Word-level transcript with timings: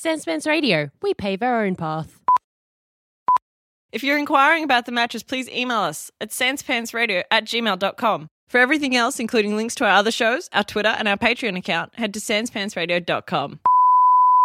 Sanspants 0.00 0.46
Radio. 0.46 0.90
We 1.02 1.12
pave 1.12 1.42
our 1.42 1.62
own 1.62 1.76
path. 1.76 2.22
If 3.92 4.02
you're 4.02 4.16
inquiring 4.16 4.64
about 4.64 4.86
the 4.86 4.92
mattress, 4.92 5.22
please 5.22 5.46
email 5.50 5.80
us 5.80 6.10
at 6.22 6.30
sanspantsradio 6.30 7.24
at 7.30 7.44
gmail.com. 7.44 8.28
For 8.48 8.58
everything 8.58 8.96
else, 8.96 9.20
including 9.20 9.56
links 9.56 9.74
to 9.74 9.84
our 9.84 9.90
other 9.90 10.10
shows, 10.10 10.48
our 10.54 10.64
Twitter, 10.64 10.88
and 10.88 11.06
our 11.06 11.18
Patreon 11.18 11.58
account, 11.58 11.96
head 11.96 12.14
to 12.14 12.20
sanspantsradio.com. 12.20 13.60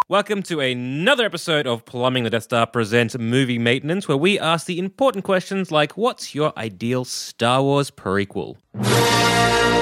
Welcome 0.09 0.43
to 0.43 0.59
another 0.59 1.23
episode 1.23 1.67
of 1.67 1.85
Plumbing 1.85 2.25
the 2.25 2.29
Death 2.29 2.43
Star 2.43 2.67
presents 2.67 3.17
Movie 3.17 3.57
Maintenance, 3.57 4.09
where 4.09 4.17
we 4.17 4.37
ask 4.37 4.67
the 4.67 4.77
important 4.77 5.23
questions 5.23 5.71
like 5.71 5.95
what's 5.95 6.35
your 6.35 6.51
ideal 6.57 7.05
Star 7.05 7.63
Wars 7.63 7.91
prequel? 7.91 8.57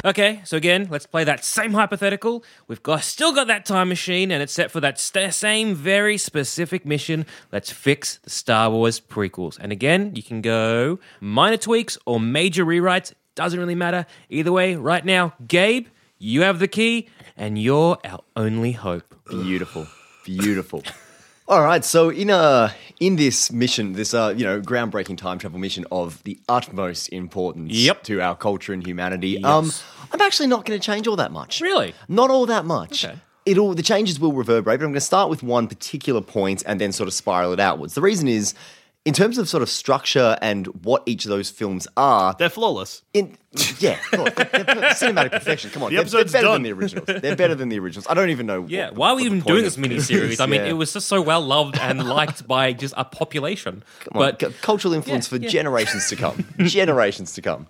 Okay, 0.04 0.42
so 0.44 0.58
again, 0.58 0.88
let's 0.90 1.06
play 1.06 1.24
that 1.24 1.44
same 1.44 1.72
hypothetical. 1.72 2.44
We've 2.68 2.82
got 2.82 3.02
still 3.04 3.32
got 3.32 3.46
that 3.46 3.64
time 3.64 3.88
machine, 3.88 4.30
and 4.30 4.42
it's 4.42 4.52
set 4.52 4.70
for 4.70 4.78
that 4.80 5.00
st- 5.00 5.32
same 5.32 5.74
very 5.74 6.18
specific 6.18 6.84
mission. 6.84 7.24
Let's 7.50 7.70
fix 7.70 8.18
the 8.18 8.28
Star 8.28 8.70
Wars 8.70 9.00
prequels. 9.00 9.58
And 9.58 9.72
again, 9.72 10.14
you 10.14 10.22
can 10.22 10.42
go 10.42 10.98
minor 11.20 11.56
tweaks 11.56 11.96
or 12.04 12.20
major 12.20 12.66
rewrites. 12.66 13.14
Doesn't 13.34 13.58
really 13.58 13.74
matter. 13.74 14.04
Either 14.28 14.52
way, 14.52 14.76
right 14.76 15.04
now, 15.04 15.32
Gabe, 15.48 15.86
you 16.18 16.42
have 16.42 16.58
the 16.58 16.68
key, 16.68 17.08
and 17.34 17.58
you're 17.58 17.96
our 18.04 18.20
only 18.36 18.72
hope. 18.72 19.14
Beautiful, 19.30 19.86
beautiful. 20.26 20.82
All 21.46 21.62
right, 21.62 21.84
so 21.84 22.08
in 22.08 22.30
uh 22.30 22.70
in 23.00 23.16
this 23.16 23.52
mission, 23.52 23.92
this 23.92 24.14
uh 24.14 24.32
you 24.34 24.44
know 24.44 24.60
groundbreaking 24.60 25.18
time 25.18 25.38
travel 25.38 25.58
mission 25.58 25.84
of 25.92 26.22
the 26.24 26.38
utmost 26.48 27.10
importance 27.10 27.72
Yep. 27.72 28.02
to 28.04 28.20
our 28.22 28.34
culture 28.34 28.72
and 28.72 28.86
humanity, 28.86 29.42
um, 29.44 29.70
I'm 30.10 30.22
actually 30.22 30.46
not 30.46 30.64
going 30.64 30.78
to 30.80 30.84
change 30.84 31.06
all 31.06 31.16
that 31.16 31.32
much. 31.32 31.60
Really? 31.60 31.94
Not 32.08 32.30
all 32.30 32.46
that 32.46 32.64
much. 32.64 33.04
Okay. 33.04 33.18
It'll 33.44 33.74
the 33.74 33.82
changes 33.82 34.18
will 34.18 34.32
reverberate, 34.32 34.64
but 34.80 34.84
I'm 34.84 34.92
going 34.92 34.94
to 34.94 35.00
start 35.02 35.28
with 35.28 35.42
one 35.42 35.68
particular 35.68 36.22
point 36.22 36.62
and 36.66 36.80
then 36.80 36.92
sort 36.92 37.08
of 37.08 37.12
spiral 37.14 37.52
it 37.52 37.60
outwards. 37.60 37.94
The 37.94 38.00
reason 38.02 38.26
is. 38.28 38.54
In 39.04 39.12
terms 39.12 39.36
of 39.36 39.50
sort 39.50 39.62
of 39.62 39.68
structure 39.68 40.38
and 40.40 40.66
what 40.82 41.02
each 41.04 41.26
of 41.26 41.28
those 41.28 41.50
films 41.50 41.86
are, 41.94 42.34
They're 42.38 42.48
flawless. 42.48 43.02
in 43.12 43.36
yeah, 43.78 43.98
look, 44.12 44.34
they're 44.34 44.46
cinematic 44.94 45.30
perfection. 45.30 45.70
Come 45.70 45.82
on, 45.82 45.90
The 45.94 46.02
they're, 46.02 46.24
they're 46.24 46.24
better 46.24 46.42
done. 46.46 46.52
than 46.54 46.62
the 46.62 46.72
originals. 46.72 47.06
They're 47.20 47.36
better 47.36 47.54
than 47.54 47.68
the 47.68 47.78
originals. 47.78 48.06
I 48.08 48.14
don't 48.14 48.30
even 48.30 48.46
know. 48.46 48.64
Yeah, 48.66 48.88
what, 48.88 48.96
why 48.96 49.08
are 49.10 49.16
we 49.16 49.24
even 49.24 49.40
doing 49.40 49.62
this 49.62 49.76
mini-series? 49.76 50.40
I 50.40 50.46
mean, 50.46 50.62
Yeah. 50.62 50.70
it 50.70 50.72
was 50.72 50.92
just 50.94 51.06
so 51.06 51.20
well 51.20 51.42
loved 51.42 51.78
and 51.78 52.02
liked 52.08 52.48
by 52.48 52.72
just 52.72 52.94
a 52.96 53.04
population. 53.04 53.84
Come 54.00 54.22
on, 54.22 54.30
but 54.30 54.38
cu- 54.38 54.50
cultural 54.62 54.94
influence 54.94 55.30
Yeah, 55.30 55.38
for 55.38 55.42
yeah. 55.44 55.50
generations 55.50 56.08
to 56.08 56.16
come. 56.16 56.44
generations 56.60 57.34
to 57.34 57.42
come. 57.42 57.66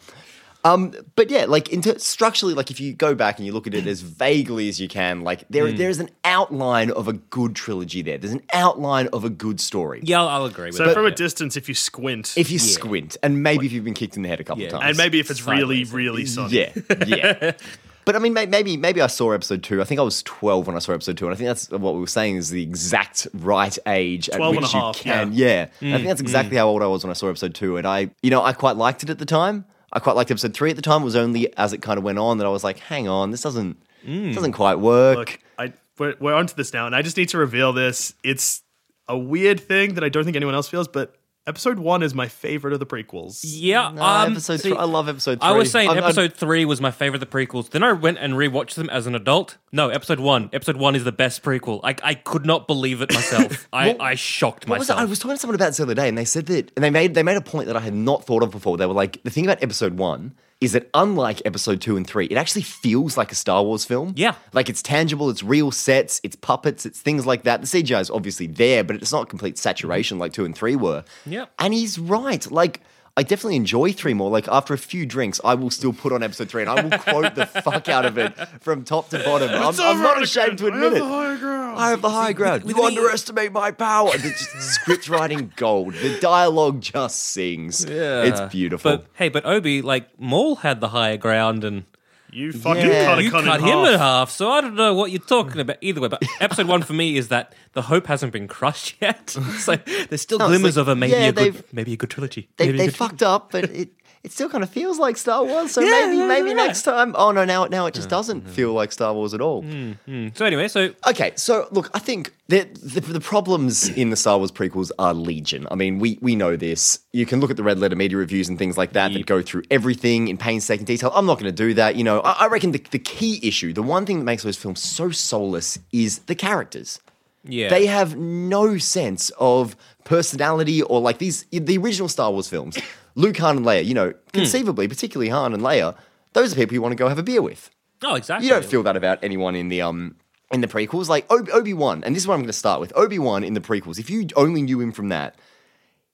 Um, 0.66 0.94
but 1.14 1.28
yeah, 1.30 1.44
like 1.44 1.68
into 1.68 1.98
structurally, 1.98 2.54
like 2.54 2.70
if 2.70 2.80
you 2.80 2.94
go 2.94 3.14
back 3.14 3.36
and 3.38 3.44
you 3.46 3.52
look 3.52 3.66
at 3.66 3.74
it 3.74 3.86
as 3.86 4.00
vaguely 4.00 4.68
as 4.70 4.80
you 4.80 4.88
can, 4.88 5.20
like 5.20 5.44
there 5.50 5.68
Hmm. 5.68 5.76
there 5.76 5.90
is 5.90 6.00
an 6.00 6.08
outline 6.24 6.90
of 6.90 7.06
a 7.06 7.12
good 7.12 7.54
trilogy 7.54 8.00
there. 8.00 8.16
There's 8.16 8.32
an 8.32 8.42
outline 8.52 9.08
of 9.08 9.24
a 9.24 9.30
good 9.30 9.60
story. 9.60 10.00
yeah, 10.02 10.20
I'll, 10.22 10.28
I'll 10.28 10.44
agree 10.46 10.66
with 10.68 10.76
So 10.76 10.86
that. 10.86 10.94
from 10.94 11.04
a 11.04 11.10
distance, 11.10 11.56
if 11.58 11.68
you 11.68 11.74
squint, 11.74 12.32
If 12.36 12.50
you 12.50 12.58
squint, 12.58 13.16
and 13.22 13.42
maybe 13.42 13.66
if 13.66 13.72
you've 13.72 13.84
been 13.84 13.92
kicked 13.94 14.16
in 14.16 14.22
the 14.22 14.28
head 14.30 14.40
a 14.40 14.44
couple 14.44 14.62
Yeah. 14.62 14.68
of 14.68 14.72
times, 14.80 14.84
and 14.88 14.96
maybe 14.96 15.20
if 15.20 15.30
it's 15.30 15.46
really, 15.46 15.84
Sideways. 15.84 15.92
really 15.92 16.24
sunny. 16.26 16.56
yeah, 16.56 16.72
yeah. 17.06 17.52
But 18.06 18.16
I 18.16 18.18
mean, 18.18 18.34
maybe 18.34 18.76
maybe 18.76 19.00
I 19.00 19.06
saw 19.06 19.30
episode 19.32 19.62
two. 19.62 19.80
I 19.80 19.84
think 19.84 19.98
I 19.98 20.02
was 20.02 20.22
twelve 20.24 20.66
when 20.66 20.76
I 20.76 20.78
saw 20.78 20.92
episode 20.92 21.16
two, 21.16 21.24
and 21.24 21.32
I 21.34 21.38
think 21.38 21.46
that's 21.46 21.70
what 21.70 21.94
we 21.94 22.00
were 22.00 22.06
saying 22.06 22.36
is 22.36 22.50
the 22.50 22.62
exact 22.62 23.26
right 23.32 23.78
age 23.86 24.28
at 24.28 24.38
which 24.38 24.56
and 24.56 24.64
a 24.64 24.68
half, 24.68 24.96
you 24.98 25.02
can. 25.10 25.32
yeah. 25.32 25.68
Yeah, 25.80 25.94
I 25.94 25.96
think 25.96 26.08
that's 26.08 26.20
exactly 26.20 26.58
how 26.58 26.68
old 26.68 26.82
I 26.82 26.86
was 26.86 27.02
when 27.02 27.10
I 27.10 27.14
saw 27.14 27.30
episode 27.30 27.54
two, 27.54 27.78
and 27.78 27.86
I, 27.86 28.10
you 28.22 28.28
know, 28.30 28.42
I 28.42 28.52
quite 28.52 28.76
liked 28.76 29.02
it 29.04 29.08
at 29.08 29.18
the 29.18 29.24
time. 29.24 29.64
I 29.94 30.00
quite 30.00 30.16
liked 30.16 30.30
episode 30.30 30.54
three 30.54 30.70
at 30.70 30.76
the 30.76 30.82
time. 30.82 31.02
It 31.02 31.04
was 31.04 31.16
only 31.16 31.56
as 31.56 31.72
it 31.72 31.80
kind 31.80 31.98
of 31.98 32.04
went 32.04 32.18
on 32.18 32.38
that 32.38 32.46
I 32.46 32.50
was 32.50 32.64
like, 32.64 32.78
hang 32.78 33.08
on, 33.08 33.30
this 33.30 33.42
doesn't 33.42 33.76
hmm. 34.04 34.32
doesn't 34.32 34.52
quite 34.52 34.76
work. 34.80 35.16
Look, 35.16 35.40
I 35.58 35.72
we're, 35.98 36.14
we're 36.18 36.34
onto 36.34 36.54
this 36.54 36.72
now, 36.72 36.86
and 36.86 36.94
I 36.94 37.02
just 37.02 37.16
need 37.16 37.28
to 37.30 37.38
reveal 37.38 37.72
this. 37.72 38.14
It's 38.22 38.62
a 39.08 39.16
weird 39.16 39.60
thing 39.60 39.94
that 39.94 40.04
I 40.04 40.08
don't 40.08 40.24
think 40.24 40.36
anyone 40.36 40.54
else 40.54 40.68
feels, 40.68 40.88
but 40.88 41.14
episode 41.46 41.78
one 41.78 42.02
is 42.02 42.14
my 42.14 42.28
favorite 42.28 42.72
of 42.72 42.80
the 42.80 42.86
prequels. 42.86 43.40
Yeah, 43.44 43.90
Nah, 43.94 44.22
um, 44.24 44.32
episode 44.32 44.60
see, 44.60 44.70
three. 44.70 44.76
I 44.78 44.84
love 44.84 45.08
episode 45.08 45.40
three. 45.40 45.48
I 45.48 45.52
was 45.52 45.70
saying 45.70 45.88
I'm- 45.88 45.98
I'm- 45.98 46.04
episode 46.04 46.34
three 46.34 46.64
was 46.64 46.80
my 46.80 46.90
favorite 46.90 47.22
of 47.22 47.28
the 47.30 47.36
prequels. 47.46 47.70
Then 47.70 47.82
I 47.82 47.92
went 47.92 48.18
and 48.18 48.34
rewatched 48.34 48.74
them 48.74 48.88
as 48.90 49.06
an 49.06 49.14
adult. 49.14 49.56
No, 49.72 49.88
episode 49.90 50.20
one. 50.20 50.48
Episode 50.52 50.76
one 50.76 50.94
is 50.96 51.04
the 51.04 51.12
best 51.12 51.42
prequel. 51.42 51.80
I, 51.84 51.94
I 52.02 52.14
could 52.14 52.46
not 52.46 52.66
believe 52.66 53.02
it 53.02 53.12
myself. 53.12 53.68
I, 53.72 53.88
What- 53.88 54.00
I 54.00 54.14
shocked 54.14 54.68
What 54.68 54.78
was 54.78 54.88
myself. 54.88 55.00
I 55.00 55.04
was 55.04 55.18
talking 55.18 55.36
to 55.36 55.40
someone 55.40 55.54
about 55.56 55.66
this 55.66 55.76
the 55.78 55.82
other 55.84 55.94
day, 55.94 56.08
and 56.08 56.16
they 56.16 56.24
said 56.24 56.46
that, 56.46 56.72
and 56.76 56.82
they 56.84 56.90
made 56.90 57.14
they 57.14 57.22
made 57.22 57.36
a 57.36 57.40
point 57.42 57.66
that 57.66 57.76
I 57.76 57.80
had 57.80 57.94
not 57.94 58.24
thought 58.24 58.42
of 58.42 58.50
before. 58.50 58.76
They 58.76 58.86
were 58.86 58.94
like, 58.94 59.22
the 59.24 59.30
thing 59.30 59.44
about 59.44 59.62
episode 59.62 59.94
one 59.98 60.34
is 60.60 60.72
that 60.72 60.88
unlike 60.94 61.42
episode 61.44 61.80
two 61.80 61.96
and 61.96 62.06
three, 62.06 62.26
it 62.26 62.36
actually 62.36 62.62
feels 62.62 63.16
like 63.16 63.32
a 63.32 63.34
Star 63.34 63.62
Wars 63.62 63.84
film. 63.84 64.14
Yeah. 64.16 64.34
like 64.52 64.68
it's 64.68 64.82
tangible, 64.82 65.28
it's 65.30 65.42
real 65.42 65.70
sets, 65.70 66.20
it's 66.22 66.36
puppets, 66.36 66.86
it's 66.86 67.00
things 67.00 67.26
like 67.26 67.42
that. 67.42 67.60
The 67.60 67.66
CGI 67.66 68.00
is 68.00 68.10
obviously 68.10 68.46
there, 68.46 68.82
but 68.84 68.96
it's 68.96 69.12
not 69.12 69.28
complete 69.28 69.58
saturation 69.58 70.18
like 70.18 70.32
two 70.32 70.44
and 70.44 70.54
three 70.56 70.76
were. 70.76 71.04
Yeah. 71.26 71.46
and 71.58 71.74
he's 71.74 71.98
right. 71.98 72.50
Like. 72.50 72.80
I 73.16 73.22
definitely 73.22 73.54
enjoy 73.56 73.92
three 73.92 74.12
more. 74.12 74.28
Like 74.28 74.48
after 74.48 74.74
a 74.74 74.78
few 74.78 75.06
drinks, 75.06 75.40
I 75.44 75.54
will 75.54 75.70
still 75.70 75.92
put 75.92 76.12
on 76.12 76.24
episode 76.24 76.48
three 76.48 76.62
and 76.62 76.70
I 76.70 76.82
will 76.82 76.98
quote 76.98 77.36
the 77.36 77.46
fuck 77.46 77.88
out 77.88 78.04
of 78.04 78.18
it 78.18 78.32
from 78.60 78.82
top 78.82 79.08
to 79.10 79.20
bottom. 79.20 79.50
I'm, 79.50 79.74
I'm 79.80 80.02
not 80.02 80.20
ashamed 80.20 80.58
to 80.58 80.66
admit 80.66 80.94
it. 80.94 81.02
I 81.02 81.90
have 81.90 82.02
the 82.02 82.10
high 82.10 82.32
ground. 82.32 82.64
You 82.68 82.82
underestimate 82.82 83.52
my 83.52 83.70
power. 83.70 84.10
The 84.12 84.30
just 84.30 84.60
script 84.62 85.08
writing 85.08 85.52
gold. 85.54 85.94
The 85.94 86.18
dialogue 86.18 86.80
just 86.80 87.20
sings. 87.22 87.84
Yeah. 87.84 88.24
It's 88.24 88.40
beautiful. 88.52 88.96
But 88.98 89.06
hey, 89.14 89.28
but 89.28 89.46
Obi, 89.46 89.80
like 89.80 90.18
Maul 90.18 90.56
had 90.56 90.80
the 90.80 90.88
higher 90.88 91.16
ground, 91.16 91.62
and 91.62 91.84
You 92.32 92.52
fucking 92.52 92.84
Yeah. 92.84 93.04
cut, 93.04 93.18
a 93.20 93.22
you 93.22 93.30
cunt 93.30 93.44
cut 93.44 93.60
in 93.60 93.66
him 93.66 93.78
half. 93.78 93.88
in 93.92 93.98
half. 93.98 94.30
So 94.32 94.50
I 94.50 94.60
don't 94.60 94.74
know 94.74 94.92
what 94.94 95.12
you're 95.12 95.20
talking 95.20 95.60
about. 95.60 95.76
Either 95.80 96.00
way, 96.00 96.08
but 96.08 96.22
episode 96.40 96.66
one 96.66 96.82
for 96.82 96.94
me 96.94 97.16
is 97.16 97.28
that 97.28 97.54
the 97.74 97.82
hope 97.82 98.06
hasn't 98.06 98.32
been 98.32 98.48
crushed 98.48 98.96
yet. 99.00 99.30
so 99.30 99.76
there's 100.08 100.22
still 100.22 100.38
No, 100.38 100.48
glimmers 100.48 100.76
like, 100.76 100.82
of 100.82 100.88
a 100.88 100.96
maybe 100.96 101.12
yeah, 101.12 101.26
a 101.28 101.32
good 101.32 101.64
maybe 101.72 101.92
a 101.92 101.96
good 101.96 102.10
trilogy. 102.10 102.48
they 102.56 102.70
they 102.72 102.86
good 102.86 102.96
fucked 102.96 103.22
up, 103.22 103.50
but 103.52 103.64
it 103.70 103.90
it 104.22 104.32
still 104.32 104.48
kind 104.48 104.64
of 104.64 104.70
feels 104.70 104.98
like 104.98 105.18
Star 105.18 105.44
Wars. 105.44 105.72
So 105.72 105.80
Yeah, 105.82 105.90
maybe 105.90 106.16
yeah, 106.16 106.26
maybe 106.28 106.54
next 106.54 106.82
time. 106.82 107.14
Oh 107.18 107.30
no, 107.30 107.44
now 107.44 107.66
now 107.66 107.84
it 107.86 107.92
just 107.94 108.08
doesn't 108.08 108.48
feel 108.48 108.72
like 108.72 108.90
Star 108.90 109.12
Wars 109.12 109.34
at 109.34 109.40
all. 109.42 109.62
trilogy. 109.62 110.34
So 110.34 110.46
anyway, 110.46 110.68
so 110.68 110.94
Okay, 111.06 111.32
so 111.36 111.68
look, 111.72 111.90
I 111.92 111.98
think 111.98 112.32
that 112.48 112.74
the, 112.76 113.00
the 113.00 113.20
problems 113.20 113.88
in 114.02 114.08
the 114.10 114.16
Star 114.16 114.38
Wars 114.38 114.50
prequels 114.50 114.90
are 114.98 115.12
legion. 115.12 115.66
I 115.70 115.74
mean, 115.74 115.98
we 115.98 116.18
we 116.22 116.36
know 116.36 116.56
this. 116.56 117.00
You 117.12 117.26
can 117.26 117.40
look 117.40 117.50
at 117.50 117.58
the 117.58 117.62
red 117.62 117.78
letter 117.78 117.96
media 117.96 118.16
reviews 118.16 118.48
and 118.48 118.58
things 118.58 118.78
like 118.78 118.92
that 118.94 119.12
that 119.12 119.26
go 119.26 119.42
through 119.42 119.64
everything 119.70 120.28
in 120.28 120.38
painstaking 120.38 120.86
detail. 120.86 121.12
I'm 121.14 121.26
not 121.26 121.34
going 121.38 121.52
to 121.54 121.62
do 121.66 121.74
that. 121.74 121.96
You 121.96 122.04
know, 122.04 122.20
I, 122.20 122.44
I 122.44 122.46
reckon 122.48 122.72
the, 122.72 122.82
the 122.92 122.98
key 122.98 123.40
issue, 123.42 123.74
the 123.74 123.82
one 123.82 124.06
thing 124.06 124.20
that 124.20 124.24
makes 124.24 124.42
those 124.42 124.56
films 124.56 124.80
so 124.80 125.10
soulless, 125.10 125.78
is 125.92 126.20
the 126.20 126.34
characters. 126.34 126.98
Yeah, 127.46 127.68
They 127.68 127.86
have 127.86 128.16
no 128.16 128.78
sense 128.78 129.30
of 129.38 129.76
personality 130.04 130.82
or 130.82 131.00
like 131.00 131.18
these 131.18 131.44
the 131.50 131.78
original 131.78 132.08
Star 132.08 132.30
Wars 132.30 132.48
films. 132.48 132.78
Luke, 133.14 133.36
Han, 133.38 133.58
and 133.58 133.66
Leia. 133.66 133.84
You 133.84 133.94
know, 133.94 134.12
conceivably, 134.32 134.88
particularly 134.88 135.28
Han 135.30 135.52
and 135.54 135.62
Leia. 135.62 135.96
Those 136.32 136.52
are 136.52 136.56
people 136.56 136.74
you 136.74 136.82
want 136.82 136.92
to 136.92 136.96
go 136.96 137.08
have 137.08 137.18
a 137.18 137.22
beer 137.22 137.42
with. 137.42 137.70
oh 138.02 138.14
exactly. 138.16 138.46
You 138.46 138.52
don't 138.54 138.64
feel 138.64 138.82
that 138.84 138.96
about 138.96 139.18
anyone 139.22 139.54
in 139.54 139.68
the 139.68 139.82
um 139.82 140.16
in 140.50 140.60
the 140.60 140.66
prequels. 140.68 141.08
Like 141.08 141.26
Obi 141.30 141.72
Wan, 141.74 142.02
and 142.04 142.14
this 142.14 142.22
is 142.24 142.26
what 142.28 142.34
I'm 142.34 142.40
going 142.40 142.48
to 142.48 142.52
start 142.52 142.80
with. 142.80 142.92
Obi 142.96 143.18
Wan 143.18 143.44
in 143.44 143.54
the 143.54 143.60
prequels. 143.60 143.98
If 143.98 144.10
you 144.10 144.26
only 144.36 144.62
knew 144.62 144.80
him 144.80 144.92
from 144.92 145.08
that, 145.10 145.36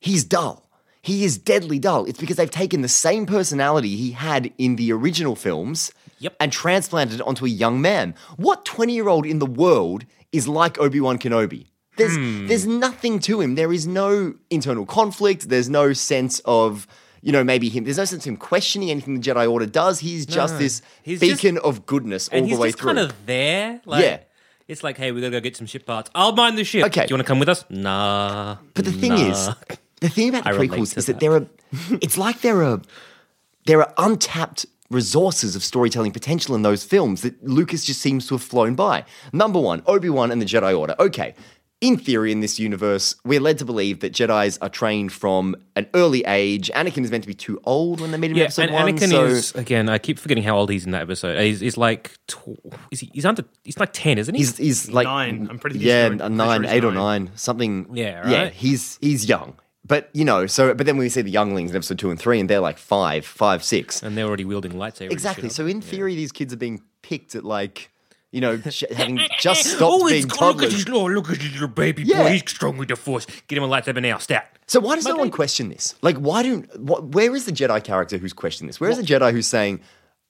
he's 0.00 0.24
dull. 0.24 0.68
He 1.02 1.24
is 1.24 1.38
deadly 1.38 1.78
dull. 1.78 2.04
It's 2.04 2.20
because 2.20 2.36
they've 2.36 2.50
taken 2.50 2.82
the 2.82 2.88
same 2.88 3.24
personality 3.24 3.96
he 3.96 4.10
had 4.10 4.52
in 4.58 4.76
the 4.76 4.92
original 4.92 5.34
films 5.36 5.92
Yep. 6.18 6.36
and 6.38 6.52
transplanted 6.52 7.20
it 7.20 7.26
onto 7.26 7.46
a 7.46 7.48
young 7.48 7.80
man. 7.80 8.14
What 8.36 8.66
20 8.66 8.92
year 8.92 9.08
old 9.08 9.24
in 9.24 9.38
the 9.38 9.46
world 9.46 10.04
is 10.32 10.46
like 10.48 10.78
Obi 10.78 11.00
Wan 11.00 11.18
Kenobi? 11.18 11.66
There's, 11.96 12.16
Hmm. 12.16 12.46
there's 12.46 12.66
nothing 12.66 13.18
to 13.20 13.40
him. 13.40 13.56
There 13.56 13.72
is 13.72 13.86
no 13.86 14.34
internal 14.48 14.86
conflict. 14.86 15.48
There's 15.48 15.68
no 15.68 15.92
sense 15.92 16.40
of, 16.44 16.86
you 17.20 17.32
know, 17.32 17.44
maybe 17.44 17.68
him. 17.68 17.84
There's 17.84 17.98
no 17.98 18.04
sense 18.06 18.24
of 18.24 18.28
him 18.30 18.36
questioning 18.36 18.90
anything 18.90 19.14
the 19.14 19.20
Jedi 19.20 19.50
Order 19.50 19.66
does. 19.66 19.98
He's 20.00 20.24
just 20.24 20.58
this 20.58 20.80
He's 21.02 21.20
just- 21.20 21.42
beacon 21.42 21.58
of 21.58 21.84
goodness 21.86 22.28
all 22.32 22.40
the 22.46 22.56
way 22.56 22.68
just 22.68 22.78
through. 22.78 22.86
kind 22.94 22.98
of 23.00 23.12
there. 23.26 23.80
Like, 23.84 24.04
Yeah. 24.04 24.18
It's 24.68 24.84
like, 24.84 24.96
hey, 24.98 25.10
we 25.10 25.20
gotta 25.20 25.32
go 25.32 25.40
get 25.40 25.56
some 25.56 25.66
ship 25.66 25.84
parts. 25.84 26.10
I'll 26.14 26.32
mind 26.32 26.56
the 26.56 26.62
ship. 26.62 26.86
Okay. 26.86 27.04
Do 27.04 27.10
you 27.10 27.16
want 27.16 27.26
to 27.26 27.30
come 27.30 27.40
with 27.40 27.48
us? 27.48 27.64
Nah. 27.68 28.56
But 28.74 28.84
the 28.84 28.92
thing 28.92 29.12
is, 29.14 29.48
the 30.00 30.08
thing 30.08 30.28
about 30.28 30.44
the 30.44 30.50
I 30.50 30.52
prequels 30.52 30.96
is 30.96 31.06
that 31.06 31.14
that. 31.14 31.20
there 31.20 31.32
are, 31.34 31.46
it's 32.00 32.16
like 32.16 32.40
there 32.42 32.62
are, 32.62 32.80
there 33.66 33.80
are 33.82 33.92
untapped 33.98 34.66
resources 34.90 35.54
of 35.56 35.62
storytelling 35.62 36.12
potential 36.12 36.54
in 36.54 36.62
those 36.62 36.82
films 36.84 37.22
that 37.22 37.42
Lucas 37.46 37.84
just 37.84 38.00
seems 38.00 38.26
to 38.28 38.34
have 38.34 38.42
flown 38.42 38.74
by. 38.74 39.04
Number 39.32 39.60
one, 39.60 39.82
Obi 39.86 40.10
Wan 40.10 40.30
and 40.30 40.40
the 40.42 40.46
Jedi 40.46 40.76
Order. 40.78 40.94
Okay. 40.98 41.34
In 41.80 41.96
theory, 41.96 42.30
in 42.30 42.40
this 42.40 42.58
universe, 42.58 43.14
we're 43.24 43.40
led 43.40 43.56
to 43.56 43.64
believe 43.64 44.00
that 44.00 44.12
Jedi's 44.12 44.58
are 44.58 44.68
trained 44.68 45.12
from 45.14 45.56
an 45.76 45.86
early 45.94 46.22
age. 46.26 46.70
Anakin 46.74 47.04
is 47.04 47.10
meant 47.10 47.24
to 47.24 47.26
be 47.28 47.32
too 47.32 47.58
old 47.64 48.02
when 48.02 48.10
they 48.10 48.18
meet 48.18 48.32
him 48.32 48.36
in 48.36 48.38
Yeah, 48.40 48.44
episode 48.44 48.68
and 48.68 48.72
one. 48.74 48.94
Anakin 48.98 49.08
so 49.08 49.24
is 49.24 49.54
again. 49.54 49.88
I 49.88 49.96
keep 49.96 50.18
forgetting 50.18 50.42
how 50.44 50.58
old 50.58 50.68
he's 50.70 50.84
in 50.84 50.90
that 50.90 51.00
episode. 51.00 51.40
He's, 51.40 51.60
he's 51.60 51.78
like, 51.78 52.10
is 52.90 53.00
he? 53.00 53.10
He's 53.14 53.24
under. 53.24 53.44
He's 53.64 53.78
like 53.78 53.94
ten, 53.94 54.18
isn't 54.18 54.34
he? 54.34 54.40
he's 54.42 54.58
he's 54.58 54.90
like 54.90 55.06
Nine. 55.06 55.46
I'm 55.48 55.58
pretty 55.58 55.78
yeah, 55.78 56.08
sure- 56.08 56.16
a 56.16 56.18
pretty 56.18 56.34
nine, 56.34 56.60
sure 56.60 56.62
he's 56.64 56.72
eight 56.72 56.84
or 56.84 56.92
nine. 56.92 57.24
nine, 57.24 57.36
something. 57.36 57.86
Yeah, 57.94 58.28
yeah. 58.28 58.48
He's 58.50 58.98
he's 59.00 59.26
young, 59.26 59.54
but 59.90 60.08
you 60.14 60.24
know. 60.24 60.46
So, 60.46 60.72
but 60.72 60.86
then 60.86 60.96
we 60.96 61.08
see 61.08 61.20
the 61.20 61.32
younglings 61.32 61.72
in 61.72 61.76
episode 61.76 61.98
two 61.98 62.10
and 62.10 62.18
three, 62.18 62.38
and 62.38 62.48
they're 62.48 62.60
like 62.60 62.78
five, 62.78 63.26
five, 63.26 63.64
six. 63.64 64.02
and 64.02 64.16
they're 64.16 64.24
already 64.24 64.44
wielding 64.44 64.72
lightsabers. 64.72 65.10
Exactly. 65.10 65.48
So 65.48 65.66
in 65.66 65.80
theory, 65.80 66.14
these 66.14 66.30
kids 66.30 66.54
are 66.54 66.56
being 66.56 66.80
picked 67.02 67.34
at 67.34 67.44
like, 67.44 67.90
you 68.30 68.40
know, 68.40 68.56
having 68.96 69.18
just 69.40 69.64
stopped 69.64 69.82
oh, 69.82 70.08
being 70.08 70.24
it's, 70.24 70.40
look 70.40 70.42
at 70.42 70.70
toddlers. 70.70 70.86
little, 70.86 71.02
oh, 71.02 71.06
look 71.08 71.28
at 71.30 71.38
his 71.38 71.52
little 71.54 71.66
baby 71.66 72.04
Yeah. 72.04 72.22
boy. 72.22 72.30
He's 72.30 72.48
strong 72.48 72.76
with 72.76 72.88
the 72.88 72.94
force. 72.94 73.26
Get 73.48 73.58
him 73.58 73.64
a 73.64 73.68
lightsaber 73.68 74.00
now, 74.00 74.18
stat. 74.18 74.56
So 74.68 74.78
why 74.78 74.94
does 74.94 75.04
no 75.04 75.16
one 75.16 75.32
question 75.32 75.68
this? 75.68 75.96
Like, 76.02 76.16
why 76.18 76.44
don't? 76.44 76.80
What, 76.80 77.06
where 77.06 77.34
is 77.34 77.44
the 77.46 77.52
Jedi 77.52 77.82
character 77.82 78.16
who's 78.16 78.32
questioning 78.32 78.68
this? 78.68 78.80
Where 78.80 78.90
is 78.90 78.96
the 78.96 79.02
Jedi 79.02 79.32
who's 79.32 79.48
saying, 79.48 79.80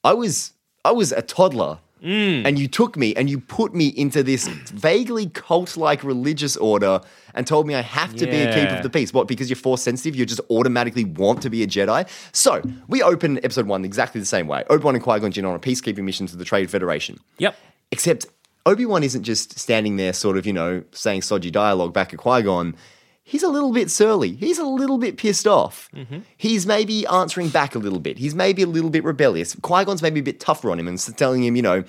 "I 0.03 0.13
was, 0.13 0.53
I 0.83 0.91
was 0.91 1.11
a 1.11 1.21
toddler." 1.21 1.77
Mm. 2.03 2.45
And 2.45 2.57
you 2.57 2.67
took 2.67 2.97
me 2.97 3.15
and 3.15 3.29
you 3.29 3.39
put 3.39 3.75
me 3.75 3.87
into 3.87 4.23
this 4.23 4.47
vaguely 4.47 5.27
cult 5.27 5.77
like 5.77 6.03
religious 6.03 6.57
order 6.57 7.01
and 7.33 7.45
told 7.45 7.67
me 7.67 7.75
I 7.75 7.81
have 7.81 8.15
to 8.15 8.25
be 8.25 8.37
a 8.37 8.53
keeper 8.53 8.75
of 8.75 8.83
the 8.83 8.89
peace. 8.89 9.13
What, 9.13 9.27
because 9.27 9.49
you're 9.49 9.57
force 9.57 9.81
sensitive, 9.81 10.15
you 10.15 10.25
just 10.25 10.41
automatically 10.49 11.05
want 11.05 11.41
to 11.43 11.49
be 11.49 11.63
a 11.63 11.67
Jedi? 11.67 12.09
So, 12.33 12.61
we 12.87 13.01
open 13.03 13.37
episode 13.37 13.67
one 13.67 13.85
exactly 13.85 14.19
the 14.19 14.25
same 14.25 14.47
way. 14.47 14.63
Obi 14.69 14.83
Wan 14.83 14.95
and 14.95 15.03
Qui 15.03 15.19
Gon 15.19 15.31
Jinn 15.31 15.45
on 15.45 15.55
a 15.55 15.59
peacekeeping 15.59 16.03
mission 16.03 16.27
to 16.27 16.35
the 16.35 16.45
Trade 16.45 16.69
Federation. 16.69 17.19
Yep. 17.37 17.55
Except 17.91 18.25
Obi 18.65 18.85
Wan 18.85 19.03
isn't 19.03 19.23
just 19.23 19.57
standing 19.57 19.97
there, 19.97 20.13
sort 20.13 20.37
of, 20.37 20.45
you 20.45 20.53
know, 20.53 20.83
saying 20.91 21.21
stodgy 21.21 21.51
dialogue 21.51 21.93
back 21.93 22.13
at 22.13 22.19
Qui 22.19 22.41
Gon. 22.41 22.75
He's 23.31 23.43
a 23.43 23.47
little 23.47 23.71
bit 23.71 23.89
surly. 23.89 24.33
He's 24.33 24.59
a 24.59 24.65
little 24.65 24.97
bit 24.97 25.15
pissed 25.15 25.47
off. 25.47 25.89
He's 26.35 26.67
maybe 26.67 27.07
answering 27.07 27.47
back 27.47 27.75
a 27.75 27.79
little 27.79 28.01
bit. 28.01 28.17
He's 28.17 28.35
maybe 28.35 28.61
a 28.61 28.67
little 28.67 28.89
bit 28.89 29.05
rebellious. 29.05 29.55
Qui 29.55 29.85
Gon's 29.85 30.01
maybe 30.01 30.19
a 30.19 30.23
bit 30.23 30.41
tougher 30.41 30.69
on 30.69 30.77
him 30.77 30.85
and 30.85 30.99
telling 31.15 31.41
him, 31.41 31.55
you 31.55 31.61
know, 31.61 31.85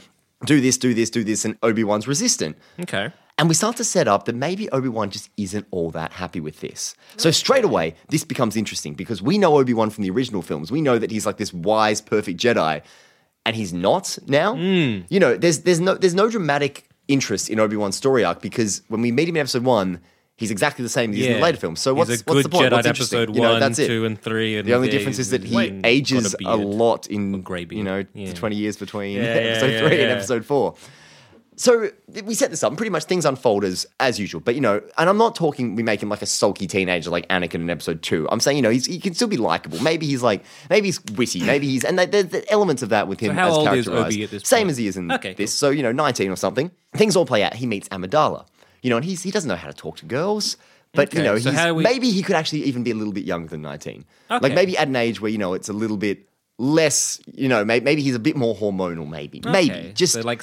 do 0.47 0.61
this, 0.61 0.79
do 0.79 0.95
this, 0.95 1.11
do 1.11 1.25
this, 1.25 1.45
and 1.45 1.59
Obi 1.65 1.83
Wan's 1.83 2.07
resistant. 2.07 2.57
Okay. 2.79 3.11
And 3.39 3.49
we 3.49 3.57
start 3.57 3.77
to 3.79 3.85
set 3.85 4.07
up 4.07 4.27
that 4.27 4.37
maybe 4.37 4.71
Obi 4.71 4.89
Wan 4.89 5.11
just 5.11 5.31
isn't 5.37 5.67
all 5.73 5.91
that 5.91 6.13
happy 6.13 6.39
with 6.39 6.61
this. 6.61 6.95
So 7.17 7.33
straight 7.33 7.65
away, 7.65 7.97
this 8.09 8.23
becomes 8.23 8.57
interesting 8.57 8.95
because 8.95 9.21
we 9.21 9.37
know 9.37 9.59
Obi 9.59 9.75
Wan 9.75 9.91
from 9.91 10.05
the 10.05 10.11
original 10.11 10.43
films. 10.43 10.71
We 10.71 10.81
know 10.81 10.97
that 10.97 11.11
he's 11.11 11.27
like 11.27 11.39
this 11.39 11.53
wise, 11.53 12.01
perfect 12.01 12.39
Jedi, 12.39 12.83
and 13.45 13.57
he's 13.57 13.73
not 13.73 14.17
now. 14.29 14.55
Hmm. 14.55 15.01
You 15.09 15.19
know, 15.19 15.37
there's 15.37 15.63
there's 15.63 15.81
no 15.81 15.97
there's 15.97 16.15
no 16.15 16.31
dramatic 16.31 16.89
interest 17.09 17.51
in 17.51 17.59
Obi 17.59 17.77
Wan's 17.77 17.97
story 17.97 18.23
arc 18.23 18.41
because 18.41 18.83
when 18.87 19.01
we 19.01 19.11
meet 19.11 19.29
him 19.29 19.35
in 19.35 19.41
Episode 19.41 19.65
One, 19.65 20.01
he's 20.43 20.51
exactly 20.51 20.83
the 20.83 20.89
same 20.89 21.11
as 21.11 21.17
he 21.17 21.23
is 21.23 21.29
in 21.29 21.33
the 21.35 21.41
later 21.41 21.57
films. 21.59 21.81
So 21.81 21.95
what's, 21.95 22.11
a 22.11 22.25
what's 22.25 22.43
the 22.43 22.49
point? 22.49 22.67
Jedi 22.71 22.73
What's 22.73 22.87
episode 22.89 23.35
You 23.35 23.41
know, 23.43 23.59
that's 23.61 23.79
it. 23.79 23.87
two, 23.87 24.05
and 24.05 24.21
three. 24.21 24.59
And 24.59 24.69
The 24.69 24.75
only 24.75 24.89
difference 24.91 25.19
is 25.19 25.31
that 25.31 25.45
he 25.45 25.81
ages 25.85 26.35
a, 26.35 26.37
beard. 26.37 26.61
lot 26.61 27.07
in 27.07 27.41
beard. 27.43 27.73
you 27.73 27.83
know 27.85 28.05
Yeah. 28.15 28.27
the 28.31 28.35
twenty 28.35 28.57
years 28.57 28.77
between 28.77 29.17
Yeah, 29.17 29.23
yeah, 29.23 29.29
episode 29.53 29.67
yeah, 29.73 29.79
three 29.89 30.03
and 30.03 30.11
episode 30.13 30.45
four. 30.45 30.75
So 31.55 31.91
we 32.25 32.35
set 32.35 32.49
this 32.51 32.65
up, 32.65 32.71
and 32.71 32.79
pretty 32.79 32.91
much 32.91 33.05
things 33.05 33.27
unfold 33.27 33.63
as 33.63 33.87
as 34.01 34.19
usual. 34.19 34.41
But 34.41 34.55
you 34.55 34.61
know, 34.63 34.81
and 34.97 35.09
I'm 35.09 35.19
not 35.19 35.35
talking 35.37 35.77
we 35.77 35.83
make 35.83 36.03
him 36.03 36.09
like 36.09 36.23
a 36.23 36.27
sulky 36.27 36.67
teenager 36.67 37.11
like 37.11 37.29
Anakin 37.29 37.57
in 37.57 37.69
episode 37.71 38.03
two. 38.03 38.27
I'm 38.33 38.41
saying 38.41 38.57
you 38.57 38.63
know 38.63 38.71
he's, 38.71 38.87
he 38.87 38.99
can 38.99 39.13
still 39.15 39.29
be 39.29 39.37
likable. 39.37 39.81
Maybe 39.83 40.07
he's 40.07 40.23
like 40.23 40.45
maybe 40.71 40.89
he's 40.89 41.01
witty. 41.15 41.43
Maybe 41.43 41.69
he's 41.69 41.85
and 41.85 41.99
there's 41.99 42.27
the 42.29 42.51
elements 42.51 42.83
of 42.83 42.89
that 42.89 43.07
with 43.07 43.21
him 43.21 43.35
how 43.35 43.49
as 43.51 43.57
old 43.59 43.75
is. 43.77 43.87
Obi 43.87 44.25
at 44.25 44.31
this 44.31 44.43
Same 44.49 44.61
point? 44.63 44.71
as 44.71 44.77
he 44.79 44.87
is 44.87 44.97
in 44.97 45.13
Okay, 45.13 45.35
this. 45.35 45.53
So 45.55 45.69
you 45.69 45.83
know, 45.83 45.93
19 45.93 46.31
or 46.31 46.37
something. 46.37 46.71
Things 46.95 47.17
all 47.17 47.27
play 47.27 47.43
out. 47.45 47.55
He 47.55 47.67
meets 47.67 47.89
Amidala. 47.91 48.47
You 48.83 48.91
know, 48.91 48.97
and 48.97 49.05
he's 49.05 49.23
he 49.23 49.31
doesn't 49.31 49.49
know 49.49 49.57
how 49.57 49.69
to 49.69 49.75
talk 49.75 49.97
to 49.99 50.07
girls. 50.07 50.57
But 50.95 51.15
you 51.15 51.23
know, 51.23 51.39
so 51.39 51.51
he's, 51.51 51.73
we- 51.73 51.83
maybe 51.83 52.11
he 52.11 52.23
could 52.23 52.37
actually 52.37 52.65
even 52.65 52.83
be 52.83 52.91
a 52.91 52.95
little 52.95 53.15
bit 53.15 53.25
younger 53.25 53.49
than 53.49 53.63
19. 53.63 54.05
Like 54.29 54.53
maybe 54.55 54.77
at 54.77 54.89
an 54.89 54.97
age 54.97 55.21
where 55.23 55.31
you 55.31 55.39
know 55.39 55.55
it's 55.55 55.69
a 55.71 55.73
little 55.73 55.97
bit 55.97 56.29
less. 56.59 57.21
You 57.33 57.49
know, 57.49 57.65
maybe, 57.65 57.85
maybe 57.85 58.03
he's 58.03 58.15
a 58.15 58.19
bit 58.19 58.37
more 58.37 58.55
hormonal. 58.55 59.09
Maybe, 59.09 59.41
maybe 59.45 59.93
just 59.95 60.13
so 60.15 60.21
like 60.21 60.39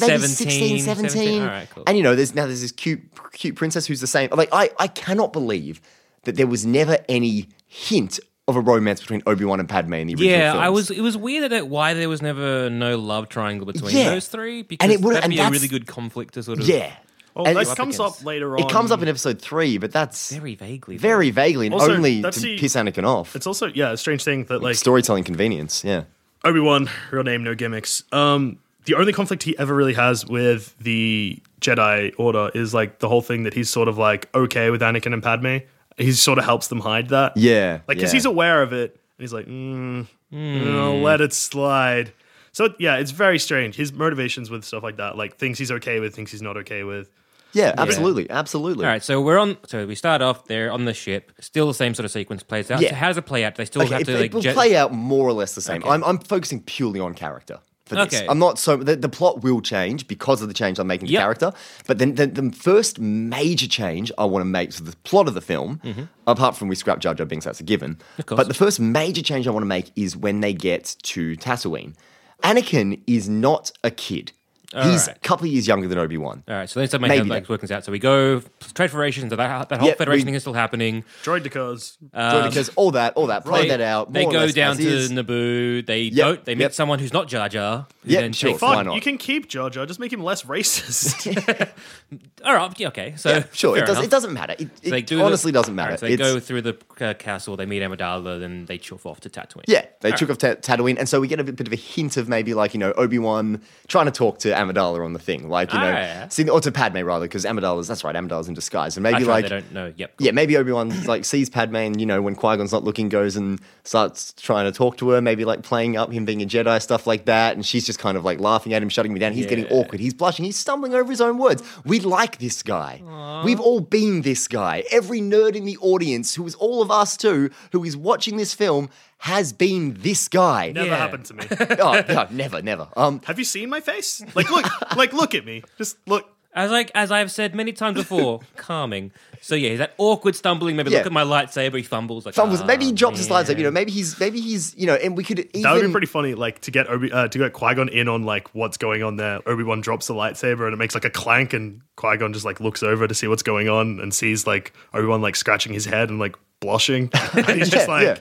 maybe 0.00 0.22
16, 0.22 0.80
17. 0.80 1.42
All 1.42 1.48
right, 1.48 1.68
cool. 1.70 1.82
And 1.86 1.96
you 1.96 2.02
know, 2.04 2.14
there's 2.14 2.34
now 2.34 2.46
there's 2.46 2.60
this 2.60 2.72
cute 2.72 3.00
cute 3.32 3.56
princess 3.56 3.86
who's 3.86 4.00
the 4.00 4.06
same. 4.06 4.28
Like 4.32 4.50
I 4.52 4.70
I 4.78 4.86
cannot 4.86 5.32
believe 5.32 5.80
that 6.24 6.36
there 6.36 6.46
was 6.46 6.64
never 6.64 6.98
any 7.08 7.48
hint 7.66 8.20
of 8.46 8.56
a 8.56 8.60
romance 8.60 9.00
between 9.00 9.22
Obi-Wan 9.26 9.60
and 9.60 9.68
Padme 9.68 9.94
in 9.94 10.06
the 10.06 10.14
original 10.14 10.30
yeah, 10.30 10.52
films. 10.52 10.64
I 10.64 10.68
was. 10.70 10.90
It 10.90 11.00
was 11.00 11.16
weird 11.16 11.50
that 11.50 11.68
why 11.68 11.94
there 11.94 12.08
was 12.08 12.22
never 12.22 12.70
no 12.70 12.96
love 12.98 13.28
triangle 13.28 13.66
between 13.66 13.96
Yeah. 13.96 14.10
those 14.10 14.28
three 14.28 14.62
because 14.62 14.84
And 14.84 14.92
it 14.92 15.00
would- 15.00 15.16
that'd 15.16 15.28
be 15.30 15.38
a 15.38 15.50
really 15.50 15.68
good 15.68 15.86
conflict 15.86 16.34
to 16.34 16.42
sort 16.42 16.60
of. 16.60 16.68
Yeah. 16.68 16.92
Well, 17.34 17.46
And 17.46 17.56
that 17.56 17.66
comes 17.76 17.96
against- 17.98 18.20
up 18.20 18.24
later 18.26 18.54
on. 18.56 18.62
It 18.64 18.68
comes 18.68 18.90
up 18.90 19.00
in 19.02 19.08
episode 19.08 19.40
three, 19.40 19.78
but 19.78 19.92
that's 19.92 20.32
Very 20.32 20.54
vaguely. 20.54 20.96
though. 20.96 21.00
very 21.02 21.30
vaguely 21.30 21.66
and 21.66 21.74
Also, 21.74 21.94
only 21.94 22.22
to 22.22 22.30
the- 22.30 22.58
piss 22.58 22.74
Anakin 22.74 23.04
off. 23.04 23.36
It's 23.36 23.46
also 23.46 23.66
yeah, 23.74 23.92
a 23.92 23.96
strange 23.96 24.24
thing 24.24 24.44
that 24.44 24.62
like 24.62 24.74
Storytelling 24.76 25.24
convenience, 25.24 25.84
yeah. 25.84 26.04
Obi 26.44 26.60
Wan, 26.60 26.88
real 27.10 27.24
name, 27.24 27.42
no 27.44 27.54
gimmicks. 27.54 28.04
Um, 28.12 28.58
the 28.84 28.94
only 28.94 29.12
conflict 29.12 29.42
he 29.42 29.58
ever 29.58 29.74
really 29.74 29.94
has 29.94 30.24
with 30.26 30.76
the 30.78 31.38
Jedi 31.60 32.14
Order 32.16 32.50
is 32.54 32.72
like 32.72 33.00
the 33.00 33.08
whole 33.08 33.20
thing 33.22 33.42
that 33.42 33.54
he's 33.54 33.68
sort 33.68 33.88
of 33.88 33.98
like 33.98 34.28
okay 34.34 34.70
with 34.70 34.80
Anakin 34.80 35.12
and 35.12 35.22
Padme. 35.22 35.58
He 35.98 36.12
sort 36.12 36.38
of 36.38 36.44
helps 36.44 36.68
them 36.68 36.80
hide 36.80 37.08
that. 37.08 37.36
Yeah, 37.36 37.80
like 37.88 37.98
because 37.98 38.12
yeah. 38.12 38.16
he's 38.18 38.24
aware 38.24 38.62
of 38.62 38.72
it, 38.72 38.92
and 38.92 39.22
he's 39.24 39.32
like, 39.32 39.46
mm, 39.46 40.06
no, 40.30 40.96
let 40.98 41.20
it 41.20 41.32
slide. 41.32 42.12
So 42.58 42.74
yeah, 42.80 42.96
it's 42.96 43.12
very 43.12 43.38
strange. 43.38 43.76
His 43.76 43.92
motivations 43.92 44.50
with 44.50 44.64
stuff 44.64 44.82
like 44.82 44.96
that, 44.96 45.16
like 45.16 45.36
things 45.36 45.58
he's 45.60 45.70
okay 45.70 46.00
with, 46.00 46.12
things 46.12 46.32
he's 46.32 46.42
not 46.42 46.56
okay 46.56 46.82
with. 46.82 47.08
Yeah, 47.52 47.72
absolutely, 47.78 48.28
absolutely. 48.28 48.84
All 48.84 48.90
right, 48.90 49.00
so 49.00 49.20
we're 49.22 49.38
on. 49.38 49.58
So 49.68 49.86
we 49.86 49.94
start 49.94 50.22
off 50.22 50.46
there 50.46 50.72
on 50.72 50.84
the 50.84 50.92
ship. 50.92 51.30
Still 51.38 51.68
the 51.68 51.74
same 51.74 51.94
sort 51.94 52.04
of 52.04 52.10
sequence 52.10 52.42
plays 52.42 52.68
out. 52.68 52.80
Yeah. 52.80 52.88
So 52.88 52.94
how 52.96 53.06
does 53.06 53.16
it 53.16 53.26
play 53.26 53.44
out? 53.44 53.54
They 53.54 53.64
still 53.64 53.82
Okay, 53.82 53.92
have 53.92 54.00
it, 54.02 54.06
to 54.06 54.16
it 54.16 54.20
like. 54.22 54.32
will 54.34 54.40
jet- 54.40 54.56
play 54.56 54.74
out 54.74 54.92
more 54.92 55.28
or 55.28 55.32
less 55.32 55.54
the 55.54 55.60
same. 55.60 55.82
Okay. 55.84 55.88
I'm, 55.88 56.02
I'm 56.02 56.18
focusing 56.18 56.60
purely 56.60 56.98
on 56.98 57.14
character. 57.14 57.60
For 57.86 57.94
this. 57.94 58.06
Okay. 58.12 58.26
I'm 58.28 58.40
not 58.40 58.58
so 58.58 58.76
the, 58.76 58.96
the 58.96 59.08
plot 59.08 59.42
will 59.44 59.60
change 59.60 60.08
because 60.08 60.42
of 60.42 60.48
the 60.48 60.54
change 60.54 60.80
I'm 60.80 60.88
making 60.88 61.06
to 61.06 61.12
Yep. 61.12 61.22
character. 61.22 61.52
But 61.86 61.98
then 61.98 62.16
the, 62.16 62.26
the 62.26 62.50
first 62.50 62.98
major 62.98 63.68
change 63.68 64.10
I 64.18 64.24
want 64.24 64.40
to 64.42 64.46
make 64.46 64.70
to 64.72 64.82
the 64.82 64.96
plot 65.04 65.28
of 65.28 65.34
the 65.34 65.40
film, 65.40 65.80
apart 66.26 66.56
from 66.56 66.66
we 66.66 66.74
scrap 66.74 66.98
Jar 66.98 67.14
Jar 67.14 67.24
Binks, 67.24 67.44
that's 67.44 67.60
a 67.60 67.62
given. 67.62 67.94
Mm-hmm. 67.94 68.22
course. 68.22 68.36
But 68.36 68.48
the 68.48 68.54
first 68.54 68.80
major 68.80 69.22
change 69.22 69.46
I 69.46 69.52
want 69.52 69.62
to 69.62 69.68
make 69.68 69.92
is 69.94 70.16
when 70.16 70.40
they 70.40 70.52
get 70.52 70.96
to 71.04 71.36
Tatooine. 71.36 71.94
Anakin 72.42 73.02
is 73.06 73.28
not 73.28 73.72
a 73.82 73.90
kid. 73.90 74.32
He's 74.74 75.06
right. 75.08 75.16
a 75.16 75.20
couple 75.20 75.46
of 75.46 75.52
years 75.52 75.66
younger 75.66 75.88
than 75.88 75.96
Obi 75.98 76.18
Wan. 76.18 76.42
All 76.46 76.54
right, 76.54 76.68
so 76.68 76.78
let's 76.78 76.92
make 76.92 77.00
Maybe 77.00 77.16
how 77.20 77.24
like 77.24 77.44
that. 77.44 77.48
working 77.48 77.72
out. 77.72 77.84
So 77.86 77.90
we 77.92 77.98
go 77.98 78.40
trade 78.74 78.90
federations. 78.90 79.30
So 79.30 79.36
that 79.36 79.68
that 79.70 79.78
whole 79.80 79.88
Yeah, 79.88 79.94
federation 79.94 80.24
we- 80.24 80.24
thing 80.26 80.34
is 80.34 80.42
still 80.42 80.52
happening. 80.52 81.04
Droid 81.24 81.42
because 81.42 81.96
because 82.12 82.68
all 82.76 82.90
that, 82.90 83.14
all 83.14 83.28
that, 83.28 83.46
play 83.46 83.62
They, 83.62 83.68
that 83.68 83.80
out. 83.80 84.12
they 84.12 84.24
more 84.24 84.30
or 84.30 84.32
go 84.32 84.38
less 84.40 84.52
down 84.52 84.72
as 84.72 84.76
to 84.76 84.86
is. 84.86 85.10
Naboo. 85.10 85.86
They 85.86 86.02
Yep, 86.02 86.14
don't. 86.26 86.44
They 86.44 86.54
meet 86.54 86.60
yep. 86.64 86.74
someone 86.74 86.98
who's 86.98 87.14
not 87.14 87.28
Jar 87.28 87.48
Jar. 87.48 87.86
who 88.04 88.10
Yep, 88.12 88.20
then 88.20 88.32
sure. 88.34 88.50
takes- 88.50 88.60
Why 88.62 88.82
not? 88.82 88.94
You 88.94 89.00
can 89.00 89.16
keep 89.16 89.48
Jar 89.48 89.70
Jar, 89.70 89.86
just 89.86 90.00
make 90.00 90.12
him 90.12 90.22
less 90.22 90.42
racist. 90.42 91.26
All 92.44 92.54
right. 92.54 92.78
Yeah, 92.78 92.88
okay. 92.88 93.14
So 93.16 93.30
Yeah, 93.30 93.44
sure. 93.52 93.74
fair 93.74 93.84
It, 93.84 93.86
does, 93.86 93.96
enough. 93.96 94.04
it 94.04 94.10
doesn't 94.10 94.32
matter. 94.34 94.54
It, 94.58 94.68
So 94.84 94.90
they 94.90 94.98
it 94.98 95.06
do 95.06 95.16
the- 95.16 95.24
honestly 95.24 95.50
doesn't 95.50 95.74
matter. 95.74 95.88
All 95.88 95.92
right, 95.92 96.00
so 96.00 96.06
they 96.06 96.12
It's- 96.12 96.32
go 96.34 96.40
through 96.40 96.62
the 96.62 96.76
uh, 97.00 97.14
castle. 97.14 97.56
They 97.56 97.66
meet 97.66 97.82
Amidala. 97.82 98.38
Then 98.38 98.66
they 98.66 98.76
chuff 98.78 99.06
off 99.06 99.20
to 99.20 99.30
Tatooine. 99.30 99.64
Yeah, 99.66 99.86
they 100.00 100.12
took 100.12 100.28
off 100.30 100.38
Ta- 100.38 100.54
Tatooine, 100.56 100.98
and 100.98 101.08
so 101.08 101.20
we 101.20 101.28
get 101.28 101.40
a 101.40 101.44
bit, 101.44 101.56
bit 101.56 101.66
of 101.66 101.72
a 101.72 101.76
hint 101.76 102.16
of 102.16 102.28
maybe 102.28 102.52
like 102.54 102.74
you 102.74 102.80
know 102.80 102.92
Obi 102.92 103.18
Wan 103.18 103.62
trying 103.88 104.06
to 104.06 104.12
talk 104.12 104.38
to 104.40 104.56
Amidala 104.58 105.04
on 105.04 105.12
the 105.14 105.18
thing, 105.18 105.48
like 105.48 105.72
you 105.72 105.78
know, 105.78 105.86
Ah, 105.86 105.96
yeah. 105.96 106.28
see, 106.28 106.48
or 106.48 106.60
to 106.60 106.70
Padme 106.70 106.98
rather, 106.98 107.24
because 107.26 107.44
Amidala's 107.44 107.88
that's 107.88 108.04
right, 108.04 108.14
Amidala's 108.14 108.48
in 108.48 108.54
disguise, 108.54 108.96
and 108.96 109.02
maybe 109.02 109.24
like 109.24 109.44
they 109.44 109.48
don't 109.48 109.72
know. 109.72 109.92
Yep. 109.96 110.14
yeah, 110.18 110.32
maybe 110.32 110.56
Obi 110.56 110.72
Wan 110.72 111.04
like 111.04 111.24
sees 111.24 111.48
Padme, 111.48 111.76
and 111.76 112.00
you 112.00 112.06
know 112.06 112.20
when 112.20 112.34
Qui 112.34 112.56
Gon's 112.56 112.72
not 112.72 112.84
looking, 112.84 113.08
goes 113.08 113.36
and 113.36 113.60
starts 113.84 114.34
trying 114.34 114.70
to 114.70 114.76
talk 114.76 114.96
to 114.98 115.10
her, 115.10 115.20
maybe 115.22 115.44
like 115.44 115.62
playing 115.62 115.96
up 115.96 116.12
him 116.12 116.24
being 116.24 116.42
a 116.42 116.46
Jedi, 116.46 116.80
stuff 116.82 117.06
like 117.06 117.24
that, 117.24 117.54
and 117.54 117.64
she's 117.64 117.86
just 117.86 117.98
kind 117.98 118.16
of 118.18 118.24
like 118.24 118.40
laughing 118.40 118.74
at 118.74 118.82
him, 118.82 118.88
shutting 118.88 119.12
me 119.12 119.18
down. 119.20 119.32
He's 119.32 119.46
getting 119.46 119.66
awkward, 119.68 120.00
he's 120.00 120.14
blushing, 120.14 120.44
he's 120.44 120.56
stumbling 120.58 120.94
over 120.94 121.10
his 121.10 121.20
own 121.20 121.38
words. 121.38 121.62
We 121.84 122.00
like 122.00 122.38
this 122.38 122.62
guy. 122.62 123.02
We've 123.44 123.60
all 123.60 123.80
been 123.80 124.22
this 124.22 124.48
guy. 124.48 124.84
Every 124.90 125.20
nerd 125.20 125.54
in 125.56 125.64
the 125.64 125.76
audience, 125.78 126.34
who 126.34 126.46
is 126.46 126.54
all 126.56 126.82
of 126.82 126.90
us 126.90 127.16
too, 127.16 127.50
who 127.72 127.84
is 127.84 127.96
watching 127.96 128.36
this 128.36 128.52
film, 128.54 128.90
has 129.18 129.52
been 129.52 129.94
this 129.98 130.28
guy. 130.28 130.72
Never 130.72 130.86
Yeah. 130.88 130.96
happened 130.96 131.24
to 131.26 131.34
me. 131.34 131.44
oh, 131.80 132.02
no, 132.08 132.26
never, 132.30 132.62
never. 132.62 132.88
Um, 132.96 133.20
Have 133.24 133.38
you 133.38 133.44
seen 133.44 133.68
my 133.68 133.80
face? 133.80 134.22
Like 134.34 134.50
look, 134.50 134.96
like 134.96 135.12
look 135.12 135.34
at 135.34 135.44
me. 135.44 135.62
Just 135.76 135.96
look. 136.06 136.26
As 136.54 136.70
like 136.70 136.90
as 136.94 137.12
I've 137.12 137.30
said 137.30 137.54
many 137.54 137.72
times 137.72 137.96
before, 137.98 138.40
calming. 138.56 139.12
So 139.42 139.54
yeah, 139.54 139.76
that 139.76 139.92
awkward 139.98 140.34
stumbling. 140.34 140.76
Maybe 140.76 140.90
Yeah. 140.90 140.98
look 140.98 141.06
at 141.06 141.12
my 141.12 141.22
lightsaber. 141.22 141.76
He 141.76 141.82
fumbles. 141.82 142.24
Like 142.26 142.34
fumbles. 142.34 142.62
"Ah, 142.62 142.66
maybe 142.66 142.86
he 142.86 142.92
drops 142.92 143.18
his 143.18 143.28
man." 143.28 143.44
lightsaber. 143.44 143.58
You 143.58 143.64
know, 143.64 143.70
maybe 143.70 143.92
he's 143.92 144.18
maybe 144.18 144.40
he's 144.40 144.74
you 144.76 144.86
know, 144.86 144.94
and 144.94 145.16
we 145.16 145.22
could 145.24 145.40
even 145.40 145.62
That 145.62 145.74
would 145.74 145.86
be 145.86 145.92
pretty 145.92 146.06
funny, 146.06 146.34
like 146.34 146.60
to 146.62 146.70
get 146.70 146.88
Obi 146.88 147.12
uh, 147.12 147.28
to 147.28 147.38
get 147.38 147.52
Qui 147.52 147.74
Gon 147.74 147.88
in 147.90 148.08
on 148.08 148.22
like 148.24 148.52
what's 148.54 148.76
going 148.78 149.02
on 149.02 149.16
there. 149.16 149.40
Obi 149.46 149.62
Wan 149.62 149.80
drops 149.82 150.06
the 150.06 150.14
lightsaber 150.14 150.64
and 150.64 150.72
it 150.72 150.78
makes 150.78 150.94
like 150.94 151.04
a 151.04 151.10
clank, 151.10 151.52
and 151.52 151.82
Qui 151.96 152.16
Gon 152.16 152.32
just 152.32 152.46
like 152.46 152.60
looks 152.60 152.82
over 152.82 153.06
to 153.06 153.14
see 153.14 153.28
what's 153.28 153.42
going 153.42 153.68
on 153.68 154.00
and 154.00 154.12
sees 154.12 154.46
like 154.46 154.72
Obi 154.94 155.06
Wan 155.06 155.20
like 155.20 155.36
scratching 155.36 155.72
his 155.74 155.84
head 155.84 156.08
and 156.08 156.18
like 156.18 156.34
blushing, 156.60 157.10
and 157.34 157.46
he's 157.50 157.68
just 157.68 157.86
Yeah, 157.86 157.92
like, 157.94 158.04
yeah. 158.04 158.18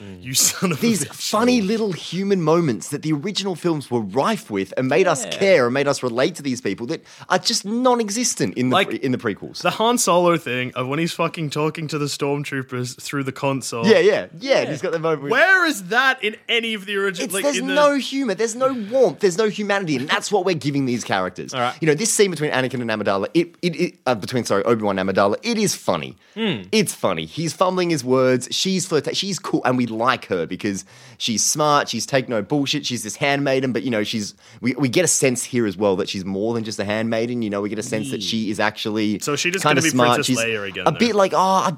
"You 0.00 0.34
son 0.50 0.72
of 0.72 0.80
these 0.80 1.02
a 1.02 1.06
bitch." 1.06 1.30
funny 1.30 1.60
little 1.60 1.92
human 1.92 2.42
moments 2.42 2.88
that 2.90 3.02
the 3.02 3.12
original 3.12 3.54
films 3.54 3.90
were 3.90 4.00
rife 4.00 4.50
with 4.50 4.72
and 4.76 4.88
made 4.88 5.06
us 5.06 5.24
care 5.26 5.66
and 5.66 5.74
made 5.74 5.88
us 5.88 6.02
relate 6.02 6.34
to 6.36 6.42
these 6.42 6.60
people 6.60 6.86
that 6.88 7.02
are 7.28 7.38
just 7.38 7.64
non-existent 7.64 8.56
in 8.56 8.68
the 8.70 8.74
Like- 8.74 8.88
pre- 8.90 8.98
in 8.98 9.12
the 9.12 9.18
prequels. 9.18 9.62
The 9.62 9.70
Han 9.70 9.98
Solo 9.98 10.36
thing 10.36 10.72
of 10.74 10.86
when 10.88 10.98
he's 10.98 11.12
fucking 11.12 11.50
talking 11.50 11.88
to 11.88 11.98
the 11.98 12.06
stormtroopers 12.06 13.00
through 13.00 13.24
the 13.24 13.32
console. 13.32 13.86
yeah, 13.86 13.98
yeah, 13.98 14.26
yeah, 14.38 14.58
and 14.60 14.68
He's 14.70 14.82
got 14.82 14.92
the 14.92 14.98
moment. 14.98 15.30
Where 15.30 15.64
is 15.66 15.84
that 15.84 16.22
in 16.22 16.36
any 16.48 16.74
of 16.74 16.86
the 16.86 16.96
original? 16.96 17.32
Like, 17.32 17.44
there's 17.44 17.56
the, 17.56 17.62
no 17.62 17.94
humor, 17.96 18.34
there's 18.34 18.54
no 18.54 18.72
warmth, 18.90 19.20
there's 19.20 19.38
no 19.38 19.48
humanity, 19.48 19.96
and 19.96 20.08
that's 20.08 20.30
what 20.30 20.44
we're 20.44 20.54
giving 20.54 20.86
these 20.86 21.04
characters. 21.04 21.52
right. 21.52 21.74
You 21.80 21.86
know, 21.86 21.94
this 21.94 22.12
scene 22.12 22.30
between 22.30 22.50
Anakin 22.50 22.80
and 22.80 22.90
Amidala, 22.90 23.28
it, 23.34 23.54
it, 23.62 23.76
it 23.76 23.94
uh, 24.06 24.14
between 24.14 24.44
sorry 24.44 24.62
Obi 24.64 24.82
Wan 24.82 24.98
and 24.98 25.08
Amidala, 25.08 25.36
it 25.42 25.58
is 25.58 25.74
funny. 25.74 26.16
It's 26.38 26.92
funny. 26.94 27.24
He's 27.24 27.52
fumbling 27.54 27.88
his 27.90 28.04
words. 28.04 28.48
She's 28.50 28.86
flirting. 28.86 29.14
She's 29.14 29.38
cool, 29.38 29.62
and 29.64 29.76
we 29.78 29.85
like 29.90 30.26
her 30.26 30.46
because 30.46 30.84
she's 31.18 31.44
smart. 31.44 31.88
She's 31.88 32.06
take 32.06 32.28
no 32.28 32.42
bullshit. 32.42 32.84
She's 32.86 33.02
this 33.02 33.16
handmaiden, 33.16 33.72
but 33.72 33.82
you 33.82 33.90
know, 33.90 34.04
she's 34.04 34.34
we, 34.60 34.74
we 34.74 34.88
get 34.88 35.04
a 35.04 35.08
sense 35.08 35.44
here 35.44 35.66
as 35.66 35.76
well 35.76 35.96
that 35.96 36.08
she's 36.08 36.24
more 36.24 36.54
than 36.54 36.64
just 36.64 36.78
a 36.78 36.84
handmaiden. 36.84 37.42
You 37.42 37.50
know, 37.50 37.60
we 37.60 37.68
get 37.68 37.78
a 37.78 37.82
sense 37.82 38.10
that 38.10 38.22
she 38.22 38.50
is 38.50 38.60
actually 38.60 39.18
So 39.20 39.36
she 39.36 39.50
just 39.50 39.62
kind 39.62 39.78
of 39.78 39.84
be 39.84 39.90
smart. 39.90 40.14
Princess 40.16 40.26
she's 40.26 40.38
Leia 40.38 40.68
again, 40.68 40.84
a 40.86 40.92
though? 40.92 40.98
bit 40.98 41.14
like 41.14 41.32
oh. 41.34 41.38
I, 41.38 41.72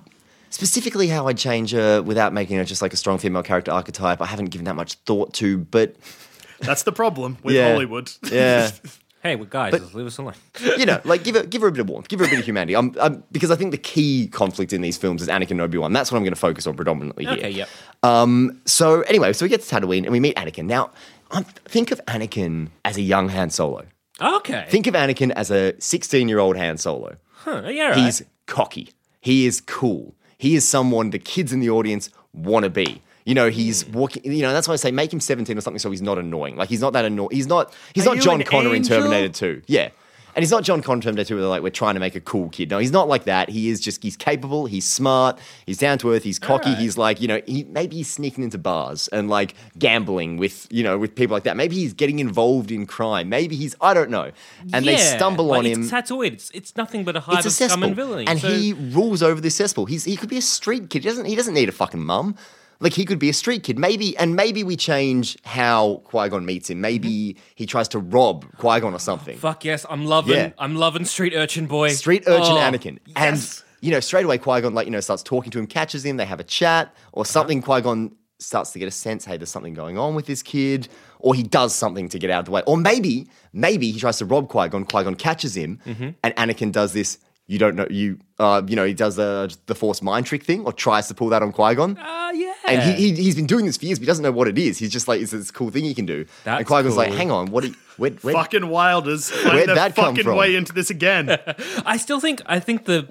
Specifically, 0.51 1.09
how 1.09 1.27
I'd 1.29 1.37
change 1.37 1.73
her 1.73 2.01
without 2.01 2.33
making 2.33 2.57
her 2.57 2.65
just 2.65 2.81
like 2.81 2.95
a 2.95 2.97
strong 2.97 3.19
female 3.19 3.43
character 3.43 3.71
archetype, 3.71 4.23
I 4.23 4.25
haven't 4.25 4.47
given 4.47 4.65
that 4.65 4.77
much 4.77 4.95
thought 4.95 5.35
to. 5.35 5.59
But 5.59 5.97
That's 6.61 6.85
the 6.85 6.91
problem 6.93 7.37
with 7.43 7.55
Yeah. 7.55 7.73
Hollywood. 7.73 8.11
yeah, 8.33 8.71
Hey, 9.23 9.35
well, 9.35 9.47
guys, 9.47 9.73
just 9.73 9.95
leave 9.95 10.07
us 10.07 10.17
alone. 10.19 10.35
you 10.79 10.87
know, 10.87 11.01
like 11.05 11.25
give 11.25 11.35
her 11.35 11.43
give 11.43 11.61
her 11.63 11.69
a 11.69 11.73
bit 11.73 11.81
of 11.81 11.89
warmth, 11.89 12.09
give 12.09 12.21
her 12.21 12.27
a 12.27 12.29
bit 12.29 12.39
of 12.39 12.45
humanity. 12.47 12.77
Um, 12.77 12.95
um, 13.01 13.25
because 13.33 13.51
I 13.51 13.57
think 13.57 13.73
the 13.73 13.79
key 13.79 14.29
conflict 14.29 14.73
in 14.73 14.81
these 14.81 14.97
films 14.97 15.23
is 15.23 15.29
Anakin 15.29 15.53
and 15.53 15.61
Obi 15.63 15.77
Wan. 15.79 15.93
That's 15.93 16.13
what 16.13 16.19
I'm 16.19 16.25
going 16.25 16.35
to 16.35 16.41
focus 16.41 16.67
on 16.67 16.77
predominantly 16.77 17.25
here. 17.25 17.35
Okay, 17.35 17.51
yep. 17.51 17.69
Um, 18.03 18.61
so 18.65 19.03
anyway, 19.03 19.33
so 19.33 19.45
we 19.45 19.49
get 19.49 19.61
to 19.63 19.75
Tatooine 19.75 20.05
and 20.05 20.11
we 20.13 20.21
meet 20.21 20.37
Anakin. 20.37 20.67
Now, 20.67 20.91
um, 21.33 21.45
think 21.65 21.91
of 21.91 22.01
Anakin 22.07 22.69
as 22.85 22.97
a 22.97 23.03
young 23.03 23.29
Han 23.31 23.51
Solo. 23.51 23.87
Okay. 24.21 24.67
Think 24.69 24.87
of 24.87 24.95
Anakin 24.95 25.31
as 25.33 25.51
a 25.51 25.75
16 25.81 26.29
year 26.29 26.39
old 26.39 26.57
Han 26.57 26.77
Solo. 26.79 27.17
huh, 27.33 27.63
yeah, 27.69 27.89
right. 27.91 27.99
He's 27.99 28.23
cocky. 28.47 28.91
He 29.21 29.47
is 29.47 29.61
cool. 29.61 30.15
He 30.39 30.55
is 30.55 30.67
someone 30.67 31.11
the 31.11 31.19
kids 31.19 31.53
in 31.53 31.59
the 31.61 31.71
audience 31.71 32.11
want 32.33 32.63
to 32.65 32.71
be. 32.71 33.03
You 33.29 33.35
know, 33.35 33.49
he's 33.51 33.83
Hmm. 33.83 33.93
walking. 33.93 34.23
You 34.33 34.43
know, 34.43 34.53
that's 34.55 34.67
why 34.69 34.73
I 34.75 34.77
say 34.79 34.91
make 34.91 35.13
him 35.13 35.21
seventeen 35.21 35.59
or 35.59 35.61
something, 35.61 35.79
so 35.79 35.91
he's 35.91 36.03
not 36.03 36.19
annoying. 36.19 36.57
Like 36.57 36.71
he's 36.71 36.81
not 36.81 36.95
that 36.95 37.05
annoying. 37.05 37.31
He's 37.33 37.47
not. 37.47 37.73
He's 37.95 38.05
Are 38.07 38.11
not 38.11 38.17
you 38.17 38.23
John 38.23 38.41
an 38.41 38.47
Connor 38.47 38.71
in 38.71 38.77
angel? 38.77 38.99
Terminator 38.99 39.29
Two. 39.33 39.63
Yeah, 39.67 39.91
and 40.35 40.43
he's 40.43 40.51
not 40.51 40.63
John 40.65 40.81
Connor 40.81 40.97
in 40.97 41.03
Terminator 41.03 41.29
Two. 41.29 41.35
Where 41.35 41.43
they're 41.43 41.51
like 41.51 41.63
we're 41.63 41.69
trying 41.85 41.93
to 41.95 42.01
make 42.01 42.15
a 42.17 42.21
cool 42.21 42.49
kid. 42.49 42.71
No, 42.71 42.79
he's 42.79 42.91
not 42.91 43.07
like 43.07 43.25
that. 43.25 43.51
He 43.51 43.69
is 43.69 43.81
just. 43.81 44.03
He's 44.03 44.17
capable. 44.17 44.65
He's 44.65 44.87
smart. 44.89 45.39
He's 45.67 45.77
down 45.77 45.99
to 45.99 46.11
earth. 46.13 46.23
He's 46.23 46.39
cocky. 46.39 46.75
He's 46.75 46.97
like 46.97 47.21
you 47.21 47.29
know. 47.29 47.41
He 47.47 47.65
maybe 47.65 47.97
he's 47.97 48.11
sneaking 48.11 48.45
into 48.45 48.57
bars 48.57 49.09
and 49.09 49.29
like 49.29 49.55
gambling 49.79 50.39
with 50.39 50.67
you 50.71 50.83
know 50.83 50.97
with 50.97 51.15
people 51.15 51.35
like 51.37 51.45
that. 51.45 51.57
Maybe 51.57 51.77
he's 51.77 51.93
getting 51.93 52.21
involved 52.21 52.71
in 52.73 52.87
crime. 52.87 53.29
Maybe 53.29 53.57
he's 53.57 53.75
I 53.81 53.93
don't 53.93 54.09
know. 54.11 54.31
And 54.73 54.87
they 54.87 54.93
Yeah, 54.93 55.17
stumble 55.19 55.49
but 55.49 55.59
on 55.59 55.67
it's 55.67 55.77
him 55.77 55.85
Tatooine. 55.91 56.33
It's, 56.33 56.51
it's 56.55 56.77
nothing 56.77 57.05
but 57.05 57.15
a 57.15 57.21
hive 57.21 57.45
it's 57.45 57.45
a 57.45 57.49
of 57.49 57.53
scum 57.53 57.69
cesspool, 57.69 57.85
and 57.89 57.95
villainy. 57.97 58.27
and 58.27 58.41
so- 58.41 58.49
he 58.49 58.73
rules 58.73 59.23
over 59.23 59.39
this 59.41 59.55
cesspool. 59.55 59.85
He's 59.85 60.05
he 60.05 60.17
could 60.17 60.31
be 60.31 60.39
a 60.39 60.43
street 60.43 60.89
kid. 60.89 61.03
He 61.05 61.09
doesn't 61.11 61.27
he 61.27 61.35
doesn't 61.37 61.53
need 61.55 61.69
a 61.69 61.73
fucking 61.73 62.03
mum. 62.03 62.35
Like 62.81 62.93
he 62.93 63.05
could 63.05 63.19
be 63.19 63.29
a 63.29 63.33
street 63.33 63.65
kid. 63.65 63.79
Maybe 63.79 64.17
and 64.19 64.37
maybe 64.37 64.63
we 64.63 64.77
change 64.77 65.37
how 65.45 66.01
Qui 66.05 66.29
Gon 66.29 66.45
meets 66.47 66.71
him. 66.71 66.81
Maybe 66.81 67.37
he 67.57 67.67
tries 67.67 67.89
to 67.89 67.99
rob 67.99 68.47
Qui 68.59 68.79
Gon 68.81 68.95
or 68.95 69.01
something. 69.01 69.37
Fuck 69.37 69.65
yes, 69.65 69.85
I'm 69.91 70.05
loving. 70.07 70.37
Yeah. 70.37 70.51
I'm 70.59 70.77
loving 70.77 71.05
Street 71.05 71.35
Urchin 71.35 71.67
Boy. 71.67 71.89
Street 71.91 72.23
urchin 72.29 72.53
Oh, 72.53 72.57
Anakin. 72.59 72.99
yes. 73.07 73.17
And 73.17 73.65
you 73.81 73.91
know, 73.91 74.01
straight 74.01 74.25
away 74.25 74.39
Qui 74.39 74.61
Gon 74.61 74.75
like 74.75 74.87
you 74.87 74.93
know 74.93 75.01
starts 75.01 75.23
talking 75.25 75.51
to 75.53 75.59
him, 75.59 75.67
catches 75.67 76.05
him. 76.05 76.19
They 76.19 76.25
have 76.27 76.41
a 76.41 76.45
chat 76.45 76.95
or 77.13 77.25
something. 77.27 77.63
Qui 77.63 77.81
Gon 77.81 78.13
starts 78.41 78.71
to 78.71 78.79
get 78.79 78.87
a 78.87 78.93
sense, 78.93 79.25
hey, 79.25 79.37
there's 79.37 79.51
something 79.51 79.75
going 79.75 79.99
on 79.99 80.15
with 80.15 80.27
this 80.27 80.45
kid, 80.45 80.87
or 81.19 81.35
he 81.35 81.43
does 81.43 81.75
something 81.75 82.09
to 82.09 82.19
get 82.21 82.31
out 82.31 82.39
of 82.41 82.45
the 82.45 82.51
way, 82.53 82.63
or 82.69 82.77
maybe 82.77 83.29
maybe 83.53 83.91
he 83.91 83.99
tries 83.99 84.19
to 84.19 84.25
rob 84.25 84.49
Qui 84.49 84.69
Gon. 84.69 84.85
Qui 84.85 85.03
Gon 85.03 85.17
catches 85.17 85.57
him, 85.57 85.81
Mm-hmm. 85.85 86.11
and 86.23 86.37
Anakin 86.37 86.71
does 86.71 86.93
this. 86.93 87.19
You 87.51 87.59
don't 87.59 87.77
know 87.77 87.87
you. 87.91 88.19
Uh, 88.39 88.61
you 88.69 88.77
know 88.77 88.85
he 88.85 88.93
does 88.95 89.17
the 89.17 89.53
the 89.67 89.75
Force 89.75 90.03
mind 90.03 90.27
trick 90.27 90.45
thing, 90.45 90.65
or 90.67 90.73
tries 90.73 91.09
to 91.09 91.15
pull 91.15 91.31
that 91.31 91.43
on 91.43 91.51
Qui 91.51 91.75
Gon. 91.75 91.97
Ah, 91.99 92.31
yeah. 92.33 92.53
And 92.75 92.99
he, 92.99 93.11
he 93.13 93.23
he's 93.23 93.35
been 93.35 93.47
doing 93.47 93.67
this 93.67 93.77
for 93.77 93.87
years, 93.87 93.99
but 93.99 94.03
he 94.03 94.07
doesn't 94.07 94.23
know 94.23 94.33
what 94.33 94.49
it 94.49 94.59
is. 94.59 94.79
He's 94.79 94.91
just 94.91 95.09
like, 95.09 95.21
it's 95.21 95.33
this 95.33 95.51
cool 95.51 95.71
thing 95.71 95.85
he 95.85 95.95
can 95.95 96.07
do. 96.07 96.25
That's 96.45 96.59
and 96.61 96.67
Qui 96.67 96.83
Gon's 96.83 96.97
like, 96.97 97.13
hang 97.13 97.31
on, 97.31 97.51
what? 97.51 97.65
Are 97.65 97.69
you, 97.69 97.75
where, 97.97 98.11
where, 98.11 98.35
fucking 98.41 98.69
wilders 98.69 99.31
find 99.31 99.55
Where'd 99.55 99.69
that 99.71 99.95
come 99.97 100.07
fucking 100.15 100.25
from? 100.25 100.37
way 100.37 100.55
into 100.55 100.73
this 100.73 100.91
again. 100.91 101.39
I 101.87 101.97
still 101.97 102.21
think 102.21 102.43
I 102.47 102.61
think 102.61 102.85
the 102.85 103.09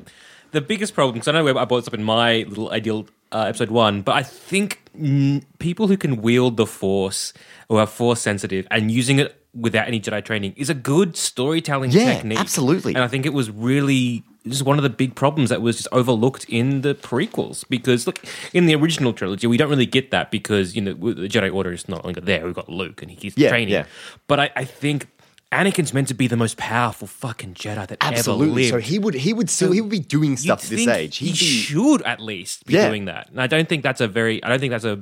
the 0.52 0.62
biggest 0.62 0.94
problem 0.94 1.14
because 1.14 1.28
I 1.28 1.32
know 1.34 1.48
I 1.58 1.66
brought 1.66 1.80
this 1.80 1.88
up 1.88 1.94
in 1.94 2.04
my 2.04 2.46
little 2.48 2.72
ideal 2.72 3.08
uh, 3.32 3.42
episode 3.50 3.70
one, 3.72 4.02
but 4.02 4.16
I 4.16 4.24
think 4.24 4.82
mm, 4.98 5.44
people 5.60 5.88
who 5.88 5.98
can 5.98 6.22
wield 6.22 6.56
the 6.58 6.66
Force 6.66 7.34
or 7.68 7.82
are 7.82 7.88
Force 7.88 8.22
sensitive 8.22 8.66
and 8.72 8.90
using 8.90 9.20
it 9.20 9.36
without 9.54 9.88
any 9.88 10.00
Jedi 10.00 10.24
training 10.24 10.54
is 10.56 10.70
a 10.70 10.74
good 10.74 11.18
storytelling 11.18 11.92
Yeah, 11.92 12.14
technique. 12.14 12.40
absolutely. 12.40 12.94
and 12.96 13.04
I 13.04 13.08
think 13.08 13.26
it 13.26 13.34
was 13.34 13.50
really. 13.52 14.24
This 14.48 14.58
is 14.58 14.64
one 14.64 14.78
of 14.78 14.84
the 14.84 14.90
big 14.90 15.16
problems 15.16 15.50
that 15.50 15.62
was 15.62 15.78
just 15.78 15.88
overlooked 15.92 16.46
in 16.50 16.82
the 16.82 16.96
prequels 16.96 17.64
because 17.70 18.08
look 18.08 18.24
in 18.54 18.66
the 18.66 18.76
original 18.76 19.14
trilogy 19.14 19.48
we 19.48 19.58
don't 19.58 19.70
really 19.70 19.86
get 19.86 20.12
that 20.12 20.32
because 20.32 20.76
you 20.76 20.82
know 20.82 20.94
the 20.94 21.28
Jedi 21.28 21.54
Order 21.54 21.72
is 21.72 21.88
not 21.90 22.04
longer 22.06 22.22
there 22.22 22.46
we've 22.46 22.54
got 22.56 22.70
Luke 22.70 23.02
and 23.02 23.12
he's 23.12 23.38
Yeah, 23.38 23.50
training 23.50 23.70
yeah. 23.74 23.86
but 24.28 24.40
I, 24.40 24.50
I 24.56 24.64
think 24.66 25.08
Anakin's 25.52 25.94
meant 25.94 26.10
to 26.10 26.14
be 26.14 26.28
the 26.28 26.36
most 26.36 26.58
powerful 26.58 27.08
fucking 27.08 27.54
Jedi 27.54 27.88
that 27.88 27.98
ever 28.04 28.16
Absolutely. 28.16 28.64
lived 28.64 28.70
So 28.70 28.78
he 28.80 29.00
would 29.00 29.14
he 29.14 29.32
would 29.34 29.50
still 29.50 29.72
he 29.72 29.80
would 29.80 29.90
be 29.92 30.00
doing 30.00 30.36
stuff 30.36 30.64
at 30.64 30.70
this 30.70 30.88
age. 30.88 31.18
He 31.18 31.28
He'd 31.28 31.32
be 31.34 31.38
should 31.38 32.02
at 32.02 32.20
least 32.20 32.66
be 32.66 32.74
Yeah. 32.74 32.90
doing 32.90 33.06
that. 33.06 33.30
And 33.30 33.42
I 33.42 33.48
don't 33.48 33.70
think 33.70 33.82
that's 33.84 34.02
a 34.02 34.10
very. 34.10 34.44
I 34.44 34.50
don't 34.50 34.60
think 34.60 34.72
that's 34.72 34.84
a. 34.84 35.00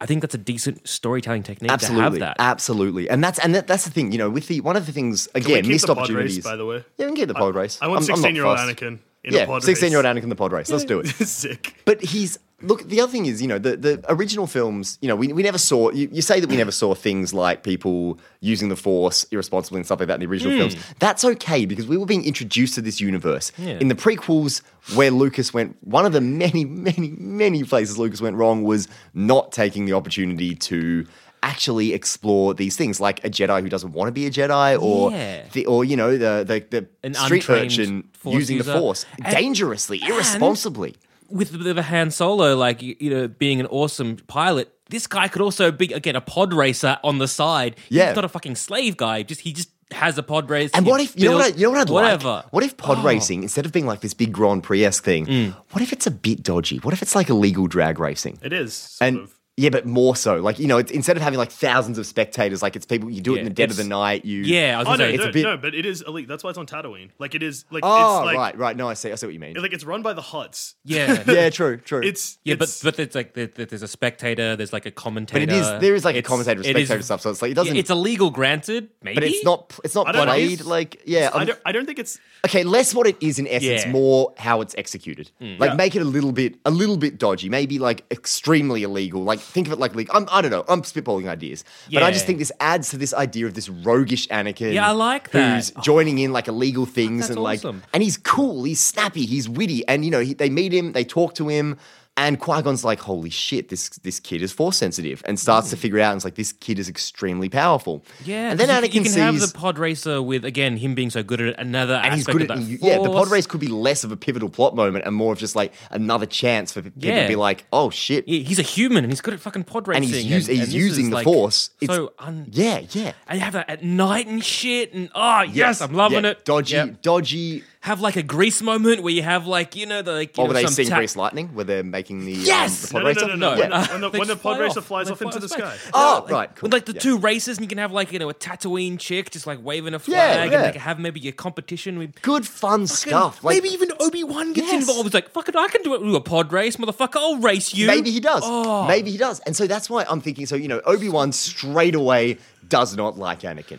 I 0.00 0.06
think 0.06 0.20
that's 0.22 0.34
a 0.34 0.38
decent 0.38 0.86
storytelling 0.88 1.42
technique 1.42 1.70
absolutely, 1.72 2.20
to 2.20 2.26
have 2.26 2.36
that. 2.36 2.42
absolutely, 2.42 3.10
and 3.10 3.22
that's 3.22 3.38
and 3.40 3.54
that, 3.54 3.66
that's 3.66 3.84
the 3.84 3.90
thing. 3.90 4.12
You 4.12 4.18
know, 4.18 4.30
with 4.30 4.46
the 4.48 4.60
one 4.60 4.76
of 4.76 4.86
the 4.86 4.92
things 4.92 5.26
Can 5.34 5.44
we 5.44 5.54
again, 5.54 5.68
missed 5.68 5.86
the 5.86 5.94
pod 5.94 6.04
opportunities. 6.04 6.36
race, 6.36 6.44
by 6.44 6.56
the 6.56 6.64
way. 6.66 6.84
Yeah, 6.96 7.06
we 7.06 7.10
can 7.10 7.14
get 7.14 7.28
the 7.28 7.34
pod 7.34 7.54
race. 7.54 7.78
I 7.82 7.88
want 7.88 8.02
I'm- 8.02 8.10
I'm 8.10 8.16
16 8.16 8.34
year 8.36 8.44
old. 8.44 8.58
Anakin 8.58 8.98
in 9.24 9.34
a 9.34 9.36
Yeah, 9.38 9.46
pod 9.46 9.64
sixteen 9.64 9.90
year 9.90 9.98
old 9.98 10.04
race. 10.04 10.14
Anakin 10.14 10.22
in 10.24 10.28
the 10.28 10.36
pod 10.36 10.52
race. 10.52 10.70
Let's 10.70 10.84
do 10.84 11.00
it. 11.00 11.06
Sick. 11.26 11.74
But 11.84 12.00
he's 12.02 12.38
look. 12.62 12.84
The 12.88 13.00
other 13.00 13.10
thing 13.10 13.26
is, 13.26 13.40
you 13.40 13.48
know, 13.48 13.58
the, 13.58 13.76
the 13.76 14.04
original 14.08 14.46
films. 14.46 14.98
You 15.00 15.08
know, 15.08 15.16
we, 15.16 15.32
we 15.32 15.42
never 15.42 15.58
saw. 15.58 15.90
You, 15.90 16.08
you 16.12 16.22
say 16.22 16.40
that 16.40 16.48
we 16.48 16.56
never 16.56 16.70
saw 16.70 16.94
things 16.94 17.32
like 17.34 17.62
people 17.62 18.18
using 18.40 18.68
the 18.68 18.76
Force 18.76 19.24
irresponsibly 19.30 19.78
and 19.78 19.86
stuff 19.86 20.00
like 20.00 20.08
that 20.08 20.14
in 20.14 20.20
the 20.20 20.26
original 20.26 20.52
hmm. 20.54 20.58
films. 20.60 20.76
That's 20.98 21.24
okay 21.24 21.64
because 21.66 21.86
we 21.86 21.96
were 21.96 22.06
being 22.06 22.24
introduced 22.24 22.74
to 22.74 22.82
this 22.82 23.00
universe 23.00 23.52
Yeah. 23.58 23.78
in 23.80 23.88
the 23.88 23.94
prequels. 23.94 24.62
Where 24.94 25.10
Lucas 25.10 25.52
went, 25.52 25.76
one 25.82 26.06
of 26.06 26.14
the 26.14 26.22
many, 26.22 26.64
many, 26.64 27.10
many 27.18 27.62
places 27.62 27.98
Lucas 27.98 28.22
went 28.22 28.36
wrong 28.36 28.62
was 28.62 28.88
not 29.12 29.52
taking 29.52 29.84
the 29.84 29.92
opportunity 29.92 30.54
to 30.54 31.06
actually 31.42 31.92
explore 31.92 32.54
these 32.54 32.76
things, 32.76 33.00
like 33.00 33.24
a 33.24 33.30
Jedi 33.30 33.60
who 33.60 33.68
doesn't 33.68 33.92
want 33.92 34.08
to 34.08 34.12
be 34.12 34.26
a 34.26 34.30
Jedi, 34.30 34.80
or 34.80 35.10
Yeah. 35.10 35.44
the, 35.52 35.66
or 35.66 35.84
you 35.84 35.96
know 35.96 36.12
the 36.12 36.44
the, 36.46 36.64
the 36.70 36.88
An 37.02 37.14
street 37.14 37.48
untrained 37.48 37.72
urchin 37.72 38.08
Force 38.12 38.34
using 38.34 38.58
the 38.58 38.64
user. 38.64 38.78
Force 38.78 39.06
And- 39.22 39.34
dangerously, 39.34 40.00
irresponsibly. 40.06 40.96
With 41.28 41.50
the, 41.52 41.74
the 41.74 41.82
Han 41.82 42.10
Solo, 42.10 42.56
like 42.56 42.82
you 42.82 42.96
you 42.98 43.10
know, 43.10 43.28
being 43.28 43.60
an 43.60 43.66
awesome 43.66 44.16
pilot, 44.26 44.72
this 44.88 45.06
guy 45.06 45.28
could 45.28 45.42
also 45.42 45.70
be 45.70 45.92
again 45.92 46.16
a 46.16 46.20
pod 46.20 46.52
racer 46.54 46.98
on 47.04 47.18
the 47.18 47.28
side. 47.28 47.76
Yeah. 47.88 48.06
he's 48.08 48.16
not 48.16 48.24
a 48.24 48.28
fucking 48.28 48.56
slave 48.56 48.96
guy. 48.96 49.22
Just 49.22 49.42
he 49.42 49.52
just 49.52 49.70
has 49.90 50.18
a 50.18 50.22
pod 50.22 50.50
race. 50.50 50.70
And 50.74 50.84
what 50.86 51.00
if 51.00 51.18
you 51.18 51.28
know 51.30 51.36
what 51.36 51.52
I, 51.54 51.56
you 51.56 51.62
know 51.64 51.70
what 51.70 51.80
I'd 51.80 51.90
whatever. 51.90 52.28
like? 52.28 52.52
What 52.52 52.62
if 52.64 52.76
pod 52.76 52.98
Oh. 52.98 53.02
racing 53.02 53.42
instead 53.42 53.66
of 53.66 53.72
being 53.72 53.86
like 53.86 54.00
this 54.00 54.14
big 54.14 54.32
Grand 54.32 54.62
Prix 54.62 54.84
esque 54.84 55.04
thing? 55.04 55.26
Mm. 55.26 55.56
What 55.70 55.82
if 55.82 55.92
it's 55.92 56.06
a 56.06 56.10
bit 56.10 56.42
dodgy? 56.42 56.78
What 56.78 56.92
if 56.94 57.02
it's 57.02 57.14
like 57.14 57.28
illegal 57.28 57.66
drag 57.66 57.98
racing? 57.98 58.38
It 58.42 58.52
is. 58.52 58.74
Sort 58.74 59.08
and 59.08 59.18
of. 59.20 59.37
Yeah, 59.58 59.70
but 59.70 59.84
more 59.86 60.14
so. 60.14 60.36
Like 60.36 60.58
you 60.58 60.66
know, 60.68 60.78
it's, 60.78 60.90
instead 60.92 61.16
of 61.16 61.22
having 61.22 61.38
like 61.38 61.50
thousands 61.50 61.98
of 61.98 62.06
spectators, 62.06 62.62
like 62.62 62.76
it's 62.76 62.86
people. 62.86 63.10
You 63.10 63.20
do 63.20 63.32
it 63.32 63.36
Yeah, 63.36 63.40
in 63.40 63.44
the 63.46 63.54
dead 63.54 63.70
of 63.70 63.76
the 63.76 63.82
it's- 63.82 63.88
night. 63.88 64.24
You 64.24 64.42
Yeah, 64.42 64.76
I 64.76 64.78
was 64.78 64.86
Oh, 64.86 64.90
gonna 64.92 64.98
no, 64.98 65.08
say 65.10 65.14
it's 65.14 65.24
no, 65.24 65.30
a 65.30 65.32
bit- 65.32 65.42
no, 65.42 65.56
but 65.56 65.74
it 65.74 65.84
is 65.84 66.02
elite. 66.02 66.28
That's 66.28 66.44
why 66.44 66.50
it's 66.50 66.58
on 66.58 66.66
Tatooine. 66.66 67.10
Like 67.18 67.34
it 67.34 67.42
is, 67.42 67.64
like 67.70 67.82
Oh 67.84 68.18
it's 68.20 68.26
like, 68.26 68.36
right, 68.36 68.56
right. 68.56 68.76
No, 68.76 68.88
I 68.88 68.94
see. 68.94 69.10
I 69.10 69.16
see 69.16 69.26
what 69.26 69.32
you 69.34 69.40
mean. 69.40 69.54
like 69.56 69.72
it's 69.72 69.84
run 69.84 70.02
by 70.02 70.12
the 70.12 70.22
Hutts. 70.22 70.74
yeah, 70.84 71.24
yeah, 71.28 71.50
true, 71.50 71.76
true. 71.78 72.02
It's 72.02 72.38
Yeah, 72.44 72.54
it's, 72.60 72.82
but 72.82 72.94
but 72.96 73.00
it's 73.00 73.14
like 73.14 73.34
there- 73.34 73.48
there- 73.48 73.66
there's 73.66 73.82
a 73.82 73.88
spectator, 73.88 74.54
there's 74.56 74.72
like 74.72 74.86
a 74.86 74.90
but 74.90 74.94
commentator. 74.94 75.42
it 75.42 75.50
is 75.50 75.66
there 75.80 75.94
is 75.94 76.04
like 76.04 76.14
a 76.14 76.18
It's- 76.18 76.28
commentator, 76.28 76.60
it 76.60 76.66
is- 76.76 76.86
spectator 76.88 77.02
stuff. 77.02 77.20
So 77.22 77.30
it's 77.30 77.42
like 77.42 77.50
it 77.50 77.54
doesn't. 77.54 77.76
it's 77.76 77.90
illegal, 77.90 78.30
granted, 78.30 78.90
maybe, 79.02 79.14
but 79.16 79.24
it's 79.24 79.44
not. 79.44 79.76
It's 79.82 79.94
not 79.96 80.06
I 80.08 80.12
don't 80.12 80.26
know. 80.26 80.32
played 80.32 80.60
like 80.62 81.02
yeah. 81.04 81.30
I 81.34 81.44
don't, 81.44 81.58
I 81.66 81.72
don't 81.72 81.86
think 81.86 81.98
it's 81.98 82.18
Okay, 82.46 82.62
less 82.62 82.94
what 82.94 83.06
it 83.08 83.16
is 83.20 83.40
in 83.40 83.48
essence, 83.48 83.84
Yeah. 83.84 83.90
more 83.90 84.32
how 84.38 84.60
it's 84.60 84.74
executed. 84.78 85.30
Hmm. 85.40 85.56
Like 85.58 85.70
Yeah. 85.70 85.74
make 85.74 85.96
it 85.96 86.02
a 86.02 86.04
little 86.04 86.30
bit, 86.32 86.54
a 86.64 86.70
little 86.70 86.96
bit 86.96 87.18
dodgy, 87.18 87.48
maybe 87.48 87.80
like 87.80 88.04
extremely 88.12 88.84
illegal. 88.84 89.24
Like 89.24 89.40
think 89.48 89.66
of 89.66 89.72
it 89.72 89.78
like 89.78 89.94
League. 89.94 90.10
I'm, 90.12 90.26
I 90.30 90.40
don't 90.40 90.50
know. 90.50 90.64
I'm 90.68 90.82
spitballing 90.82 91.28
ideas, 91.28 91.64
but 91.92 92.02
I 92.02 92.10
just 92.10 92.26
think 92.26 92.38
this 92.38 92.52
adds 92.60 92.90
to 92.90 92.96
this 92.96 93.14
idea 93.14 93.46
of 93.46 93.54
this 93.54 93.68
roguish 93.68 94.28
Anakin. 94.28 94.72
Yeah, 94.72 94.88
I 94.88 94.92
like 94.92 95.30
that. 95.30 95.56
Who's 95.56 95.72
oh. 95.76 95.80
joining 95.80 96.18
in 96.18 96.32
like 96.32 96.48
illegal 96.48 96.86
things 96.86 97.28
that's 97.28 97.30
and 97.30 97.42
like, 97.42 97.64
and 97.64 98.02
he's 98.02 98.16
cool. 98.16 98.64
He's 98.64 98.80
snappy. 98.80 99.26
He's 99.26 99.48
witty, 99.48 99.86
and 99.88 100.04
you 100.04 100.10
know 100.10 100.20
he, 100.20 100.34
they 100.34 100.50
meet 100.50 100.72
him, 100.72 100.92
they 100.92 101.04
talk 101.04 101.34
to 101.34 101.48
him. 101.48 101.78
And 102.20 102.40
Qui 102.40 102.62
Gon's 102.62 102.84
like, 102.84 102.98
"Holy 102.98 103.30
shit! 103.30 103.68
This 103.68 103.90
this 103.90 104.18
kid 104.18 104.42
is 104.42 104.50
force 104.50 104.76
sensitive," 104.76 105.22
and 105.24 105.38
starts 105.38 105.70
to 105.70 105.76
mm. 105.76 105.78
figure 105.78 106.00
out. 106.00 106.10
And 106.10 106.18
it's 106.18 106.24
like, 106.24 106.34
"This 106.34 106.52
kid 106.52 106.80
is 106.80 106.88
extremely 106.88 107.48
powerful." 107.48 108.04
Yeah, 108.24 108.50
and 108.50 108.58
then 108.58 108.68
Anakin 108.68 108.82
you, 108.92 109.00
can- 109.02 109.04
sees, 109.04 109.14
have 109.14 109.38
the 109.38 109.52
pod 109.54 109.78
racer 109.78 110.20
with 110.20 110.44
again 110.44 110.76
him 110.78 110.96
being 110.96 111.10
so 111.10 111.22
good 111.22 111.40
at 111.40 111.46
it, 111.50 111.56
another 111.58 111.94
and 111.94 112.14
he's 112.14 112.22
aspect 112.22 112.38
good 112.38 112.50
of 112.50 112.58
at 112.58 112.66
that 112.66 112.82
yeah. 112.84 112.98
The 112.98 113.08
pod 113.08 113.30
race 113.30 113.46
could 113.46 113.60
be 113.60 113.68
less 113.68 114.02
of 114.02 114.10
a 114.10 114.16
pivotal 114.16 114.48
plot 114.48 114.74
moment 114.74 115.04
and 115.06 115.14
more 115.14 115.32
of 115.32 115.38
just 115.38 115.54
like 115.54 115.72
another 115.92 116.26
chance 116.26 116.72
for 116.72 116.82
people 116.82 117.00
Yeah. 117.04 117.22
to 117.22 117.28
be 117.28 117.36
like, 117.36 117.66
"Oh 117.72 117.88
shit!" 117.90 118.26
Yeah, 118.26 118.40
he's 118.40 118.58
a 118.58 118.62
human 118.62 119.04
and 119.04 119.12
he's 119.12 119.20
good 119.20 119.34
at 119.34 119.38
fucking 119.38 119.62
pod 119.62 119.86
racing. 119.86 120.02
and 120.02 120.12
he's, 120.12 120.24
use, 120.24 120.48
and 120.48 120.58
he's 120.58 120.66
this 120.66 120.74
using 120.74 121.10
the 121.10 121.16
like, 121.16 121.24
force. 121.24 121.70
It's, 121.80 121.94
So 121.94 122.14
un- 122.18 122.48
yeah, 122.50 122.80
yeah. 122.90 123.12
and 123.28 123.38
you 123.38 123.44
have 123.44 123.52
that 123.52 123.70
at 123.70 123.84
night 123.84 124.26
and 124.26 124.42
shit, 124.42 124.92
and 124.92 125.08
oh 125.14 125.42
yes, 125.42 125.80
I'm 125.80 125.94
loving 125.94 126.24
yeah. 126.24 126.30
it. 126.30 126.44
Dodgy, 126.44 126.74
Yep. 126.74 127.02
dodgy. 127.02 127.62
Have 127.82 128.00
like 128.00 128.16
a 128.16 128.24
grease 128.24 128.60
moment 128.60 129.04
where 129.04 129.14
you 129.14 129.22
have 129.22 129.46
like 129.46 129.76
you 129.76 129.86
know 129.86 130.02
the 130.02 130.12
like 130.12 130.36
you 130.36 130.42
Or 130.42 130.48
know, 130.48 130.54
were 130.54 130.60
they 130.62 130.66
seeing 130.66 130.88
ta- 130.88 130.96
Grease 130.96 131.14
Lightning 131.14 131.54
where 131.54 131.64
they're 131.64 131.84
making 131.84 132.24
the, 132.24 132.32
Yes! 132.32 132.92
um, 132.92 133.02
No, 133.04 133.08
the 133.08 133.14
pod 133.14 133.22
no, 133.22 133.28
racer? 133.28 133.36
no, 133.36 133.36
no, 133.36 133.54
no. 133.54 133.54
No, 133.54 133.60
When, 133.60 133.72
uh, 133.72 133.86
the, 133.86 133.88
when, 133.92 134.00
the, 134.00 134.18
when 134.18 134.28
the 134.28 134.36
pod 134.36 134.56
fly 134.56 134.58
racer 134.66 134.78
off. 134.80 134.84
flies 134.86 135.10
off 135.12 135.22
into 135.22 135.38
the 135.38 135.48
sky. 135.48 135.76
space. 135.76 135.90
Oh, 135.94 136.20
like, 136.24 136.32
right, 136.32 136.56
cool. 136.56 136.66
With 136.66 136.72
like 136.72 136.86
the 136.86 136.92
Yeah. 136.94 137.00
two 137.00 137.18
races, 137.18 137.56
and 137.56 137.64
you 137.64 137.68
can 137.68 137.78
have 137.78 137.92
like 137.92 138.10
you 138.12 138.18
know 138.18 138.28
a 138.28 138.34
Tatooine 138.34 138.98
chick 138.98 139.30
just 139.30 139.46
like 139.46 139.60
waving 139.62 139.94
a 139.94 140.00
flag, 140.00 140.50
yeah. 140.50 140.56
and 140.56 140.62
like 140.64 140.74
have 140.74 140.98
maybe 140.98 141.26
a 141.28 141.32
competition 141.32 141.98
with. 142.00 142.20
Good 142.20 142.48
fun 142.48 142.88
stuff. 142.88 143.44
Like, 143.44 143.54
maybe 143.54 143.68
even 143.72 143.92
Obi 144.00 144.24
Wan 144.24 144.52
gets 144.54 144.72
Yes. 144.72 144.80
involved. 144.82 145.04
He's 145.04 145.14
like, 145.14 145.30
"Fucking, 145.30 145.54
I 145.56 145.68
can 145.68 145.82
do 145.82 145.94
it. 145.94 146.02
with 146.02 146.14
a 146.16 146.20
pod 146.20 146.52
race, 146.52 146.76
motherfucker. 146.78 147.16
I'll 147.16 147.36
race 147.38 147.72
you." 147.74 147.86
Maybe 147.86 148.10
he 148.10 148.18
does. 148.18 148.42
Oh. 148.44 148.88
Maybe 148.88 149.12
he 149.12 149.18
does. 149.18 149.38
And 149.40 149.54
so 149.56 149.68
that's 149.68 149.88
why 149.88 150.04
I'm 150.10 150.20
thinking. 150.20 150.46
So 150.46 150.56
you 150.56 150.66
know, 150.66 150.80
Obi 150.84 151.08
Wan 151.08 151.30
straight 151.30 151.94
away 151.94 152.38
does 152.68 152.96
not 152.96 153.16
like 153.16 153.42
Anakin. 153.42 153.78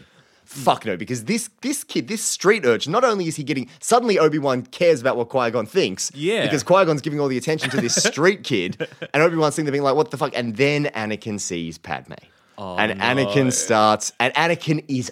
Mm. 0.50 0.64
Fuck 0.64 0.86
no, 0.86 0.98
because 0.98 1.26
this 1.26 1.50
this 1.62 1.84
kid, 1.84 2.08
this 2.08 2.24
street 2.24 2.66
urchin, 2.66 2.92
not 2.92 3.04
only 3.04 3.28
is 3.28 3.36
he 3.36 3.44
getting 3.44 3.70
suddenly 3.80 4.18
Obi 4.18 4.40
Wan 4.40 4.64
cares 4.64 5.00
about 5.00 5.16
what 5.16 5.30
Qui 5.30 5.52
Gon 5.52 5.66
thinks, 5.68 6.12
Yeah. 6.16 6.44
because 6.44 6.64
Qui 6.64 6.86
Gon's 6.86 7.02
giving 7.02 7.20
all 7.20 7.28
the 7.28 7.38
attention 7.38 7.70
to 7.70 7.78
this 7.78 7.96
street 7.96 8.44
kid, 8.44 8.88
and 9.14 9.22
Obi 9.22 9.36
Wan's 9.36 9.56
sitting 9.56 9.66
there 9.66 9.72
being 9.72 9.84
like, 9.84 9.96
"What 9.96 10.10
the 10.12 10.18
fuck?" 10.18 10.34
And 10.36 10.56
then 10.58 10.86
Anakin 10.96 11.40
sees 11.40 11.78
Padme. 11.78 12.14
Oh, 12.58 12.76
and 12.78 13.00
Anakin 13.00 13.54
starts, 13.54 14.12
and 14.20 14.34
Anakin 14.34 14.84
is 14.90 15.10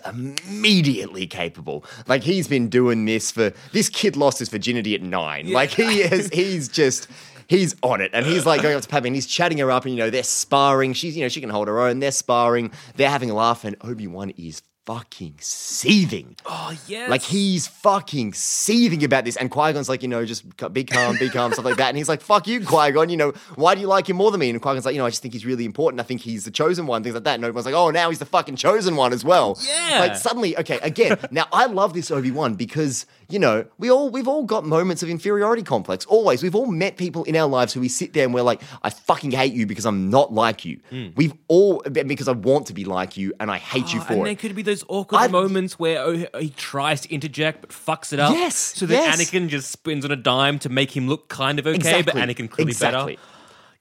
immediately 0.51 1.27
capable. 1.27 1.86
Like 2.08 2.24
he's 2.24 2.48
been 2.48 2.67
doing 2.70 3.06
this 3.06 3.32
for 3.32 3.53
this 3.72 3.89
kid 3.89 4.15
lost 4.15 4.39
his 4.39 4.50
virginity 4.50 4.96
at 4.96 5.01
nine. 5.01 5.51
Like 5.51 5.70
he 5.70 6.01
is, 6.01 6.29
he's 6.34 6.67
just 6.67 7.08
he's 7.48 7.75
on 7.84 8.01
it, 8.01 8.12
and 8.13 8.25
he's 8.25 8.46
like 8.46 8.62
going 8.62 8.75
up 8.75 8.82
to 8.82 8.88
Padme, 8.89 9.08
and 9.08 9.15
he's 9.15 9.27
chatting 9.27 9.58
her 9.60 9.72
up, 9.72 9.86
and 9.86 9.94
you 9.94 10.00
know 10.00 10.10
they're 10.10 10.24
sparring. 10.24 10.94
She's 10.94 11.15
you 11.15 11.24
know 11.24 11.29
she 11.29 11.41
can 11.41 11.50
hold 11.50 11.67
her 11.67 11.79
own. 11.79 12.00
They're 12.00 12.12
sparring. 12.12 12.72
They're 12.96 13.10
having 13.10 13.29
a 13.29 13.36
laugh, 13.36 13.63
and 13.63 13.75
Obi 13.82 14.08
Wan 14.08 14.32
is 14.32 14.62
fucking 14.88 15.36
seething. 15.39 16.36
Oh 16.46 16.74
yes. 16.88 17.10
Like 17.10 17.22
he's 17.22 17.67
fucking 17.67 18.34
seething 18.34 19.03
about 19.03 19.25
this, 19.25 19.36
and 19.36 19.51
Qui 19.51 19.74
Gon's 19.74 19.89
like, 19.89 20.01
you 20.01 20.08
know, 20.08 20.25
just 20.25 20.44
be 20.74 20.84
calm, 20.86 21.17
be 21.17 21.29
calm, 21.29 21.51
stuff 21.51 21.65
like 21.65 21.75
that. 21.77 21.89
And 21.89 21.98
he's 21.98 22.08
like, 22.10 22.22
"Fuck 22.22 22.48
you, 22.48 22.65
Qui 22.65 22.91
Gon. 22.91 23.10
You 23.10 23.17
know, 23.17 23.34
why 23.56 23.75
do 23.75 23.82
you 23.82 23.88
like 23.88 24.10
him 24.10 24.15
more 24.15 24.32
than 24.32 24.39
me?" 24.39 24.50
And 24.50 24.62
Qui 24.62 24.74
Gon's 24.74 24.86
like, 24.86 24.96
"You 24.96 25.00
know, 25.01 25.06
I 25.06 25.10
just 25.10 25.22
think 25.22 25.34
he's 25.34 25.46
really 25.46 25.65
important. 25.65 26.00
I 26.00 26.03
think 26.03 26.22
he's 26.22 26.46
the 26.46 26.51
chosen 26.51 26.88
one, 26.88 27.03
things 27.03 27.15
like 27.15 27.25
that." 27.25 27.36
And 27.36 27.44
everyone's 27.44 27.65
like, 27.65 27.75
"Oh, 27.75 27.91
now 27.91 28.10
he's 28.10 28.20
the 28.20 28.25
fucking 28.25 28.56
chosen 28.56 28.96
one 28.96 29.12
as 29.13 29.24
well." 29.25 29.60
Yeah. 29.67 30.00
Like 30.00 30.15
suddenly, 30.15 30.58
okay, 30.58 30.79
again, 30.82 31.17
now 31.32 31.48
I 31.51 31.65
love 31.65 31.94
this 31.94 32.10
Obi 32.10 32.32
Wan 32.32 32.56
because 32.56 33.06
you 33.29 33.39
know 33.39 33.65
we 33.77 33.91
all 33.91 34.10
we've 34.10 34.27
all 34.27 34.44
got 34.44 34.65
moments 34.65 35.03
of 35.03 35.10
inferiority 35.10 35.63
complex. 35.63 36.06
Always, 36.06 36.41
we've 36.41 36.56
all 36.56 36.67
met 36.72 36.96
people 36.96 37.25
in 37.25 37.36
our 37.36 37.48
lives 37.48 37.74
who 37.74 37.82
we 37.82 37.89
sit 37.89 38.13
there 38.13 38.24
and 38.24 38.34
we're 38.34 38.41
like, 38.41 38.62
"I 38.84 38.89
fucking 38.89 39.32
hate 39.32 39.51
you 39.53 39.65
because 39.65 39.86
I'm 39.86 40.10
not 40.10 40.34
like 40.34 40.63
you." 40.63 40.79
Hmm. 40.89 41.08
We've 41.17 41.34
all 41.50 41.82
because 41.82 42.29
I 42.29 42.32
want 42.32 42.67
to 42.67 42.74
be 42.74 42.86
like 42.86 43.17
you 43.17 43.34
and 43.39 43.51
I 43.51 43.58
hate 43.58 43.94
you 43.94 44.00
Oh, 44.00 44.03
for 44.03 44.13
and 44.13 44.22
it. 44.22 44.25
there 44.25 44.36
could 44.36 44.56
be 44.56 44.62
those 44.62 44.76
awkward 44.88 45.19
I've- 45.19 45.31
moments 45.31 45.77
where 45.79 46.00
oh, 46.01 46.39
he 46.39 46.50
tries 46.51 47.01
to 47.01 47.13
interject 47.13 47.62
but 47.62 47.69
fucks 47.72 48.13
it 48.13 48.19
up. 48.19 48.34
Yes, 48.34 48.55
So 48.55 48.86
that 48.86 48.93
yes. 48.93 49.19
Anakin 49.19 49.48
just 49.48 49.72
spins 49.72 50.05
on 50.05 50.12
a 50.12 50.15
dime 50.15 50.60
to 50.60 50.69
make 50.69 50.96
him 50.96 51.07
look 51.07 51.27
kind 51.27 51.60
of 51.60 51.67
okay, 51.67 52.02
but 52.02 52.15
Anakin 52.15 52.49
clearly 52.49 52.71
exactly. 52.71 53.15
better. 53.15 53.28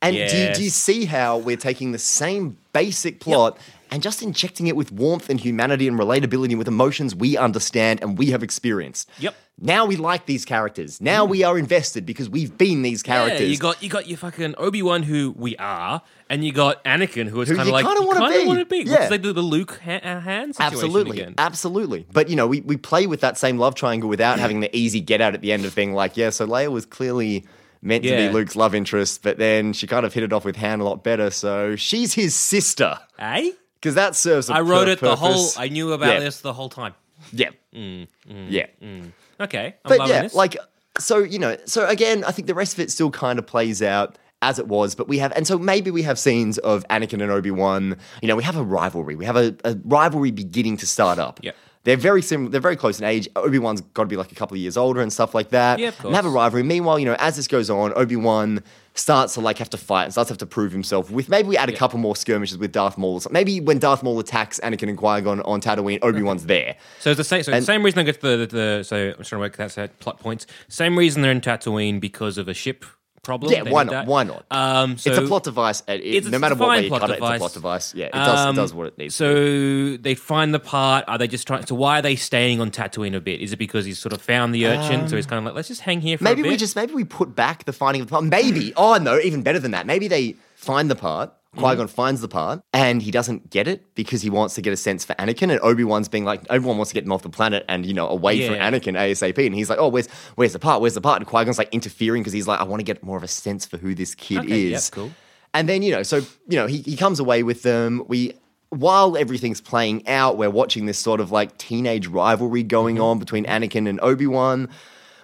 And 0.03 0.15
do, 0.15 0.37
you, 0.37 0.55
do 0.55 0.63
you 0.63 0.71
see 0.71 1.07
how 1.07 1.39
we're 1.39 1.57
taking 1.57 1.93
the 1.93 1.99
same 1.99 2.59
basic 2.73 3.19
plot 3.19 3.59
and 3.91 4.03
just 4.03 4.23
injecting 4.23 4.67
it 4.67 4.77
with 4.77 4.93
warmth 4.93 5.29
and 5.31 5.41
humanity 5.41 5.89
and 5.89 5.99
relatability 5.99 6.57
with 6.57 6.69
emotions 6.69 7.15
we 7.15 7.37
understand 7.37 8.01
and 8.03 8.19
we 8.19 8.31
have 8.31 8.43
experienced? 8.43 9.09
Yep. 9.19 9.35
Now 9.59 9.87
we 9.87 9.97
like 9.97 10.27
these 10.27 10.45
characters. 10.45 11.01
Now 11.01 11.25
we 11.25 11.43
are 11.43 11.59
invested 11.59 12.05
because 12.05 12.29
we've 12.29 12.57
been 12.59 12.83
these 12.83 13.03
characters. 13.03 13.41
Yeah, 13.41 13.47
you 13.47 13.57
got 13.57 13.83
you 13.83 13.89
got 13.89 14.07
your 14.07 14.19
fucking 14.19 14.55
Obi 14.59 14.83
Wan 14.83 15.03
who 15.03 15.35
we 15.37 15.57
are, 15.57 16.03
and 16.29 16.45
you 16.45 16.53
got 16.53 16.85
Anakin 16.85 17.27
who 17.27 17.41
is 17.41 17.49
kind 17.49 17.61
of 17.61 17.69
like 17.69 17.87
kinda 17.87 18.03
wanna 18.03 18.29
be. 18.29 18.47
wanna 18.47 18.65
be. 18.67 18.79
Yeah. 18.79 18.85
Because 18.97 19.09
they 19.09 19.19
do 19.19 19.33
the 19.33 19.41
Luke 19.41 19.81
ha- 19.83 20.01
uh, 20.03 20.21
hand 20.21 20.57
situation 20.57 20.75
Absolutely, 20.75 21.21
again. 21.21 21.35
absolutely. 21.39 22.07
But 22.13 22.29
you 22.29 22.37
know, 22.37 22.47
we, 22.47 22.61
we 22.61 22.77
play 22.77 23.07
with 23.07 23.21
that 23.23 23.39
same 23.39 23.57
love 23.57 23.75
triangle 23.75 24.11
without 24.11 24.39
having 24.39 24.61
the 24.61 24.77
easy 24.77 25.01
get 25.01 25.23
out 25.23 25.33
at 25.33 25.41
the 25.41 25.53
end 25.53 25.65
of 25.65 25.75
being 25.75 25.95
like, 25.95 26.19
yeah, 26.19 26.29
so 26.31 26.47
Leia 26.47 26.71
was 26.71 26.85
clearly 26.85 27.47
meant 27.81 28.05
to 28.05 28.11
be 28.11 28.29
Luke's 28.29 28.57
love 28.57 28.75
interest, 28.75 29.23
but 29.23 29.39
then 29.39 29.73
she 29.73 29.87
kind 29.87 30.05
of 30.05 30.13
hit 30.13 30.23
it 30.23 30.33
off 30.33 30.45
with 30.45 30.57
Han 30.57 30.81
a 30.81 30.85
lot 30.85 31.03
better, 31.03 31.31
so 31.31 31.77
she's 31.77 32.13
his 32.15 32.35
sister. 32.35 32.99
Eh? 33.19 33.53
Because 33.81 33.95
that 33.95 34.17
serves 34.17 34.51
I 34.51 34.61
wrote 34.61 34.89
it 34.89 35.01
the 35.01 35.17
whole. 35.17 35.49
I 35.57 35.69
knew 35.69 35.93
about 35.93 36.15
Yeah. 36.15 36.21
this 36.21 36.41
the 36.41 36.53
whole 36.53 36.69
time. 36.69 36.95
Yeah. 37.33 37.51
Mm, 37.75 38.09
mm, 38.29 38.47
yeah. 38.51 38.67
Mm. 38.83 39.13
Okay, 39.41 39.75
I'm 39.85 39.99
But 39.99 40.09
yeah, 40.09 40.23
this. 40.23 40.35
like, 40.35 40.57
so, 40.99 41.19
you 41.19 41.39
know, 41.39 41.57
so 41.67 41.87
again, 41.87 42.25
I 42.25 42.31
think 42.33 42.49
the 42.49 42.55
rest 42.55 42.73
of 42.75 42.81
it 42.81 42.91
still 42.91 43.11
kind 43.11 43.39
of 43.39 43.47
plays 43.47 43.83
out 43.83 44.17
as 44.43 44.59
it 44.59 44.67
was, 44.69 44.95
but 44.95 45.09
we 45.09 45.19
have, 45.19 45.33
and 45.33 45.47
so 45.47 45.59
maybe 45.59 45.91
we 45.91 46.03
have 46.03 46.19
scenes 46.19 46.59
of 46.59 46.87
Anakin 46.89 47.23
and 47.23 47.31
Obi 47.31 47.51
Wan. 47.51 47.97
You 48.23 48.29
know, 48.29 48.37
we 48.37 48.43
have 48.45 48.57
a 48.57 48.63
rivalry. 48.63 49.15
We 49.15 49.25
have 49.27 49.37
a, 49.37 49.55
a 49.65 49.77
rivalry 49.85 50.31
beginning 50.31 50.77
to 50.79 50.87
start 50.87 51.19
up. 51.19 51.41
Yeah. 51.43 51.53
They're 51.87 51.97
very 51.97 52.21
similar. 52.21 52.51
They're 52.51 52.61
very 52.61 52.75
close 52.75 52.99
in 52.99 53.07
age. 53.07 53.29
Obi 53.37 53.61
Wan's 53.61 53.81
got 53.81 54.03
to 54.03 54.09
be 54.09 54.17
like 54.17 54.33
a 54.33 54.35
couple 54.35 54.57
of 54.57 54.61
years 54.61 54.77
older 54.77 55.01
and 55.01 55.13
stuff 55.13 55.37
like 55.37 55.51
that. 55.51 55.79
Yeah, 55.79 55.89
of 55.91 56.05
And 56.05 56.17
have 56.17 56.27
a 56.27 56.29
rivalry. 56.29 56.65
Meanwhile, 56.65 56.99
you 56.99 57.05
know, 57.05 57.15
as 57.21 57.37
this 57.37 57.47
goes 57.47 57.71
on, 57.71 57.93
Obi 57.95 58.17
Wan 58.17 58.65
starts 58.95 59.35
to 59.35 59.41
like 59.41 59.59
have 59.59 59.71
to 59.71 59.77
fight 59.77 60.03
and 60.03 60.13
starts 60.13 60.27
to 60.29 60.33
have 60.33 60.39
to 60.39 60.47
prove 60.47 60.73
himself. 60.73 61.13
With 61.13 61.29
maybe 61.29 61.49
we 61.49 61.57
add 61.57 61.69
a 61.69 61.77
couple 61.77 62.01
more 62.01 62.17
skirmishes 62.17 62.59
with 62.59 62.73
Darth 62.73 62.99
Maul. 62.99 63.15
or 63.15 63.21
something. 63.21 63.35
Maybe 63.35 63.61
when 63.61 63.79
Darth 63.79 64.03
Maul 64.03 64.19
attacks 64.19 64.59
Anakin 64.65 64.89
and 64.89 64.99
Qui 64.99 65.21
Gon 65.21 65.41
on 65.43 65.61
Tatooine, 65.61 66.01
Obi 66.03 66.23
Wan's 66.23 66.47
there. 66.47 66.75
So 66.99 67.11
it's 67.11 67.19
the 67.19 67.23
same. 67.23 67.45
So 67.45 67.53
the 67.53 67.63
same 67.63 67.85
reason 67.85 68.01
I 68.01 68.03
get 68.03 68.21
the, 68.21 68.37
the, 68.37 68.47
the 68.47 68.83
so 68.83 68.97
I'm 69.17 69.23
trying 69.23 69.25
to 69.25 69.39
work 69.39 69.57
that 69.57 69.79
out 69.79 69.97
plot 70.01 70.19
points. 70.19 70.49
Same 70.67 70.99
reason 70.99 71.23
they're 71.23 71.31
in 71.31 71.41
Tatooine 71.41 72.01
because 72.01 72.37
of 72.37 72.49
a 72.49 72.55
ship 72.55 72.85
problem. 73.27 73.53
Yeah, 73.53 73.63
why 73.71 73.83
not? 73.85 74.07
Why 74.07 74.23
not? 74.23 74.47
Um, 74.51 74.97
so 74.97 75.11
it's 75.11 75.19
a 75.19 75.23
plot 75.27 75.45
device. 75.45 75.83
it- 75.87 76.01
It's 76.03 76.27
a 76.27 76.31
no 76.31 76.39
matter 76.39 76.55
what 76.55 76.71
way 76.71 76.83
you 76.85 76.89
plot 76.89 77.03
cut 77.03 77.11
it, 77.11 77.13
it's 77.15 77.21
a 77.21 77.25
device. 77.25 77.39
plot 77.39 77.53
device. 77.53 77.95
Yeah, 77.95 78.07
it 78.07 78.13
does. 78.13 78.41
Um, 78.41 78.55
it 78.55 78.57
does 78.57 78.73
what 78.73 78.87
it 78.87 78.97
needs. 78.99 79.15
So 79.15 79.97
they 79.99 80.15
find 80.15 80.55
the 80.55 80.59
part. 80.61 81.05
Are 81.09 81.19
they 81.19 81.29
just 81.29 81.47
trying? 81.47 81.67
So 81.67 81.75
why 81.75 81.99
are 81.99 82.03
they 82.03 82.17
staying 82.17 82.61
on 82.61 82.71
Tatooine 82.71 83.15
a 83.15 83.21
bit? 83.21 83.41
Is 83.43 83.53
it 83.53 83.57
because 83.59 83.85
he's 83.85 83.99
sort 83.99 84.13
of 84.15 84.23
found 84.23 84.55
the 84.55 84.67
urchin? 84.67 85.09
so 85.09 85.17
he's 85.17 85.27
kind 85.27 85.39
of 85.41 85.45
like, 85.45 85.55
let's 85.55 85.69
just 85.69 85.83
hang 85.83 86.01
here 86.01 86.17
for 86.19 86.25
Maybe 86.25 86.41
a 86.41 86.45
bit. 86.45 86.51
we 86.51 86.57
just 86.57 86.77
maybe 86.77 86.95
we 86.95 87.05
put 87.05 87.35
back 87.35 87.65
the 87.65 87.73
finding 87.73 88.01
of 88.03 88.09
the 88.09 88.13
part. 88.13 88.25
Maybe. 88.25 88.73
Oh 88.77 88.97
no, 88.97 89.19
even 89.19 89.43
better 89.43 89.59
than 89.59 89.73
that. 89.73 89.87
Maybe 89.87 90.09
they 90.09 90.37
find 90.55 90.91
the 90.91 90.97
part. 90.97 91.33
Qui 91.57 91.65
Mm-hmm. 91.65 91.79
Gon 91.79 91.89
finds 91.89 92.21
the 92.21 92.29
part, 92.29 92.61
and 92.73 93.03
he 93.03 93.11
doesn't 93.11 93.51
get 93.51 93.67
it 93.67 93.95
because 93.95 94.23
he 94.23 94.31
wants 94.31 94.55
to 94.55 94.63
get 94.63 94.73
a 94.73 94.77
sense 94.77 95.05
for 95.05 95.15
Anakin. 95.15 95.51
And 95.51 95.59
Obi 95.63 95.85
Wan's 95.85 96.09
being 96.09 96.25
like, 96.25 96.43
everyone 96.51 96.77
wants 96.79 96.91
to 96.91 96.95
get 96.95 97.05
him 97.05 97.13
off 97.13 97.23
the 97.23 97.31
planet 97.31 97.65
and 97.69 97.85
you 97.85 97.95
know 97.95 98.09
away 98.09 98.47
from 98.47 98.57
Yeah. 98.57 98.71
Anakin 98.71 98.95
ASAP. 98.97 99.45
And 99.47 99.55
he's 99.55 99.69
like, 99.71 99.79
oh, 99.79 99.89
where's 99.89 100.09
where's 100.37 100.53
the 100.53 100.59
part? 100.59 100.81
Where's 100.81 100.95
the 100.95 101.01
part? 101.01 101.19
And 101.21 101.27
Qui 101.27 101.45
Gon's 101.45 101.59
like 101.59 101.73
interfering 101.73 102.23
because 102.23 102.33
he's 102.33 102.47
like, 102.47 102.61
I 102.61 102.65
want 102.65 102.81
to 102.81 102.85
get 102.85 103.03
more 103.03 103.17
of 103.17 103.23
a 103.23 103.29
sense 103.29 103.67
for 103.67 103.77
who 103.79 103.95
this 103.95 104.15
kid 104.15 104.39
Okay, 104.39 104.67
is. 104.67 104.71
yep, 104.73 104.83
cool. 104.93 105.11
And 105.55 105.69
then 105.69 105.83
you 105.83 105.93
know, 105.93 106.03
so 106.03 106.19
you 106.49 106.57
know, 106.57 106.67
he 106.67 106.79
he 106.83 106.97
comes 106.97 107.19
away 107.21 107.43
with 107.43 107.63
them. 107.63 108.03
We 108.09 108.35
while 108.71 109.17
everything's 109.17 109.61
playing 109.61 110.07
out, 110.09 110.37
we're 110.37 110.51
watching 110.51 110.87
this 110.87 110.99
sort 110.99 111.21
of 111.21 111.31
like 111.31 111.57
teenage 111.57 112.07
rivalry 112.09 112.63
going 112.63 112.97
Mm-hmm. 112.97 113.05
on 113.05 113.19
between 113.19 113.45
Anakin 113.47 113.89
and 113.89 113.99
Obi 114.03 114.27
Wan. 114.27 114.69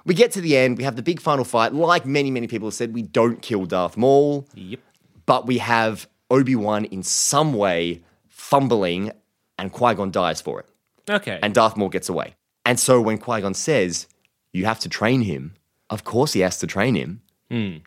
We 0.04 0.14
get 0.14 0.32
to 0.32 0.40
the 0.40 0.56
end, 0.56 0.78
we 0.78 0.84
have 0.84 0.96
the 0.96 1.02
big 1.02 1.20
final 1.20 1.44
fight. 1.44 1.74
Like 1.74 2.04
many, 2.06 2.30
many 2.30 2.46
people 2.48 2.66
have 2.68 2.74
said, 2.74 2.92
we 2.94 3.02
don't 3.02 3.40
kill 3.40 3.66
Darth 3.66 3.96
Maul, 3.96 4.48
Yep. 4.54 4.80
but 5.26 5.46
we 5.46 5.58
have 5.58 6.08
Obi 6.36 6.56
Wan 6.56 6.84
in 6.86 7.02
some 7.02 7.50
way 7.54 8.02
fumbling, 8.28 9.12
and 9.58 9.72
Qui 9.72 9.94
Gon 9.94 10.10
dies 10.10 10.40
for 10.40 10.60
it. 10.60 10.66
Okay. 11.08 11.38
And 11.42 11.54
Darth 11.54 11.76
Maul 11.76 11.88
gets 11.88 12.08
away. 12.08 12.34
And 12.64 12.78
so 12.78 13.00
when 13.00 13.18
Qui 13.18 13.40
Gon 13.40 13.54
says, 13.54 14.06
You 14.52 14.64
have 14.64 14.80
to 14.80 14.88
train 14.88 15.22
him, 15.22 15.54
of 15.90 16.04
course 16.04 16.32
he 16.32 16.40
has 16.40 16.58
to 16.58 16.66
train 16.66 16.94
him. 16.94 17.20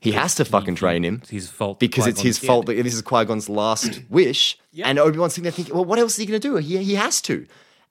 He 0.01 0.12
has 0.12 0.36
to 0.36 0.45
fucking 0.45 0.75
train 0.75 1.03
him 1.03 1.15
it's 1.23 1.31
his 1.31 1.49
fault. 1.49 1.79
because 1.79 2.05
it's 2.05 2.21
his 2.21 2.38
fault. 2.38 2.67
That 2.67 2.75
this 2.84 2.93
is 2.93 3.01
Qui 3.01 3.25
Gon's 3.25 3.49
last 3.49 3.99
wish, 4.12 4.60
and 4.84 4.99
Obi 4.99 5.17
Wan's 5.17 5.34
sitting 5.34 5.43
there 5.45 5.51
thinking, 5.51 5.73
"Well, 5.73 5.86
what 5.86 5.97
else 5.97 6.12
is 6.13 6.17
he 6.19 6.25
going 6.27 6.39
to 6.39 6.47
do? 6.47 6.55
He 6.58 6.77
he 6.84 6.93
has 6.93 7.19
to." 7.23 7.47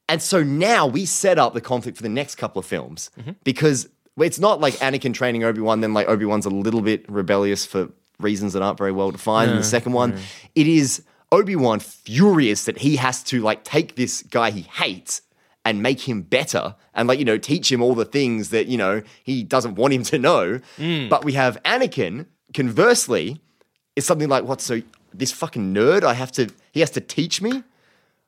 And 0.09 0.23
so 0.23 0.45
now 0.45 0.87
we 0.87 1.05
set 1.05 1.37
up 1.37 1.53
the 1.53 1.61
conflict 1.61 1.97
for 1.97 2.05
the 2.05 2.09
next 2.21 2.37
couple 2.37 2.61
of 2.61 2.67
films 2.67 3.11
Mm-hmm. 3.19 3.33
because 3.43 3.89
it's 4.19 4.39
not 4.39 4.61
like 4.61 4.75
Anakin 4.75 5.13
training 5.15 5.43
Obi 5.43 5.61
Wan, 5.63 5.81
then 5.81 5.95
like 5.95 6.07
Obi 6.09 6.25
Wan's 6.27 6.47
a 6.47 6.51
little 6.51 6.81
bit 6.81 7.05
rebellious 7.11 7.67
for 7.67 7.89
reasons 8.19 8.53
that 8.53 8.63
aren't 8.63 8.79
very 8.79 8.93
well 8.93 9.11
defined. 9.11 9.51
in 9.51 9.57
the 9.57 9.63
second 9.65 9.93
one, 9.93 10.19
it 10.55 10.67
is 10.67 11.03
Obi 11.33 11.57
Wan 11.57 11.81
furious 11.81 12.65
that 12.65 12.79
he 12.79 12.97
has 12.97 13.23
to 13.25 13.41
like 13.41 13.65
take 13.65 13.97
this 13.97 14.23
guy 14.23 14.51
he 14.51 14.63
hates 14.63 15.21
and 15.65 15.83
make 15.83 16.01
him 16.09 16.23
better 16.23 16.75
and 16.95 17.09
like 17.09 17.19
you 17.19 17.25
know 17.25 17.39
teach 17.39 17.73
him 17.73 17.83
all 17.83 17.95
the 17.95 18.05
things 18.05 18.51
that 18.51 18.67
you 18.67 18.77
know 18.77 19.03
he 19.25 19.43
doesn't 19.43 19.75
want 19.77 19.93
him 19.95 20.03
to 20.05 20.19
know 20.19 20.61
Mm. 20.79 21.09
but 21.09 21.25
we 21.25 21.33
have 21.33 21.61
anakin 21.65 22.27
conversely 22.53 23.41
is 23.97 24.05
something 24.05 24.29
like 24.29 24.45
what 24.45 24.61
so 24.61 24.83
this 25.13 25.33
fucking 25.33 25.73
nerd. 25.75 26.03
I 26.03 26.15
have 26.15 26.33
to. 26.33 26.51
He 26.73 26.81
has 26.81 26.91
to 26.91 27.01
teach 27.01 27.41
me. 27.41 27.63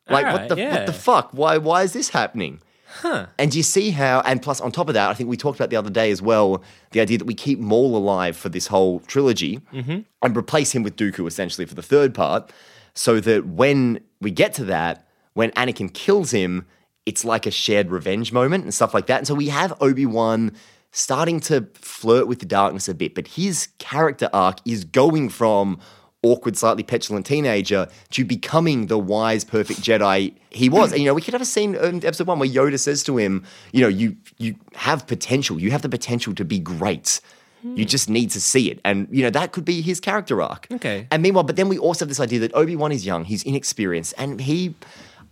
Like 0.08 0.32
what 0.32 0.48
the 0.48 0.56
yeah. 0.56 0.70
what 0.76 0.86
the 0.86 0.92
fuck? 0.92 1.30
Why 1.32 1.58
why 1.58 1.82
is 1.82 1.92
this 1.92 2.10
happening? 2.10 2.60
Huh. 3.00 3.26
And 3.38 3.54
you 3.54 3.62
see 3.62 3.90
how? 3.90 4.20
And 4.24 4.40
plus, 4.42 4.60
on 4.60 4.72
top 4.72 4.88
of 4.88 4.94
that, 4.94 5.10
I 5.10 5.14
think 5.14 5.28
we 5.28 5.36
talked 5.36 5.58
about 5.58 5.70
the 5.70 5.76
other 5.76 5.90
day 5.90 6.10
as 6.10 6.20
well 6.22 6.62
the 6.92 7.00
idea 7.00 7.18
that 7.18 7.24
we 7.24 7.34
keep 7.34 7.58
Maul 7.58 7.96
alive 7.96 8.36
for 8.36 8.48
this 8.48 8.66
whole 8.68 9.00
trilogy 9.00 9.60
Mm-hmm. 9.72 10.00
and 10.22 10.36
replace 10.36 10.72
him 10.72 10.82
with 10.82 10.96
Dooku 10.96 11.26
essentially 11.26 11.66
for 11.66 11.74
the 11.74 11.82
third 11.82 12.14
part, 12.14 12.52
so 12.94 13.20
that 13.20 13.46
when 13.46 14.00
we 14.20 14.30
get 14.30 14.54
to 14.54 14.64
that, 14.64 15.06
when 15.34 15.50
Anakin 15.52 15.92
kills 15.92 16.30
him, 16.30 16.66
it's 17.04 17.24
like 17.24 17.46
a 17.46 17.50
shared 17.50 17.90
revenge 17.90 18.32
moment 18.32 18.64
and 18.64 18.72
stuff 18.72 18.94
like 18.94 19.06
that. 19.06 19.18
And 19.18 19.26
so 19.26 19.34
we 19.34 19.48
have 19.48 19.74
Obi 19.80 20.06
Wan 20.06 20.52
starting 20.92 21.40
to 21.40 21.68
flirt 21.74 22.26
with 22.26 22.38
the 22.38 22.46
darkness 22.46 22.88
a 22.88 22.94
bit, 22.94 23.14
but 23.14 23.26
his 23.28 23.68
character 23.78 24.30
arc 24.32 24.58
is 24.64 24.84
going 24.84 25.28
from 25.28 25.78
awkward, 26.22 26.56
slightly 26.56 26.82
petulant 26.82 27.26
teenager 27.26 27.88
to 28.10 28.24
becoming 28.24 28.86
the 28.86 28.98
wise, 28.98 29.44
perfect 29.44 29.80
Jedi 29.80 30.34
he 30.50 30.68
was. 30.68 30.92
And 30.92 31.00
you 31.00 31.06
know, 31.06 31.14
we 31.14 31.22
could 31.22 31.34
have 31.34 31.42
a 31.42 31.46
scene 31.46 31.74
in 31.74 32.04
episode 32.04 32.26
one 32.26 32.38
where 32.38 32.48
Yoda 32.48 32.78
says 32.78 33.02
to 33.04 33.16
him, 33.16 33.44
you 33.72 33.80
know, 33.80 33.88
you 33.88 34.16
you 34.38 34.56
have 34.74 35.06
potential. 35.06 35.60
You 35.60 35.70
have 35.70 35.82
the 35.82 35.88
potential 35.88 36.34
to 36.34 36.44
be 36.44 36.58
great. 36.58 37.20
You 37.62 37.70
hmm. 37.70 37.82
just 37.82 38.08
need 38.08 38.30
to 38.30 38.40
see 38.40 38.70
it. 38.70 38.80
And, 38.84 39.08
you 39.10 39.22
know, 39.22 39.30
that 39.30 39.52
could 39.52 39.64
be 39.64 39.80
his 39.80 39.98
character 39.98 40.40
arc. 40.40 40.68
Okay. 40.70 41.08
And 41.10 41.22
meanwhile, 41.22 41.42
but 41.42 41.56
then 41.56 41.68
we 41.68 41.78
also 41.78 42.04
have 42.04 42.08
this 42.08 42.20
idea 42.20 42.38
that 42.40 42.54
Obi-Wan 42.54 42.92
is 42.92 43.04
young, 43.04 43.24
he's 43.24 43.42
inexperienced, 43.42 44.14
and 44.18 44.40
he 44.40 44.74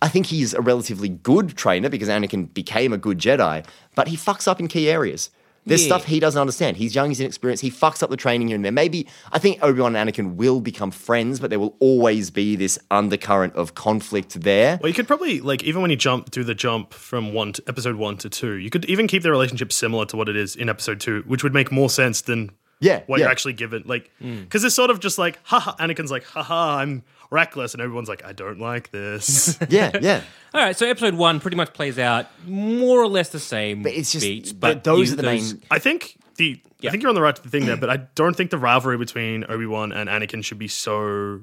I 0.03 0.09
think 0.09 0.27
he's 0.27 0.53
a 0.53 0.61
relatively 0.61 1.09
good 1.09 1.57
trainer 1.57 1.89
because 1.89 2.09
Anakin 2.09 2.53
became 2.53 2.93
a 2.93 2.99
good 2.99 3.19
Jedi, 3.19 3.65
but 3.95 4.09
he 4.09 4.17
fucks 4.17 4.47
up 4.47 4.61
in 4.61 4.69
key 4.69 4.91
areas. 4.91 5.31
There's 5.67 5.83
Yeah. 5.83 5.87
stuff 5.97 6.05
he 6.05 6.21
doesn't 6.21 6.41
understand. 6.41 6.77
He's 6.77 6.95
young, 6.95 7.09
he's 7.09 7.21
inexperienced. 7.21 7.63
He 7.63 7.71
fucks 7.71 8.03
up 8.03 8.11
the 8.11 8.17
training 8.17 8.49
here 8.49 8.55
and 8.57 8.65
there. 8.65 8.73
Maybe 8.73 9.07
I 9.33 9.39
think 9.39 9.59
Obi 9.63 9.81
Wan 9.81 9.97
and 9.97 10.11
Anakin 10.11 10.35
will 10.35 10.61
become 10.61 10.91
friends, 10.91 11.41
but 11.41 11.49
there 11.51 11.59
will 11.59 11.75
always 11.81 12.31
be 12.31 12.55
this 12.57 12.79
undercurrent 12.91 13.55
of 13.55 13.75
conflict 13.75 14.41
there. 14.43 14.79
Well, 14.83 14.89
you 14.89 14.95
could 14.95 15.07
probably 15.09 15.41
like 15.41 15.63
even 15.65 15.81
when 15.83 15.91
you 15.91 15.97
jump 15.97 16.31
do 16.31 16.45
the 16.45 16.55
jump 16.55 16.93
from 16.93 17.33
one 17.33 17.53
to 17.55 17.63
episode 17.67 17.97
one 17.97 18.17
to 18.19 18.29
two, 18.29 18.55
you 18.55 18.69
could 18.71 18.85
even 18.87 19.07
keep 19.07 19.23
the 19.23 19.31
relationship 19.31 19.73
similar 19.73 20.05
to 20.07 20.17
what 20.17 20.29
it 20.29 20.37
is 20.37 20.55
in 20.55 20.69
episode 20.69 21.01
two, 21.01 21.23
which 21.27 21.43
would 21.43 21.55
make 21.55 21.73
more 21.73 21.89
sense 21.89 22.21
than 22.21 22.51
Yeah, 22.81 23.01
what 23.07 23.19
yeah. 23.19 23.25
you're 23.27 23.31
actually 23.33 23.55
given. 23.55 23.85
Like, 23.87 24.11
mm. 24.23 24.43
because 24.43 24.65
it's 24.65 24.75
sort 24.75 24.91
of 24.91 25.01
just 25.01 25.17
like, 25.17 25.39
haha, 25.45 25.75
Anakin's 25.77 26.11
like, 26.11 26.25
haha, 26.25 26.77
I'm 26.79 27.03
reckless, 27.31 27.75
and 27.75 27.83
everyone's 27.83 28.09
like, 28.09 28.25
I 28.25 28.33
don't 28.33 28.59
like 28.61 28.91
this. 28.91 29.59
Yeah, 29.69 29.91
yeah. 30.01 30.21
All 30.55 30.61
right, 30.61 30.77
so 30.77 30.87
episode 30.87 31.15
one 31.15 31.41
pretty 31.41 31.57
much 31.57 31.73
plays 31.73 31.99
out 31.99 32.27
more 32.47 33.01
or 33.01 33.09
less 33.09 33.31
the 33.31 33.41
same 33.41 33.83
But 33.83 33.93
it's 33.93 34.13
just 34.13 34.25
beats, 34.25 34.53
but, 34.53 34.75
but 34.77 34.85
those 34.85 35.09
you- 35.09 35.15
are 35.15 35.17
the 35.17 35.23
those- 35.23 35.55
main 35.55 35.63
I 35.71 35.79
think 35.79 36.17
the 36.37 36.61
Yeah. 36.81 36.89
I 36.89 36.93
think 36.93 37.03
you're 37.03 37.09
on 37.11 37.15
the 37.15 37.23
right 37.23 37.35
to 37.35 37.43
the 37.43 37.49
thing 37.49 37.67
there, 37.67 37.77
but 37.77 37.91
I 37.91 37.97
don't 38.15 38.37
think 38.37 38.51
the 38.51 38.59
rivalry 38.59 38.99
between 38.99 39.45
Obi 39.49 39.67
Wan 39.67 39.93
and 39.93 40.09
Anakin 40.09 40.45
should 40.45 40.59
be 40.59 40.69
so. 40.69 41.41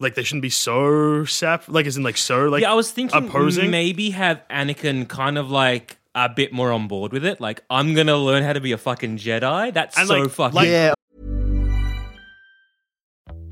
Like 0.00 0.14
they 0.14 0.22
shouldn't 0.22 0.42
be 0.42 0.50
so 0.50 1.24
sap. 1.24 1.64
Like 1.66 1.84
as 1.86 1.96
in 1.96 2.04
like 2.04 2.16
so 2.16 2.44
like. 2.48 2.62
yeah, 2.62 2.70
I 2.70 2.74
was 2.74 2.90
thinking 2.92 3.26
opposing. 3.26 3.70
maybe 3.72 4.10
have 4.10 4.40
Anakin 4.48 5.08
kind 5.08 5.36
of 5.36 5.50
like 5.50 5.98
a 6.14 6.28
bit 6.28 6.52
more 6.52 6.70
on 6.72 6.86
board 6.88 7.12
with 7.12 7.24
it. 7.24 7.40
Like, 7.40 7.64
I'm 7.68 7.94
gonna 7.94 8.16
learn 8.16 8.44
how 8.44 8.52
to 8.52 8.60
be 8.60 8.70
a 8.72 8.78
fucking 8.78 9.18
Jedi. 9.18 9.72
That's 9.74 9.98
And, 9.98 10.06
so 10.06 10.14
like- 10.20 10.30
fucking 10.30 10.54
like- 10.54 10.68
Yeah, 10.68 10.92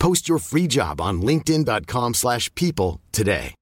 Post 0.00 0.28
your 0.28 0.38
free 0.38 0.66
job 0.66 1.00
on 1.00 1.22
linkedin.com/people 1.22 2.14
slash 2.14 2.52
people 2.54 3.00
today. 3.12 3.54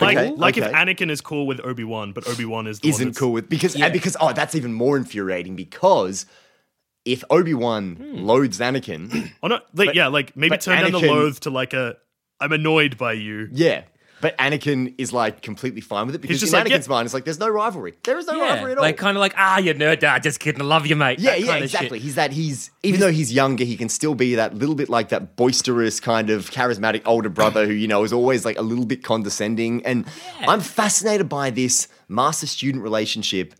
like 0.00 0.16
Okay, 0.16 0.30
like 0.36 0.56
if. 0.56 0.64
Anakin 0.64 1.10
is 1.10 1.20
cool 1.20 1.46
with 1.46 1.60
Obi 1.64 1.84
Wan, 1.84 2.12
but 2.12 2.26
Obi 2.28 2.44
Wan 2.44 2.66
is 2.66 2.78
the 2.80 2.88
isn't 2.88 3.08
that's- 3.08 3.18
cool 3.18 3.32
with 3.32 3.48
because 3.48 3.74
and 3.74 3.92
because 3.92 4.16
oh 4.20 4.32
that's 4.32 4.54
even 4.54 4.72
more 4.72 4.96
infuriating 4.96 5.56
because 5.56 6.26
if 7.04 7.24
Obi 7.30 7.54
Wan 7.54 7.96
hmm. 7.96 8.18
loads 8.18 8.60
Anakin, 8.60 9.30
Oh 9.42 9.48
no, 9.48 9.56
like 9.74 9.88
But- 9.88 9.94
yeah, 9.96 10.06
like 10.08 10.36
maybe 10.36 10.50
but 10.50 10.60
turn 10.60 10.80
down 10.82 10.92
the 10.92 10.98
Anakin- 10.98 11.08
loathe 11.08 11.38
to 11.40 11.50
like 11.50 11.72
a 11.72 11.96
I'm 12.40 12.52
annoyed 12.52 12.96
by 12.96 13.14
you. 13.14 13.48
yeah. 13.52 13.82
But 14.20 14.36
Anakin 14.38 14.94
is 14.98 15.12
like 15.12 15.42
completely 15.42 15.80
fine 15.80 16.06
with 16.06 16.14
it 16.14 16.20
because 16.20 16.40
just 16.40 16.52
in 16.52 16.58
like, 16.58 16.66
Anakin's 16.68 16.86
yeah. 16.86 16.92
mind, 16.92 17.06
it's 17.06 17.14
like 17.14 17.24
there's 17.24 17.38
no 17.38 17.48
rivalry. 17.48 17.94
There 18.02 18.18
is 18.18 18.26
no 18.26 18.34
yeah, 18.34 18.54
rivalry 18.54 18.72
at 18.72 18.78
all. 18.78 18.84
like 18.84 18.96
kind 18.96 19.16
of 19.16 19.20
like 19.20 19.34
ah, 19.36 19.58
you 19.58 19.74
nerd, 19.74 20.02
ah, 20.02 20.18
just 20.18 20.40
kidding, 20.40 20.60
I 20.60 20.64
love 20.64 20.86
you, 20.86 20.96
mate. 20.96 21.18
yeah, 21.18 21.32
That 21.32 21.40
yeah, 21.40 21.46
kind 21.46 21.64
of 21.64 21.70
shit. 21.70 21.80
exactly. 21.80 21.98
He's 22.00 22.14
that 22.16 22.32
he's 22.32 22.70
even 22.82 23.00
though 23.00 23.12
he's 23.12 23.32
younger, 23.32 23.64
he 23.64 23.76
can 23.76 23.88
still 23.88 24.14
be 24.14 24.34
that 24.34 24.54
little 24.54 24.74
bit 24.74 24.88
like 24.88 25.10
that 25.10 25.36
boisterous 25.36 26.00
kind 26.00 26.30
of 26.30 26.50
charismatic 26.50 27.02
older 27.06 27.28
brother 27.28 27.66
who 27.66 27.72
you 27.72 27.86
know 27.88 28.02
is 28.04 28.12
always 28.12 28.44
like 28.44 28.58
a 28.58 28.62
little 28.62 28.86
bit 28.86 29.04
condescending. 29.04 29.84
And 29.86 30.06
I'm 30.40 30.60
fascinated 30.60 31.28
by 31.28 31.50
this 31.50 31.88
master 32.08 32.46
student 32.46 32.82
relationship 32.82 33.54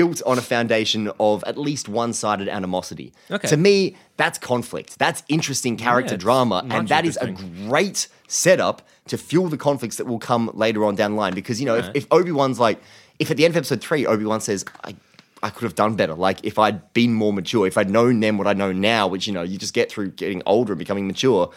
built 0.00 0.22
on 0.24 0.38
a 0.38 0.40
foundation 0.40 1.10
of 1.20 1.44
at 1.44 1.58
least 1.58 1.86
one-sided 1.86 2.48
animosity. 2.48 3.12
Okay. 3.30 3.48
To 3.48 3.56
me, 3.58 3.96
that's 4.16 4.38
conflict. 4.38 4.98
That's 4.98 5.22
interesting 5.28 5.76
character 5.76 6.14
it's 6.14 6.24
drama, 6.24 6.64
and 6.70 6.88
that 6.88 7.04
is 7.04 7.18
a 7.20 7.30
great 7.66 8.08
setup 8.26 8.80
to 9.08 9.18
fuel 9.18 9.48
the 9.48 9.58
conflicts 9.58 9.96
that 9.96 10.06
will 10.06 10.18
come 10.18 10.50
later 10.54 10.86
on 10.86 10.94
down 10.94 11.10
the 11.10 11.18
line. 11.18 11.34
Because 11.34 11.60
you 11.60 11.66
know, 11.66 11.76
if, 11.76 11.90
if 11.94 12.06
Obi 12.10 12.32
Wan's 12.32 12.58
like, 12.58 12.80
if 13.18 13.30
at 13.30 13.36
the 13.36 13.44
end 13.44 13.52
of 13.52 13.58
episode 13.58 13.82
three, 13.82 14.06
Obi 14.06 14.24
Wan 14.24 14.40
says, 14.40 14.64
"I, 14.84 14.96
I 15.42 15.50
could 15.50 15.64
have 15.64 15.74
done 15.74 15.96
better. 15.96 16.14
Like 16.14 16.38
if 16.44 16.58
I'd 16.58 16.94
been 16.94 17.12
more 17.12 17.34
mature, 17.34 17.66
if 17.66 17.76
I'd 17.76 17.90
known 17.90 18.20
then 18.20 18.38
what 18.38 18.46
I 18.46 18.54
know 18.54 18.72
now, 18.72 19.06
which 19.06 19.26
you 19.26 19.34
know, 19.34 19.42
you 19.42 19.58
just 19.58 19.74
get 19.74 19.92
through 19.92 20.12
getting 20.12 20.42
older 20.46 20.72
and 20.72 20.78
becoming 20.78 21.06
mature. 21.06 21.50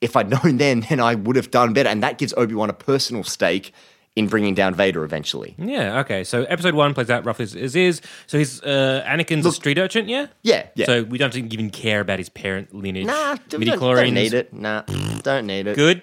If 0.00 0.16
I'd 0.16 0.30
known 0.36 0.56
then, 0.56 0.80
then 0.88 0.98
I 0.98 1.14
would 1.14 1.36
have 1.36 1.52
done 1.52 1.72
better, 1.74 1.88
and 1.88 2.02
that 2.02 2.18
gives 2.18 2.34
Obi 2.36 2.54
Wan 2.54 2.70
a 2.70 2.74
personal 2.74 3.22
stake 3.22 3.72
in 4.16 4.28
bringing 4.28 4.54
down 4.54 4.74
Vader 4.74 5.02
eventually. 5.04 5.54
Yeah, 5.58 6.00
okay. 6.00 6.22
So 6.22 6.44
episode 6.44 6.74
one 6.74 6.94
plays 6.94 7.10
out 7.10 7.24
roughly 7.24 7.44
as, 7.44 7.56
as 7.56 7.74
is. 7.76 8.00
So 8.26 8.38
he's 8.38 8.62
uh, 8.62 9.04
Anakin's 9.06 9.44
a 9.44 9.52
street 9.52 9.78
urchin, 9.78 10.08
yeah? 10.08 10.26
Yeah, 10.42 10.66
yeah. 10.76 10.86
So 10.86 11.02
we 11.02 11.18
don't 11.18 11.34
even 11.36 11.70
care 11.70 12.00
about 12.00 12.18
his 12.18 12.28
parent 12.28 12.72
lineage. 12.74 13.06
Nah, 13.06 13.36
don't, 13.48 13.58
Midi 13.60 13.72
don't, 13.72 13.80
don't 13.80 14.14
need 14.14 14.34
it. 14.34 14.52
Nah, 14.52 14.82
don't 15.22 15.46
need 15.46 15.66
it. 15.66 15.76
Good. 15.76 16.02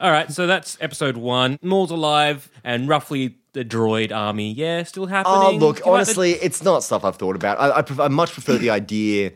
All 0.00 0.10
right, 0.10 0.30
so 0.30 0.46
that's 0.46 0.78
episode 0.80 1.16
one. 1.16 1.58
Maul's 1.62 1.90
alive, 1.90 2.48
and 2.62 2.88
roughly 2.88 3.36
the 3.54 3.64
droid 3.64 4.12
army, 4.14 4.52
yeah, 4.52 4.82
still 4.84 5.06
happening. 5.06 5.60
Oh, 5.60 5.66
look, 5.66 5.76
Give 5.76 5.86
out 5.86 5.90
the- 5.90 5.90
honestly, 5.96 6.32
it's 6.32 6.62
not 6.62 6.84
stuff 6.84 7.04
I've 7.04 7.16
thought 7.16 7.36
about. 7.36 7.58
I, 7.58 7.80
I, 7.80 8.04
I 8.04 8.08
much 8.08 8.32
prefer 8.32 8.56
the 8.56 8.70
idea, 8.70 9.32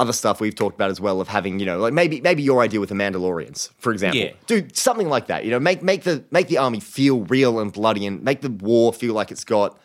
other 0.00 0.12
stuff 0.12 0.40
we've 0.40 0.54
talked 0.54 0.74
about 0.74 0.90
as 0.90 1.00
well, 1.00 1.20
of 1.20 1.28
having 1.28 1.58
you 1.60 1.66
know, 1.66 1.78
like 1.78 1.92
maybe 1.92 2.20
maybe 2.20 2.42
your 2.42 2.60
idea 2.62 2.80
with 2.80 2.88
the 2.88 2.94
Mandalorians, 2.94 3.70
for 3.78 3.92
example. 3.92 4.20
Yeah. 4.20 4.32
do 4.46 4.66
something 4.72 5.08
like 5.08 5.26
that. 5.28 5.44
You 5.44 5.50
know, 5.52 5.60
make 5.60 5.82
make 5.82 6.02
the 6.04 6.24
make 6.30 6.48
the 6.48 6.58
army 6.58 6.80
feel 6.80 7.20
real 7.24 7.60
and 7.60 7.72
bloody, 7.72 8.06
and 8.06 8.22
make 8.24 8.40
the 8.40 8.50
war 8.50 8.92
feel 8.92 9.14
like 9.14 9.30
it's 9.30 9.44
got 9.44 9.78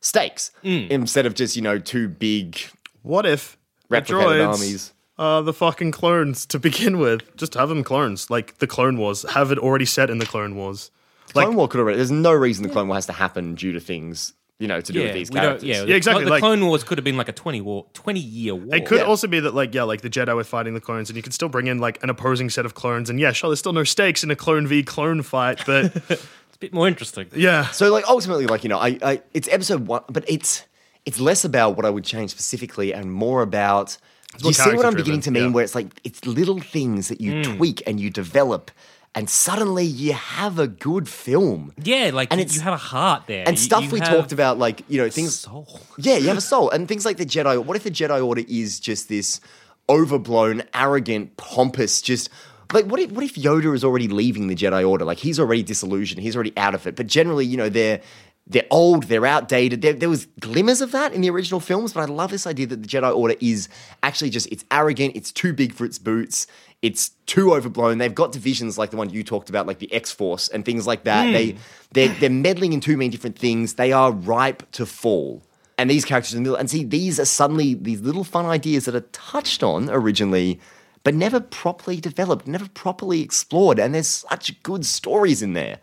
stakes 0.00 0.50
Mm. 0.64 0.88
instead 0.90 1.26
of 1.26 1.34
just 1.34 1.56
you 1.56 1.62
know 1.62 1.78
two 1.78 2.08
big 2.08 2.58
What 3.02 3.26
if 3.26 3.56
the 3.88 3.96
replicated 3.96 4.06
droids 4.24 4.46
armies. 4.54 4.92
uh, 5.18 5.40
the 5.42 5.52
fucking 5.52 5.90
clones 5.92 6.46
to 6.46 6.58
begin 6.58 6.98
with. 6.98 7.36
Just 7.36 7.54
have 7.54 7.68
them 7.68 7.82
clones, 7.84 8.30
like 8.30 8.58
the 8.58 8.66
Clone 8.66 8.96
Wars. 8.98 9.24
Have 9.30 9.50
it 9.52 9.58
already 9.58 9.84
set 9.86 10.10
in 10.10 10.18
the 10.18 10.26
Clone 10.26 10.54
Wars. 10.56 10.90
Like, 11.34 11.46
Clone 11.46 11.56
War 11.56 11.66
could 11.68 11.80
already. 11.80 11.96
There's 11.96 12.10
no 12.12 12.32
reason 12.32 12.62
the 12.62 12.68
Clone 12.68 12.86
War 12.88 12.96
has 12.96 13.06
to 13.06 13.12
happen 13.12 13.54
due 13.56 13.72
to 13.72 13.80
things 13.80 14.32
you 14.58 14.66
know 14.68 14.80
to 14.80 14.92
do 14.92 15.02
with 15.02 15.12
these 15.12 15.30
we 15.30 15.34
don't- 15.34 15.44
characters. 15.60 15.68
yeah, 15.68 15.82
Yeah, 15.84 15.96
exactly, 15.96 16.24
The 16.24 16.30
like- 16.30 16.40
Clone 16.40 16.64
Wars 16.66 16.82
could 16.84 16.96
have 16.98 17.04
been 17.04 17.16
like 17.16 17.28
a 17.28 17.32
20 17.32 17.60
war, 17.60 17.86
20 17.92 18.20
year 18.20 18.54
war. 18.54 18.74
it 18.74 18.86
could 18.86 18.98
Yeah. 19.00 19.04
also 19.04 19.26
be 19.26 19.38
that, 19.40 19.54
like, 19.54 19.74
yeah, 19.74 19.82
like 19.82 20.00
the 20.00 20.08
Jedi 20.10 20.34
were 20.34 20.44
fighting 20.44 20.72
the 20.74 20.80
clones, 20.80 21.10
and 21.10 21.16
you 21.16 21.22
could 21.22 21.34
still 21.34 21.48
bring 21.50 21.66
in 21.66 21.78
like 21.78 22.02
an 22.02 22.10
opposing 22.10 22.48
set 22.50 22.64
of 22.64 22.74
clones. 22.74 23.10
And 23.10 23.20
yeah, 23.20 23.32
sure, 23.32 23.50
there's 23.50 23.58
still 23.58 23.72
no 23.74 23.84
stakes 23.84 24.24
in 24.24 24.30
a 24.30 24.36
clone 24.36 24.66
v 24.66 24.82
clone 24.82 25.22
fight, 25.22 25.60
but 25.66 25.94
It's 26.10 26.22
a 26.56 26.58
bit 26.58 26.72
more 26.72 26.88
interesting. 26.88 27.26
yeah, 27.36 27.66
So 27.68 27.92
like 27.92 28.08
ultimately, 28.08 28.46
like 28.46 28.62
you 28.64 28.70
know, 28.70 28.78
I, 28.78 28.98
I 29.02 29.22
it's 29.34 29.48
episode 29.48 29.86
one, 29.86 30.02
but 30.08 30.24
it's 30.26 30.64
it's 31.04 31.20
less 31.20 31.44
about 31.44 31.76
what 31.76 31.84
I 31.84 31.90
would 31.90 32.04
change 32.04 32.30
specifically 32.30 32.94
and 32.94 33.12
more 33.12 33.42
about. 33.42 33.98
Do 34.38 34.38
you 34.38 34.44
more 34.46 34.52
see 34.52 34.60
what 34.60 34.66
I'm 34.66 34.72
character-driven, 34.94 34.96
beginning 34.96 35.20
to 35.22 35.30
mean? 35.30 35.42
yeah. 35.44 35.48
Where 35.50 35.64
it's 35.64 35.74
like 35.74 35.88
it's 36.02 36.24
little 36.26 36.60
things 36.60 37.08
that 37.08 37.20
you 37.20 37.32
mm. 37.34 37.56
tweak 37.56 37.82
and 37.86 38.00
you 38.00 38.08
develop, 38.10 38.70
and 39.16 39.28
suddenly 39.28 39.84
you 39.84 40.12
have 40.12 40.58
a 40.60 40.68
good 40.68 41.08
film. 41.08 41.72
Yeah, 41.82 42.10
like 42.14 42.32
And 42.32 42.54
you, 42.54 42.60
have 42.60 42.74
a 42.74 42.76
heart 42.76 43.24
there. 43.26 43.42
And 43.48 43.56
You- 43.56 43.62
stuff 43.64 43.84
you 43.84 43.90
we 43.90 44.00
talked 44.00 44.30
about, 44.30 44.58
like 44.58 44.82
you 44.88 44.98
know, 45.00 45.08
things. 45.10 45.34
soul. 45.40 45.80
Yeah, 45.98 46.18
you 46.18 46.28
have 46.28 46.36
a 46.36 46.40
soul, 46.42 46.70
and 46.70 46.86
things 46.86 47.04
like 47.04 47.16
the 47.16 47.26
Jedi. 47.26 47.64
What 47.64 47.76
if 47.76 47.82
the 47.82 47.90
Jedi 47.90 48.24
Order 48.24 48.42
is 48.46 48.78
just 48.78 49.08
this 49.08 49.40
overblown, 49.88 50.62
arrogant, 50.74 51.36
pompous, 51.36 52.02
just 52.02 52.28
like 52.72 52.84
what 52.86 53.00
if 53.00 53.10
what 53.12 53.24
if 53.24 53.34
Yoda 53.34 53.74
is 53.74 53.84
already 53.84 54.08
leaving 54.08 54.48
the 54.48 54.54
Jedi 54.56 54.88
Order? 54.88 55.04
Like 55.04 55.18
he's 55.18 55.38
already 55.40 55.62
disillusioned, 55.62 56.20
he's 56.22 56.34
already 56.36 56.52
out 56.56 56.74
of 56.74 56.86
it. 56.86 56.96
But 56.96 57.06
generally, 57.06 57.46
you 57.46 57.56
know, 57.56 57.68
they're 57.68 58.00
they're 58.46 58.66
old, 58.70 59.04
they're 59.04 59.26
outdated. 59.26 59.82
There, 59.82 59.92
there 59.92 60.08
was 60.08 60.26
glimmers 60.38 60.80
of 60.80 60.92
that 60.92 61.12
in 61.12 61.20
the 61.20 61.30
original 61.30 61.58
films, 61.58 61.92
but 61.92 62.08
I 62.08 62.12
love 62.12 62.30
this 62.30 62.46
idea 62.46 62.66
that 62.66 62.82
the 62.82 62.88
Jedi 62.88 63.14
Order 63.14 63.34
is 63.40 63.68
actually 64.02 64.30
just 64.30 64.46
it's 64.52 64.64
arrogant, 64.70 65.16
it's 65.16 65.32
too 65.32 65.52
big 65.52 65.72
for 65.72 65.84
its 65.84 65.98
boots. 65.98 66.46
It's 66.82 67.10
too 67.24 67.54
overblown. 67.54 67.98
They've 67.98 68.14
got 68.14 68.32
divisions 68.32 68.78
like 68.78 68.90
the 68.90 68.96
one 68.96 69.10
you 69.10 69.24
talked 69.24 69.48
about, 69.48 69.66
like 69.66 69.78
the 69.78 69.92
X 69.92 70.12
Force 70.12 70.48
and 70.48 70.64
things 70.64 70.86
like 70.86 71.04
that. 71.04 71.32
They 71.32 71.50
hmm. 71.52 71.58
they're, 71.92 72.08
they're 72.08 72.30
meddling 72.30 72.72
in 72.72 72.80
too 72.80 72.96
many 72.96 73.08
different 73.08 73.38
things. 73.38 73.74
They 73.74 73.92
are 73.92 74.12
ripe 74.12 74.70
to 74.72 74.86
fall. 74.86 75.42
And 75.78 75.90
these 75.90 76.04
characters 76.04 76.34
in 76.34 76.42
the 76.42 76.48
middle, 76.48 76.56
and 76.58 76.70
see, 76.70 76.84
these 76.84 77.18
are 77.18 77.24
suddenly 77.24 77.74
these 77.74 78.00
little 78.00 78.24
fun 78.24 78.46
ideas 78.46 78.84
that 78.84 78.94
are 78.94 79.00
touched 79.12 79.62
on 79.62 79.90
originally, 79.90 80.60
but 81.02 81.14
never 81.14 81.40
properly 81.40 82.00
developed, 82.00 82.46
never 82.46 82.68
properly 82.68 83.22
explored. 83.22 83.78
And 83.78 83.94
there's 83.94 84.06
such 84.06 84.62
good 84.62 84.86
stories 84.86 85.42
in 85.42 85.52
there. 85.54 85.80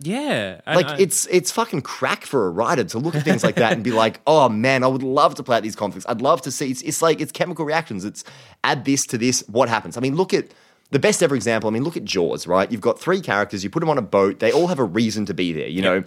Yeah. 0.00 0.60
Like 0.66 0.86
I- 0.86 0.98
it's 0.98 1.26
it's 1.26 1.50
fucking 1.50 1.82
crack 1.82 2.24
for 2.24 2.46
a 2.46 2.50
writer 2.50 2.84
to 2.84 2.98
look 2.98 3.14
at 3.14 3.24
things 3.24 3.42
like 3.42 3.56
that 3.56 3.72
and 3.72 3.82
be 3.82 3.92
like, 3.92 4.20
oh 4.26 4.48
man, 4.48 4.84
I 4.84 4.86
would 4.88 5.02
love 5.02 5.34
to 5.36 5.42
play 5.42 5.56
out 5.56 5.62
these 5.62 5.76
conflicts. 5.76 6.06
I'd 6.08 6.20
love 6.20 6.42
to 6.42 6.50
see. 6.50 6.70
It's, 6.70 6.82
it's 6.82 7.02
like 7.02 7.20
it's 7.20 7.32
chemical 7.32 7.64
reactions. 7.64 8.04
It's 8.04 8.24
add 8.64 8.84
this 8.84 9.06
to 9.06 9.18
this. 9.18 9.42
What 9.48 9.68
happens? 9.68 9.96
I 9.96 10.00
mean, 10.00 10.14
look 10.16 10.34
at 10.34 10.48
the 10.90 10.98
best 10.98 11.22
ever 11.22 11.34
example. 11.34 11.68
I 11.68 11.72
mean, 11.72 11.82
look 11.84 11.96
at 11.96 12.04
Jaws. 12.04 12.46
Right? 12.46 12.70
You've 12.70 12.80
got 12.80 12.98
three 13.00 13.20
characters. 13.20 13.64
You 13.64 13.70
put 13.70 13.80
them 13.80 13.88
on 13.90 13.98
a 13.98 14.02
boat. 14.02 14.38
They 14.40 14.52
all 14.52 14.66
have 14.66 14.78
a 14.78 14.84
reason 14.84 15.26
to 15.26 15.34
be 15.34 15.52
there. 15.52 15.68
You 15.68 15.82
know. 15.82 16.04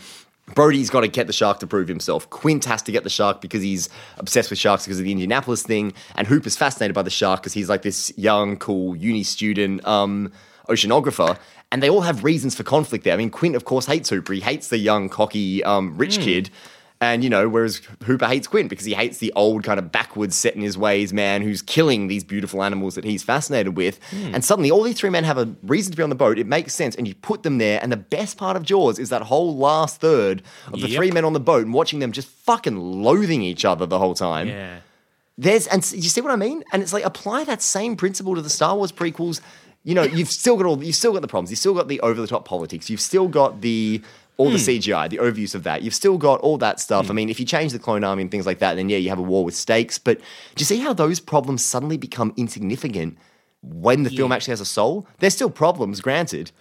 Brody's 0.56 0.90
got 0.90 1.02
to 1.02 1.08
get 1.08 1.28
the 1.28 1.34
shark 1.34 1.60
to 1.60 1.68
prove 1.68 1.88
himself. 1.88 2.28
Quint 2.32 2.66
has 2.66 2.82
to 2.82 2.92
get 2.92 3.04
the 3.04 3.10
shark 3.12 3.40
because 3.40 3.62
he's 3.62 3.88
obsessed 4.18 4.50
with 4.50 4.58
sharks 4.58 4.84
because 4.84 4.98
of 4.98 5.06
the 5.06 5.12
Indianapolis 5.12 5.62
thing. 5.62 5.94
And 6.16 6.26
Hoop 6.26 6.48
is 6.48 6.58
fascinated 6.58 6.96
by 6.96 7.04
the 7.04 7.12
shark 7.12 7.42
because 7.42 7.54
he's 7.54 7.70
like 7.70 7.84
this 7.84 8.12
young, 8.18 8.58
cool 8.58 8.96
uni 8.96 9.22
student 9.22 9.86
um, 9.88 10.32
oceanographer. 10.68 11.38
And 11.72 11.84
they 11.84 11.90
all 11.90 12.02
have 12.02 12.24
reasons 12.24 12.56
for 12.56 12.64
conflict 12.64 13.04
there. 13.04 13.14
I 13.14 13.18
mean, 13.18 13.30
Quint, 13.30 13.56
of 13.56 13.64
course, 13.64 13.86
hates 13.86 14.10
Hooper. 14.10 14.34
He 14.34 14.40
hates 14.42 14.70
the 14.70 14.78
young, 14.78 15.08
cocky, 15.08 15.64
um, 15.64 15.98
rich 15.98 16.20
kid. 16.20 16.50
And, 17.02 17.24
you 17.24 17.30
know, 17.30 17.48
whereas 17.48 17.82
Hooper 18.04 18.26
hates 18.26 18.46
Quint 18.46 18.70
because 18.70 18.86
he 18.86 18.94
hates 18.94 19.20
the 19.20 19.32
old, 19.34 19.64
kind 19.64 19.80
of 19.80 19.90
backwards, 19.90 20.36
set 20.36 20.56
in 20.56 20.62
his 20.62 20.78
ways 20.78 21.14
man 21.14 21.42
who's 21.44 21.62
killing 21.62 22.08
these 22.08 22.26
beautiful 22.26 22.62
animals 22.62 22.96
that 22.96 23.06
he's 23.06 23.24
fascinated 23.24 23.78
with. 23.78 24.00
And 24.12 24.44
suddenly, 24.44 24.70
all 24.70 24.84
these 24.84 24.98
three 24.98 25.10
men 25.10 25.24
have 25.24 25.38
a 25.38 25.48
reason 25.64 25.92
to 25.92 25.98
be 25.98 26.04
on 26.04 26.10
the 26.10 26.16
boat. 26.16 26.38
It 26.38 26.48
makes 26.48 26.74
sense. 26.74 26.96
And 26.96 27.08
you 27.08 27.16
put 27.16 27.44
them 27.44 27.58
there. 27.58 27.80
And 27.82 27.90
the 27.92 27.98
best 27.98 28.38
part 28.38 28.58
of 28.58 28.64
Jaws 28.64 29.00
is 29.00 29.10
that 29.10 29.22
whole 29.22 29.56
last 29.56 30.02
third 30.02 30.42
of 30.74 30.82
the 30.82 30.90
Yep. 30.90 30.98
three 30.98 31.12
men 31.12 31.24
on 31.24 31.32
the 31.32 31.40
boat 31.40 31.64
and 31.64 31.74
watching 31.74 32.00
them 32.00 32.12
just 32.12 32.28
fucking 32.28 32.76
loathing 32.76 33.44
each 33.44 33.64
other 33.64 33.86
the 33.86 34.00
whole 34.00 34.16
time 34.16 34.48
yeah. 34.50 34.80
there's 35.38 35.68
and 35.68 35.90
you 35.94 36.10
see 36.10 36.20
what 36.20 36.32
I 36.32 36.36
mean? 36.36 36.64
And 36.74 36.82
it's 36.82 36.92
like 36.92 37.06
apply 37.06 37.46
that 37.46 37.62
same 37.62 37.96
principle 37.96 38.36
to 38.36 38.42
the 38.42 38.50
Star 38.50 38.76
Wars 38.76 38.92
prequels. 38.92 39.40
You 39.84 39.96
know, 39.96 40.04
you've 40.04 40.30
still 40.30 40.58
got 40.58 40.66
all 40.66 40.84
you've 40.84 40.96
still 40.96 41.14
got 41.14 41.22
the 41.22 41.28
problems. 41.28 41.52
You've 41.52 41.60
still 41.60 41.74
got 41.74 41.88
the 41.88 42.00
over 42.02 42.20
the 42.20 42.28
top 42.28 42.46
politics. 42.46 42.90
You've 42.90 43.02
still 43.02 43.28
got 43.28 43.62
the 43.62 44.02
all 44.38 44.50
the 44.50 44.58
hmm. 44.58 44.70
CGI, 44.70 45.10
the 45.10 45.18
overuse 45.18 45.54
of 45.54 45.64
that. 45.64 45.82
You've 45.82 45.94
still 45.94 46.18
got 46.18 46.40
all 46.40 46.58
that 46.60 46.80
stuff. 46.80 47.08
Hmm. 47.08 47.12
I 47.12 47.16
mean, 47.16 47.30
if 47.30 47.40
you 47.40 47.46
change 47.46 47.74
the 47.74 47.80
clone 47.80 48.04
army 48.04 48.22
and 48.22 48.32
things 48.32 48.46
like 48.46 48.60
that, 48.60 48.76
then 48.76 48.90
yeah, 48.90 48.98
you 48.98 49.10
have 49.10 49.20
a 49.20 49.24
war 49.24 49.44
with 49.44 49.56
stakes. 49.56 49.98
But 49.98 50.20
do 50.20 50.62
you 50.62 50.66
see 50.66 50.80
how 50.80 50.94
those 50.94 51.20
problems 51.20 51.64
suddenly 51.64 51.98
become 51.98 52.34
insignificant 52.38 53.18
when 53.62 54.04
the 54.04 54.10
film 54.10 54.32
actually 54.32 54.54
has 54.54 54.62
a 54.62 54.66
soul? 54.66 55.06
There's 55.20 55.34
still 55.34 55.50
problems, 55.50 56.00
granted. 56.00 56.52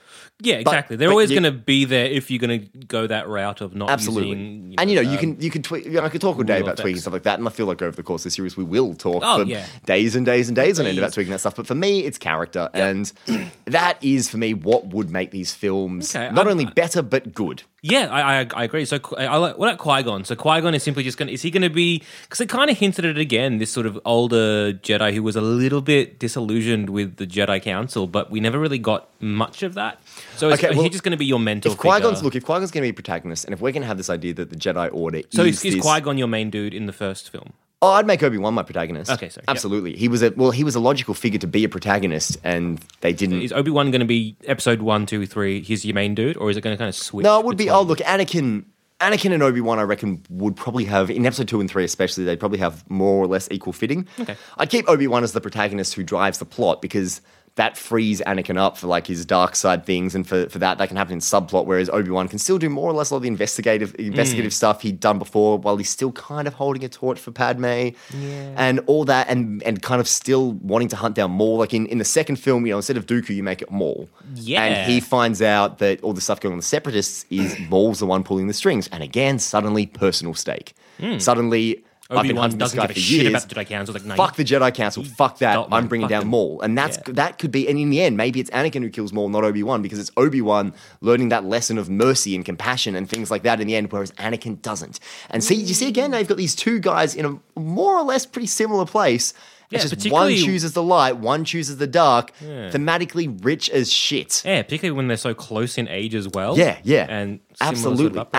Yeah, 0.40 0.57
exactly. 0.57 0.94
They're 0.96 1.09
but 1.09 1.12
always 1.12 1.31
you- 1.33 1.40
going 1.40 1.53
to 1.53 1.59
be 1.59 1.85
there 1.85 2.07
if 2.07 2.31
you're 2.31 2.38
going 2.38 2.61
to 2.61 2.79
go 2.87 3.09
that 3.09 3.27
route 3.29 3.61
of 3.61 3.74
not 3.74 3.90
Absolutely. 3.90 4.29
using. 4.29 4.74
and 4.79 4.88
you 4.88 4.94
know, 4.96 5.03
you 5.03 5.11
um, 5.11 5.18
can 5.18 5.40
you 5.40 5.51
can 5.51 5.62
tweak. 5.62 5.85
You 5.85 5.90
know, 5.92 6.03
I 6.03 6.09
could 6.11 6.20
talk 6.20 6.37
all 6.37 6.44
day 6.44 6.61
about 6.61 6.77
tweaking 6.77 6.92
effects. 6.92 7.01
stuff 7.03 7.12
like 7.12 7.24
that, 7.24 7.40
and 7.40 7.48
I 7.48 7.51
feel 7.51 7.66
like 7.66 7.83
over 7.83 7.96
the 7.96 8.05
course 8.05 8.20
of 8.22 8.24
the 8.24 8.31
series 8.31 8.57
we 8.57 8.62
will 8.62 8.94
talk 8.94 9.22
Oh, 9.27 9.42
for 9.42 9.48
yeah. 9.51 9.66
days 9.87 10.14
and 10.14 10.24
days 10.24 10.48
and 10.48 10.55
days 10.55 10.79
on 10.79 10.87
end 10.87 10.96
about 10.96 11.12
tweaking 11.12 11.33
that 11.33 11.40
stuff. 11.40 11.57
But 11.57 11.66
for 11.66 11.74
me, 11.74 12.05
it's 12.05 12.18
character, 12.18 12.70
and 12.72 13.11
that 13.64 13.98
is 14.01 14.29
for 14.31 14.37
me 14.37 14.55
what 14.55 14.87
would 14.88 15.11
make 15.11 15.33
these 15.33 15.53
films 15.53 16.14
Okay, 16.14 16.29
not 16.33 16.46
I'm- 16.46 16.48
only 16.53 16.66
better 16.66 17.03
but 17.03 17.35
good. 17.35 17.64
Yeah, 17.81 18.09
I, 18.11 18.40
I, 18.40 18.46
I 18.57 18.64
agree. 18.64 18.85
So 18.85 18.98
I, 19.16 19.27
I 19.27 19.37
like 19.37 19.57
what 19.57 19.68
about 19.68 19.79
Qui 19.79 20.03
Gon? 20.03 20.24
So 20.24 20.35
Qui 20.35 20.61
Gon 20.61 20.74
is 20.74 20.83
simply 20.83 21.05
just 21.05 21.16
going. 21.16 21.29
to 21.29 21.33
Is 21.35 21.42
he 21.42 21.51
going 21.53 21.62
to 21.62 21.70
be? 21.70 22.03
Because 22.22 22.38
they 22.38 22.46
kind 22.46 22.70
of 22.70 22.77
hinted 22.79 23.05
at 23.05 23.12
it 23.16 23.18
again. 23.20 23.59
This 23.59 23.70
sort 23.70 23.87
of 23.87 23.98
older 24.05 24.72
Jedi 24.72 25.14
who 25.14 25.22
was 25.22 25.37
a 25.37 25.40
little 25.40 25.81
bit 25.81 26.18
disillusioned 26.18 26.90
with 26.90 27.16
the 27.16 27.27
Jedi 27.27 27.62
Council, 27.62 28.07
but 28.09 28.31
we 28.33 28.40
never 28.40 28.59
really 28.59 28.79
got 28.81 29.09
much 29.20 29.62
of 29.62 29.74
that. 29.74 30.01
So 30.38 30.51
is, 30.51 30.59
Okay, 30.59 30.74
well, 30.74 30.83
he 30.83 30.90
just 30.90 31.05
going 31.05 31.12
to 31.12 31.18
be 31.18 31.27
your 31.27 31.40
mentor? 31.40 31.72
If 31.72 31.79
Qui 31.79 32.01
Gon's 32.01 32.22
look, 32.22 32.35
if 32.35 32.44
Qui 32.44 32.55
Gon's 32.59 32.70
going 32.70 32.83
to 32.83 32.87
be 32.87 32.90
a 32.90 32.94
protagonist, 32.94 33.44
and 33.44 33.53
if 33.53 33.61
we're 33.61 33.72
going 33.72 33.83
to 33.83 33.88
have 33.88 33.96
this 33.96 34.11
idea 34.11 34.35
that 34.35 34.51
the 34.51 34.57
Jedi 34.57 34.88
Order 34.92 35.22
So 35.31 35.42
is, 35.42 35.64
is, 35.64 35.74
this, 35.74 35.83
Qui 35.83 36.01
Gon 36.01 36.18
your 36.18 36.29
main 36.29 36.51
dude 36.51 36.74
in 36.74 36.87
the 36.87 36.92
first 36.92 37.31
film? 37.31 37.53
oh, 37.81 37.92
I'd 37.92 38.07
make 38.07 38.22
Obi 38.22 38.38
Wan 38.38 38.55
my 38.55 38.62
protagonist. 38.62 39.11
Okay, 39.11 39.29
sorry, 39.29 39.44
yeah. 39.46 39.51
absolutely. 39.51 39.96
He 39.96 40.09
was 40.09 40.22
a 40.22 40.31
well, 40.37 40.51
he 40.51 40.64
was 40.64 40.74
a 40.74 40.81
logical 40.81 41.14
figure 41.14 41.38
to 41.38 41.46
be 41.46 41.64
a 41.64 41.68
protagonist, 41.68 42.37
and 42.44 42.81
they 43.01 43.12
didn't. 43.12 43.42
Is 43.42 43.53
Obi 43.53 43.70
Wan 43.70 43.90
going 43.90 44.01
to 44.01 44.07
be 44.07 44.37
episode 44.46 44.83
one, 44.83 45.07
two, 45.07 45.27
three? 45.27 45.61
He's 45.61 45.85
your 45.85 45.94
main 45.94 46.14
dude, 46.14 46.37
or 46.37 46.51
is 46.51 46.57
it 46.57 46.61
going 46.62 46.74
to 46.74 46.79
kind 46.79 46.88
of 46.88 46.94
switch? 46.94 47.24
No, 47.24 47.38
it 47.38 47.46
would 47.46 47.57
be. 47.57 47.70
Oh, 47.70 47.83
look, 47.83 47.98
Anakin. 47.98 48.64
Anakin 49.01 49.33
and 49.33 49.44
Obi 49.44 49.61
Wan, 49.61 49.79
I 49.79 49.83
reckon, 49.83 50.24
would 50.29 50.57
probably 50.57 50.85
have 50.87 51.09
in 51.09 51.24
episode 51.24 51.46
two 51.46 51.61
and 51.61 51.70
three, 51.70 51.85
especially, 51.85 52.24
they'd 52.24 52.40
probably 52.40 52.59
have 52.59 52.88
more 52.90 53.22
or 53.22 53.29
less 53.29 53.46
equal 53.53 53.72
fitting. 53.72 54.09
Okay. 54.18 54.37
I'd 54.57 54.70
keep 54.70 54.88
Obi 54.88 55.07
Wan 55.07 55.22
as 55.22 55.31
the 55.31 55.40
protagonist 55.40 55.94
who 55.94 56.03
drives 56.03 56.38
the 56.38 56.44
plot 56.44 56.83
because 56.83 57.20
that 57.59 57.77
frees 57.77 58.21
Anakin 58.21 58.57
up 58.57 58.79
for 58.79 58.87
like 58.87 59.09
his 59.09 59.27
dark 59.27 59.57
side 59.57 59.85
things, 59.85 60.14
and 60.14 60.27
for, 60.27 60.49
for 60.49 60.61
that 60.61 60.79
that 60.79 60.87
can 60.87 60.97
happen 60.97 61.14
in 61.14 61.18
subplot. 61.18 61.66
Whereas 61.66 61.90
Obi 61.90 62.09
Wan 62.09 62.29
can 62.29 62.38
still 62.38 62.57
do 62.57 62.71
more 62.71 62.88
or 62.88 62.92
less 62.92 63.11
all 63.11 63.18
the 63.18 63.27
investigative 63.27 63.92
mm. 63.94 64.07
investigative 64.07 64.55
stuff 64.55 64.81
he'd 64.83 65.01
done 65.01 65.18
before, 65.18 65.59
while 65.59 65.77
he's 65.77 65.90
still 65.90 66.12
kind 66.12 66.47
of 66.47 66.55
holding 66.55 66.85
a 66.85 66.88
torch 66.88 67.18
for 67.18 67.33
Padme, 67.33 67.90
and 68.14 68.79
all 68.87 69.05
that, 69.07 69.29
and 69.29 69.61
and 69.64 69.83
kind 69.83 70.01
of 70.01 70.07
still 70.07 70.53
wanting 70.53 70.87
to 70.88 70.97
hunt 70.97 71.16
down 71.16 71.33
Maul. 71.33 71.59
Like 71.59 71.75
in, 71.75 71.87
in 71.87 71.99
the 71.99 72.05
second 72.05 72.37
film, 72.37 72.64
you 72.64 72.73
know, 72.73 72.79
instead 72.79 72.97
of 72.97 73.07
Dooku, 73.07 73.31
you 73.31 73.42
make 73.42 73.61
it 73.61 73.71
Maul. 73.73 74.09
Yeah. 74.37 74.62
and 74.62 74.90
he 74.90 75.01
finds 75.01 75.42
out 75.42 75.79
that 75.79 76.01
all 76.03 76.12
the 76.12 76.21
stuff 76.21 76.38
going 76.38 76.53
on 76.53 76.59
with 76.59 76.64
the 76.64 76.68
separatists 76.68 77.27
is 77.29 77.59
Maul's 77.68 77.99
the 77.99 78.07
one 78.07 78.23
pulling 78.23 78.47
the 78.47 78.55
strings, 78.55 78.88
and 78.92 79.03
again, 79.03 79.40
suddenly 79.40 79.87
personal 79.87 80.35
stake. 80.35 80.75
Hmm. 81.01 81.18
Suddenly. 81.18 81.85
Obi 82.11 82.33
Wan 82.33 82.57
doesn't 82.57 82.81
give 82.81 82.90
a 82.90 82.94
shit 82.94 83.23
years. 83.25 83.29
about 83.29 83.49
the 83.49 83.55
Jedi 83.55 83.66
Council. 83.66 83.92
Like, 83.92 84.05
no, 84.05 84.14
Fuck 84.16 84.37
the 84.37 84.44
Jedi 84.44 84.75
Council. 84.75 85.05
Fuck 85.05 85.38
that. 85.38 85.53
Stop. 85.53 85.68
I'm 85.71 85.88
bringing 85.88 86.07
Fuck 86.07 86.11
down 86.11 86.21
them. 86.23 86.29
Maul, 86.31 86.61
and 86.62 86.77
that's 86.77 86.97
Yeah. 87.07 87.12
that 87.14 87.38
could 87.38 87.51
be. 87.51 87.68
And 87.68 87.79
in 87.79 87.90
the 87.90 88.01
end, 88.01 88.16
maybe 88.16 88.40
it's 88.40 88.49
Anakin 88.51 88.83
who 88.83 88.88
kills 88.88 89.12
Maul, 89.12 89.29
not 89.29 89.44
Obi 89.44 89.62
Wan, 89.62 89.83
because 89.83 89.99
it's 89.99 90.11
Obi 90.16 90.40
Wan 90.40 90.73
learning 91.03 91.29
that 91.29 91.44
lesson 91.44 91.77
of 91.77 91.90
mercy 91.90 92.35
and 92.35 92.44
compassion 92.44 92.94
and 92.94 93.09
things 93.11 93.31
like 93.31 93.42
that 93.42 93.61
in 93.61 93.66
the 93.66 93.77
end, 93.77 93.92
whereas 93.92 94.12
Anakin 94.12 94.62
doesn't. 94.62 95.01
And 95.29 95.44
see, 95.44 95.55
you 95.57 95.75
see 95.75 95.87
again, 95.88 96.11
now 96.12 96.18
you've 96.18 96.29
got 96.29 96.38
these 96.38 96.55
two 96.55 96.79
guys 96.81 97.14
in 97.14 97.27
a 97.27 97.61
more 97.61 97.97
or 97.99 98.03
less 98.05 98.25
pretty 98.25 98.47
similar 98.49 98.87
place. 98.87 99.35
Yeah, 99.70 99.81
It's 99.83 99.90
just 99.90 100.11
one 100.11 100.35
chooses 100.35 100.72
the 100.72 100.83
light, 100.83 101.18
one 101.18 101.44
chooses 101.44 101.76
the 101.76 101.87
dark. 101.87 102.33
Thematically 102.38 103.44
rich 103.44 103.68
as 103.68 103.92
shit. 103.92 104.42
Yeah, 104.44 104.62
particularly 104.62 104.96
when 104.96 105.09
they're 105.09 105.18
so 105.18 105.35
close 105.35 105.76
in 105.76 105.88
age 105.88 106.14
as 106.14 106.26
well. 106.28 106.57
Yeah, 106.57 106.78
yeah, 106.85 107.07
and 107.09 107.40
similar 107.54 107.76
sort 107.76 108.16
of 108.16 108.28
absolutely, 108.33 108.38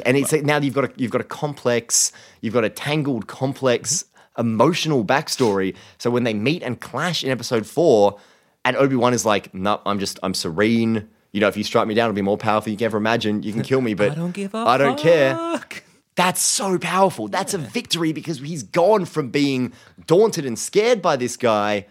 absolutely. 0.00 0.06
And 0.06 0.16
it's 0.16 0.32
like 0.32 0.44
now 0.44 0.58
you've 0.58 0.74
got 0.74 0.84
a 0.84 0.92
you've 0.96 1.10
got 1.10 1.20
a 1.20 1.24
complex, 1.24 2.12
you've 2.40 2.54
got 2.54 2.64
a 2.64 2.70
tangled, 2.70 3.26
complex, 3.26 4.04
mm-hmm. 4.04 4.40
emotional 4.40 5.04
backstory. 5.04 5.76
So 5.98 6.10
when 6.10 6.24
they 6.24 6.34
meet 6.34 6.62
and 6.62 6.80
clash 6.80 7.24
in 7.24 7.30
episode 7.30 7.66
four, 7.66 8.18
and 8.64 8.74
Obi 8.76 8.96
Wan 8.96 9.12
is 9.12 9.26
like, 9.26 9.52
"No, 9.54 9.80
I'm 9.84 9.98
just, 9.98 10.18
I'm 10.22 10.32
serene. 10.32 11.08
You 11.32 11.40
know, 11.40 11.48
if 11.48 11.56
you 11.56 11.64
strike 11.64 11.86
me 11.86 11.94
down, 11.94 12.06
it'll 12.06 12.16
be 12.16 12.22
more 12.22 12.38
powerful. 12.38 12.70
You 12.70 12.78
can 12.78 12.86
ever 12.86 12.96
imagine. 12.96 13.42
You 13.42 13.52
can 13.52 13.62
kill 13.62 13.82
me, 13.82 13.92
but 14.00 14.12
I 14.12 14.14
don't 14.14 14.32
give 14.32 14.54
a 14.54 14.58
I 14.58 14.78
don't 14.78 14.98
care." 14.98 15.60
That's 16.20 16.42
so 16.42 16.78
powerful. 16.78 17.28
That's 17.28 17.54
a 17.54 17.58
victory 17.58 18.12
because 18.12 18.40
he's 18.40 18.62
gone 18.62 19.06
from 19.06 19.30
being 19.30 19.72
daunted 20.06 20.44
and 20.44 20.58
scared 20.58 21.00
by 21.00 21.16
this 21.16 21.38
guy 21.38 21.86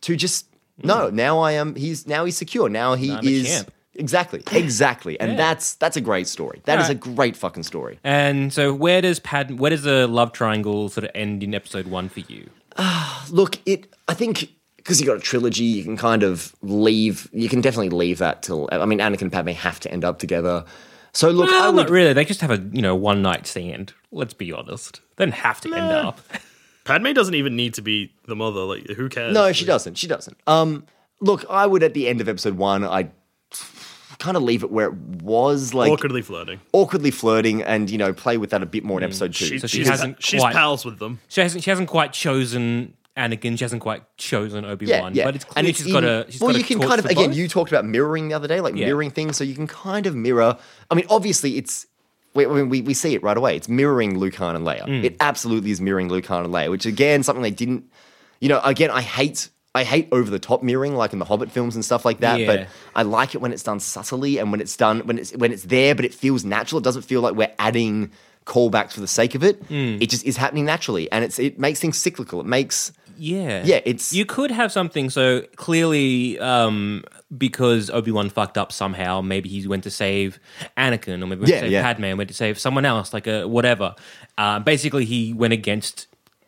to 0.00 0.16
just 0.16 0.46
hmm. 0.80 0.88
no. 0.88 1.10
Now 1.10 1.38
I 1.38 1.52
am. 1.52 1.76
He's 1.76 2.04
now 2.04 2.24
he's 2.24 2.36
secure. 2.36 2.68
Now 2.68 2.94
he 2.94 3.12
I'm 3.12 3.24
is 3.24 3.64
exactly, 3.94 4.42
exactly, 4.50 5.20
and 5.20 5.32
Yeah. 5.32 5.36
that's 5.36 5.74
that's 5.74 5.96
a 5.96 6.00
great 6.00 6.26
story. 6.26 6.62
That 6.64 6.80
is 6.80 6.86
Alright. 6.86 6.96
a 6.96 7.14
great 7.14 7.36
fucking 7.36 7.62
story. 7.62 8.00
And 8.02 8.52
so, 8.52 8.74
where 8.74 9.00
does 9.02 9.20
Pad? 9.20 9.60
Where 9.60 9.70
does 9.70 9.82
the 9.82 10.08
love 10.08 10.32
triangle 10.32 10.88
sort 10.88 11.04
of 11.04 11.12
end 11.14 11.44
in 11.44 11.54
episode 11.54 11.86
one 11.86 12.08
for 12.08 12.20
you? 12.20 12.50
Look, 13.30 13.60
it. 13.66 13.86
I 14.08 14.14
think 14.14 14.50
because 14.78 15.00
you 15.00 15.06
got 15.06 15.16
a 15.16 15.20
trilogy, 15.20 15.62
you 15.62 15.84
can 15.84 15.96
kind 15.96 16.24
of 16.24 16.56
leave. 16.60 17.28
You 17.32 17.48
can 17.48 17.60
definitely 17.60 17.90
leave 17.90 18.18
that 18.18 18.42
till. 18.42 18.68
I 18.72 18.84
mean, 18.84 18.98
Anakin 18.98 19.22
and 19.22 19.32
Padme 19.32 19.50
have 19.50 19.78
to 19.80 19.92
end 19.92 20.04
up 20.04 20.18
together. 20.18 20.64
So 21.12 21.30
look, 21.30 21.48
Well, 21.50 21.62
I 21.62 21.66
would. 21.68 21.76
not 21.76 21.90
really. 21.90 22.12
They 22.12 22.24
just 22.24 22.40
have 22.40 22.50
a 22.50 22.62
you 22.72 22.82
know 22.82 22.94
one 22.94 23.22
night 23.22 23.46
stand. 23.46 23.92
Let's 24.12 24.34
be 24.34 24.52
honest. 24.52 25.00
They 25.16 25.24
don't 25.26 25.32
have 25.34 25.60
to 25.62 25.74
end 25.74 25.90
up. 25.92 26.20
Padme 26.84 27.12
doesn't 27.12 27.34
even 27.34 27.56
need 27.56 27.74
to 27.74 27.82
be 27.82 28.12
the 28.26 28.34
mother. 28.36 28.60
Like, 28.60 28.86
who 28.90 29.08
cares? 29.08 29.32
No, 29.34 29.52
she 29.52 29.64
doesn't. 29.64 29.96
She 29.98 30.06
doesn't. 30.06 30.36
Um, 30.46 30.84
look, 31.20 31.44
I 31.50 31.66
would 31.66 31.82
at 31.82 31.94
the 31.94 32.08
end 32.08 32.20
of 32.20 32.28
episode 32.28 32.56
one, 32.56 32.84
I 32.84 33.10
kind 34.18 34.36
of 34.36 34.42
leave 34.42 34.62
it 34.62 34.70
where 34.70 34.88
it 34.88 34.94
was, 34.94 35.72
like 35.74 35.90
Awkwardly 35.92 36.22
flirting. 36.22 36.60
awkwardly 36.72 37.10
flirting, 37.10 37.62
and 37.62 37.88
you 37.90 37.98
know 37.98 38.12
play 38.12 38.36
with 38.38 38.50
that 38.50 38.62
a 38.62 38.66
bit 38.66 38.84
more 38.84 38.98
in 38.98 39.04
episode 39.04 39.34
two. 39.34 39.44
She, 39.46 39.58
So 39.58 39.66
she 39.66 39.78
she's, 39.78 39.88
hasn't 39.88 40.22
she's 40.22 40.40
quite- 40.40 40.54
pals 40.54 40.84
with 40.84 40.98
them. 40.98 41.20
She 41.28 41.40
hasn't. 41.40 41.64
She 41.64 41.70
hasn't 41.70 41.88
quite 41.88 42.12
chosen 42.12 42.94
Anakin. 43.20 43.58
She 43.58 43.64
hasn't 43.64 43.82
quite 43.82 44.02
chosen 44.16 44.64
Obi 44.64 44.86
yeah, 44.86 45.00
Wan. 45.00 45.14
yeah. 45.14 45.24
But 45.24 45.36
it's 45.36 45.44
clear 45.44 45.66
she's 45.74 45.92
got 45.92 46.04
a. 46.04 46.26
She's 46.28 46.40
well, 46.40 46.52
got 46.52 46.58
you 46.58 46.64
can 46.64 46.80
kind 46.80 46.98
of 46.98 47.04
again. 47.06 47.28
both. 47.30 47.36
You 47.36 47.48
talked 47.48 47.70
about 47.70 47.84
mirroring 47.84 48.28
the 48.28 48.34
other 48.34 48.48
day, 48.48 48.60
like 48.60 48.74
Yeah. 48.74 48.86
mirroring 48.86 49.10
things, 49.10 49.36
so 49.36 49.44
you 49.44 49.54
can 49.54 49.66
kind 49.66 50.06
of 50.06 50.14
mirror. 50.16 50.56
I 50.90 50.94
mean, 50.94 51.06
obviously, 51.08 51.56
it's 51.58 51.86
we, 52.34 52.46
we, 52.46 52.62
we 52.62 52.82
we 52.82 52.94
see 52.94 53.14
it 53.14 53.22
right 53.22 53.36
away. 53.36 53.56
It's 53.56 53.68
mirroring 53.68 54.18
Luke 54.18 54.36
Han 54.36 54.56
and 54.56 54.66
Leia. 54.66 54.86
Mm. 54.86 55.04
It 55.04 55.16
absolutely 55.20 55.70
is 55.70 55.80
mirroring 55.80 56.08
Luke 56.08 56.26
Han 56.26 56.44
and 56.44 56.54
Leia, 56.54 56.70
which 56.70 56.86
again, 56.86 57.22
something 57.22 57.42
they 57.42 57.50
didn't. 57.50 57.84
You 58.40 58.48
know, 58.48 58.60
again, 58.64 58.90
I 58.90 59.02
hate. 59.02 59.48
I 59.72 59.84
hate 59.84 60.08
over 60.10 60.28
the 60.28 60.40
top 60.40 60.64
mirroring, 60.64 60.96
like 60.96 61.12
in 61.12 61.20
the 61.20 61.24
Hobbit 61.24 61.52
films 61.52 61.76
and 61.76 61.84
stuff 61.84 62.04
like 62.04 62.18
that. 62.20 62.40
Yeah. 62.40 62.46
But 62.46 62.68
I 62.96 63.04
like 63.04 63.36
it 63.36 63.40
when 63.40 63.52
it's 63.52 63.62
done 63.62 63.78
subtly 63.78 64.38
and 64.38 64.50
when 64.50 64.60
it's 64.60 64.76
done 64.76 65.00
when 65.06 65.18
it's 65.18 65.30
when 65.36 65.52
it's 65.52 65.62
there, 65.62 65.94
but 65.94 66.04
it 66.04 66.12
feels 66.12 66.44
natural. 66.44 66.80
It 66.80 66.84
doesn't 66.84 67.02
feel 67.02 67.20
like 67.20 67.34
we're 67.36 67.52
adding 67.56 68.10
callbacks 68.46 68.92
for 68.92 69.00
the 69.00 69.06
sake 69.08 69.34
of 69.34 69.42
it. 69.44 69.62
Mm. 69.68 70.02
It 70.02 70.10
just 70.10 70.24
is 70.24 70.36
happening 70.36 70.64
naturally, 70.64 71.10
and 71.12 71.24
it's 71.24 71.38
it 71.38 71.58
makes 71.58 71.80
things 71.80 71.96
cyclical. 71.98 72.40
It 72.40 72.46
makes 72.46 72.92
Yeah. 73.18 73.62
Yeah, 73.64 73.80
it's- 73.84 74.12
You 74.14 74.24
could 74.24 74.50
have 74.50 74.72
something 74.72 75.10
so 75.10 75.42
clearly 75.56 76.38
um, 76.38 77.04
because 77.36 77.90
Obi 77.90 78.10
Wan 78.10 78.30
fucked 78.30 78.56
up 78.56 78.72
somehow. 78.72 79.20
Maybe 79.20 79.48
he 79.50 79.66
went 79.68 79.84
to 79.84 79.90
save 79.90 80.40
Anakin, 80.76 81.22
or 81.22 81.26
maybe 81.26 81.40
went 81.40 81.48
Yeah, 81.50 81.56
to 81.60 81.66
save 81.66 81.72
yeah. 81.72 81.82
Padme, 81.82 82.04
and 82.04 82.18
went 82.18 82.28
to 82.28 82.34
save 82.34 82.58
someone 82.58 82.86
else, 82.86 83.12
like 83.12 83.26
a 83.26 83.46
whatever. 83.46 83.94
Uh, 84.38 84.58
basically, 84.60 85.04
he 85.04 85.34
went 85.34 85.52
against 85.52 86.06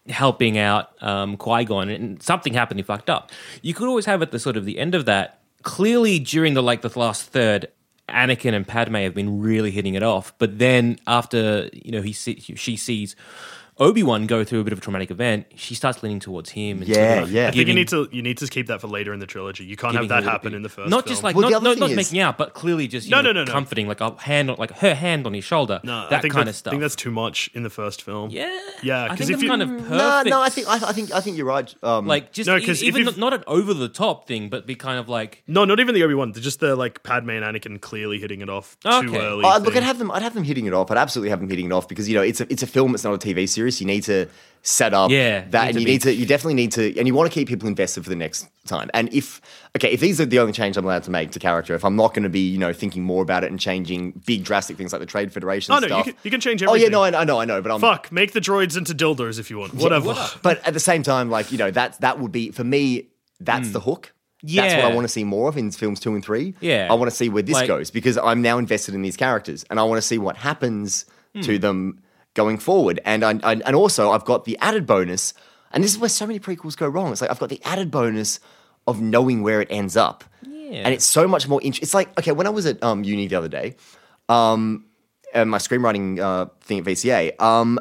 helping 0.08 0.56
out 0.58 1.00
um, 1.02 1.36
Qui 1.36 1.64
Gon, 1.66 1.88
and 1.90 2.22
something 2.22 2.54
happened. 2.54 2.80
He 2.80 2.84
fucked 2.84 3.10
up. 3.10 3.30
You 3.60 3.74
could 3.74 3.86
always 3.86 4.06
have 4.06 4.22
at 4.22 4.30
the 4.32 4.38
sort 4.38 4.56
of 4.56 4.64
the 4.64 4.78
end 4.78 4.94
of 4.94 5.04
that. 5.04 5.40
Clearly, 5.62 6.18
during 6.18 6.54
the 6.54 6.62
like 6.62 6.80
the 6.82 6.98
last 6.98 7.24
third. 7.26 7.68
Anakin 8.08 8.54
and 8.54 8.66
Padme 8.66 8.96
have 8.96 9.14
been 9.14 9.40
really 9.40 9.70
hitting 9.70 9.94
it 9.94 10.02
off, 10.02 10.32
but 10.38 10.58
then 10.58 10.98
after 11.06 11.70
you 11.72 11.92
know 11.92 12.02
he 12.02 12.12
see, 12.12 12.40
she 12.40 12.76
sees 12.76 13.16
Obi 13.78 14.02
Wan 14.02 14.26
go 14.26 14.44
through 14.44 14.60
a 14.60 14.64
bit 14.64 14.72
of 14.74 14.78
a 14.78 14.82
traumatic 14.82 15.10
event, 15.10 15.46
she 15.56 15.74
starts 15.74 16.02
leaning 16.02 16.20
towards 16.20 16.50
him. 16.50 16.78
And 16.82 16.86
sort 16.86 16.96
Yeah, 16.98 17.22
of 17.22 17.32
yeah. 17.32 17.42
I 17.42 17.44
think 17.46 17.56
you 17.56 17.64
giving- 17.64 17.74
need 17.76 17.88
to 17.88 18.08
you 18.12 18.22
need 18.22 18.36
to 18.38 18.46
keep 18.46 18.66
that 18.66 18.80
for 18.82 18.86
later 18.86 19.12
in 19.14 19.18
the 19.20 19.26
trilogy. 19.26 19.64
You 19.64 19.76
can't 19.76 19.94
have 19.94 20.02
giving 20.04 20.08
that 20.08 20.22
her 20.24 20.28
a 20.28 20.32
happen 20.32 20.50
bit- 20.52 20.56
in 20.56 20.62
the 20.62 20.68
first. 20.68 20.90
Not 20.90 21.04
film. 21.04 21.12
just 21.12 21.22
like 21.24 21.34
Well, 21.34 21.46
the 21.48 21.52
not, 21.52 21.56
other 21.62 21.70
not, 21.70 21.78
not 21.78 21.90
is- 21.90 21.96
making 21.96 22.20
out, 22.20 22.36
but 22.36 22.52
clearly 22.52 22.86
just 22.86 23.06
you 23.06 23.10
No, 23.12 23.22
know, 23.22 23.32
no, 23.32 23.40
no, 23.40 23.44
no. 23.44 23.52
comforting, 23.52 23.88
like 23.88 24.00
a 24.02 24.14
hand, 24.20 24.50
on, 24.50 24.56
like 24.58 24.72
her 24.78 24.94
hand 24.94 25.26
on 25.26 25.32
his 25.34 25.44
shoulder, 25.44 25.80
no, 25.84 26.02
that 26.10 26.18
I 26.18 26.20
think 26.20 26.34
kind 26.34 26.42
that's- 26.46 26.54
of 26.54 26.56
stuff. 26.56 26.70
I 26.70 26.74
think 26.74 26.82
that's 26.82 26.96
too 26.96 27.10
much 27.10 27.50
in 27.54 27.62
the 27.62 27.70
first 27.70 28.02
film. 28.02 28.28
yeah, 28.30 28.56
Yeah, 28.82 29.04
I 29.04 29.08
'cause 29.08 29.18
think 29.18 29.30
if 29.30 29.34
it's 29.36 29.42
you- 29.44 29.48
kind 29.48 29.62
of 29.62 29.68
perfect. 29.70 29.90
no, 29.90 30.22
no. 30.26 30.42
I 30.42 30.48
think 30.50 30.68
I, 30.68 30.74
I 30.74 30.92
think 30.92 31.12
I 31.14 31.20
think 31.20 31.36
you're 31.38 31.46
right. 31.46 31.74
Um, 31.82 32.06
like 32.06 32.32
just 32.32 32.48
No, 32.48 32.56
e- 32.58 32.60
'cause 32.64 32.82
if 32.82 32.88
even 32.88 33.04
you've- 33.06 33.18
not 33.18 33.32
an 33.32 33.42
over 33.46 33.72
the 33.72 33.88
top 33.88 34.28
thing, 34.28 34.50
but 34.50 34.66
be 34.66 34.74
kind 34.74 34.98
of 34.98 35.08
like 35.08 35.42
No, 35.48 35.64
not 35.64 35.80
even 35.80 35.94
the 35.94 36.02
Obi 36.04 36.14
Wan. 36.14 36.32
Just 36.34 36.60
the 36.60 36.76
like 36.76 37.02
Padme 37.04 37.30
and 37.30 37.44
Anakin 37.44 37.80
clearly 37.80 38.18
hitting 38.18 38.42
it 38.42 38.50
off 38.50 38.76
too 38.82 38.88
early. 39.16 39.44
Oh, 39.46 39.58
look, 39.58 39.72
thing. 39.72 39.78
I'd 39.78 39.82
have 39.86 39.98
them. 39.98 40.10
I'd 40.10 40.22
have 40.22 40.34
them 40.34 40.44
hitting 40.44 40.66
it 40.66 40.74
off. 40.74 40.90
I'd 40.90 40.98
absolutely 40.98 41.30
have 41.30 41.40
them 41.40 41.48
hitting 41.48 41.66
it 41.66 41.72
off 41.72 41.88
because 41.88 42.06
you 42.08 42.14
know 42.14 42.22
it's 42.22 42.40
a 42.42 42.46
it's 42.52 42.62
a 42.62 42.66
film. 42.66 42.94
It's 42.94 43.04
not 43.04 43.14
a 43.14 43.18
TV 43.18 43.48
series. 43.70 43.80
You 43.80 43.86
need 43.86 44.02
to 44.04 44.26
set 44.64 44.94
up 44.94 45.10
Yeah, 45.10 45.44
that, 45.50 45.70
and 45.70 45.80
you 45.80 45.84
be- 45.84 45.92
need 45.92 46.02
to. 46.02 46.14
You 46.14 46.24
definitely 46.24 46.54
need 46.54 46.72
to, 46.72 46.96
and 46.96 47.06
you 47.08 47.14
want 47.14 47.28
to 47.30 47.34
keep 47.34 47.48
people 47.48 47.66
invested 47.68 48.04
for 48.04 48.10
the 48.10 48.16
next 48.16 48.46
time. 48.66 48.88
And 48.94 49.12
if 49.12 49.40
okay, 49.76 49.90
if 49.90 49.98
these 50.00 50.20
are 50.20 50.24
the 50.26 50.38
only 50.38 50.52
change 50.52 50.76
I'm 50.76 50.84
allowed 50.84 51.02
to 51.04 51.10
make 51.10 51.32
to 51.32 51.38
character, 51.40 51.74
if 51.74 51.84
I'm 51.84 51.96
not 51.96 52.14
going 52.14 52.22
to 52.22 52.28
be 52.28 52.48
you 52.48 52.58
know 52.58 52.72
thinking 52.72 53.02
more 53.02 53.22
about 53.22 53.42
it 53.44 53.50
and 53.50 53.58
changing 53.58 54.22
big 54.24 54.44
drastic 54.44 54.76
things 54.76 54.92
like 54.92 55.00
the 55.00 55.06
Trade 55.06 55.32
Federation 55.32 55.74
Oh 55.74 55.78
no, 55.80 55.98
you 55.98 56.04
can, 56.04 56.14
you 56.22 56.30
can 56.30 56.40
change 56.40 56.62
oh 56.62 56.66
everything. 56.68 56.90
yeah, 56.92 56.96
no, 56.96 57.02
I, 57.02 57.20
I 57.22 57.24
know, 57.24 57.40
I 57.40 57.44
know, 57.44 57.60
but 57.60 57.72
I'm 57.72 57.80
Fuck, 57.80 58.12
make 58.12 58.32
the 58.32 58.40
droids 58.40 58.76
into 58.76 58.94
dildos 58.94 59.38
if 59.40 59.50
you 59.50 59.58
want. 59.58 59.74
Whatever. 59.74 60.14
But 60.42 60.64
at 60.66 60.74
the 60.74 60.80
same 60.80 61.02
time, 61.02 61.28
like 61.30 61.50
you 61.50 61.58
know, 61.58 61.70
that 61.72 62.00
that 62.00 62.18
would 62.20 62.30
be 62.32 62.50
for 62.52 62.64
me. 62.64 63.08
That's 63.40 63.70
the 63.72 63.80
hook. 63.80 64.12
Yeah. 64.44 64.62
That's 64.62 64.74
what 64.76 64.84
I 64.84 64.88
Hmm. 64.90 64.94
Want 64.96 65.04
to 65.06 65.08
see 65.12 65.24
more 65.24 65.48
of 65.48 65.56
in 65.56 65.72
films 65.72 65.98
two 65.98 66.14
and 66.14 66.24
three. 66.24 66.54
Yeah. 66.60 66.86
I 66.88 66.94
want 66.94 67.10
to 67.10 67.16
see 67.16 67.28
where 67.28 67.42
this 67.42 67.54
Like- 67.54 67.66
goes 67.66 67.90
because 67.90 68.16
I'm 68.18 68.42
now 68.42 68.58
invested 68.58 68.94
in 68.94 69.02
these 69.02 69.16
characters, 69.16 69.64
and 69.70 69.80
I 69.80 69.82
want 69.82 69.98
to 69.98 70.06
see 70.06 70.18
what 70.18 70.36
happens 70.36 71.04
Hmm. 71.34 71.40
to 71.42 71.58
them 71.58 71.98
going 72.34 72.58
forward. 72.58 73.00
And 73.04 73.24
I, 73.24 73.38
I, 73.42 73.52
and 73.64 73.76
also, 73.76 74.10
I've 74.10 74.24
got 74.24 74.44
the 74.44 74.58
added 74.58 74.86
bonus, 74.86 75.34
and 75.72 75.82
this 75.82 75.92
is 75.92 75.98
where 75.98 76.08
so 76.08 76.26
many 76.26 76.38
prequels 76.40 76.76
go 76.76 76.86
wrong. 76.88 77.12
It's 77.12 77.20
like 77.20 77.30
I've 77.30 77.38
got 77.40 77.48
the 77.48 77.60
added 77.64 77.90
bonus 77.90 78.40
of 78.86 79.00
knowing 79.00 79.42
where 79.42 79.60
it 79.60 79.68
ends 79.70 79.96
up, 79.96 80.24
Yeah. 80.46 80.82
and 80.84 80.94
it's 80.94 81.04
so 81.04 81.28
much 81.28 81.48
more. 81.48 81.60
Int- 81.62 81.80
it's 81.82 81.94
like 81.94 82.16
okay, 82.18 82.32
when 82.32 82.46
I 82.46 82.50
was 82.50 82.66
at 82.66 82.82
um, 82.82 83.04
uni 83.04 83.26
the 83.28 83.36
other 83.36 83.48
day, 83.48 83.76
um, 84.28 84.86
and 85.34 85.50
my 85.50 85.58
screenwriting 85.58 86.18
uh, 86.18 86.46
thing 86.62 86.78
at 86.78 86.84
VCA, 86.84 87.40
um, 87.40 87.78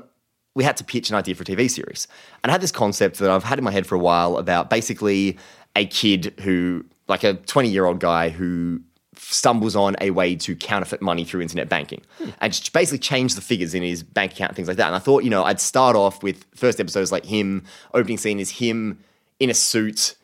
we 0.56 0.64
had 0.64 0.78
to 0.78 0.84
pitch 0.84 1.10
an 1.10 1.16
idea 1.16 1.34
for 1.36 1.44
a 1.44 1.46
TV 1.46 1.70
series. 1.70 2.08
And 2.44 2.52
I 2.52 2.54
had 2.54 2.62
this 2.62 2.72
concept 2.72 3.20
that 3.20 3.30
I've 3.32 3.44
had 3.44 3.58
in 3.58 3.64
my 3.64 3.72
head 3.72 3.88
for 3.88 3.96
a 3.96 4.00
while 4.00 4.38
about 4.38 4.70
basically 4.70 5.38
a 5.76 5.86
kid 5.86 6.34
who, 6.42 6.86
like 7.08 7.24
a 7.24 7.34
20 7.36 7.70
year 7.70 7.86
old 7.86 8.00
guy 8.00 8.30
who 8.30 8.82
stumbles 9.24 9.76
on 9.76 9.96
a 10.02 10.10
way 10.12 10.36
to 10.36 10.56
counterfeit 10.56 11.02
money 11.02 11.24
through 11.24 11.42
internet 11.42 11.70
banking 11.70 12.02
and 12.42 12.52
just 12.52 12.74
basically 12.74 13.00
change 13.00 13.36
the 13.36 13.42
figures 13.42 13.74
in 13.74 13.84
his 13.84 14.04
bank 14.04 14.34
account 14.34 14.50
and 14.50 14.56
things 14.56 14.68
like 14.68 14.78
that. 14.78 14.88
And 14.88 14.96
I 14.96 15.00
thought, 15.00 15.24
you 15.24 15.30
know, 15.30 15.44
I'd 15.44 15.60
start 15.60 15.96
off 15.96 16.22
with 16.24 16.46
first 16.56 16.80
episodes 16.80 17.12
like 17.12 17.26
him, 17.26 17.64
opening 17.94 18.18
scene 18.18 18.40
is 18.40 18.50
him 18.50 19.00
in 19.40 19.50
a 19.50 19.54
suit 19.54 20.16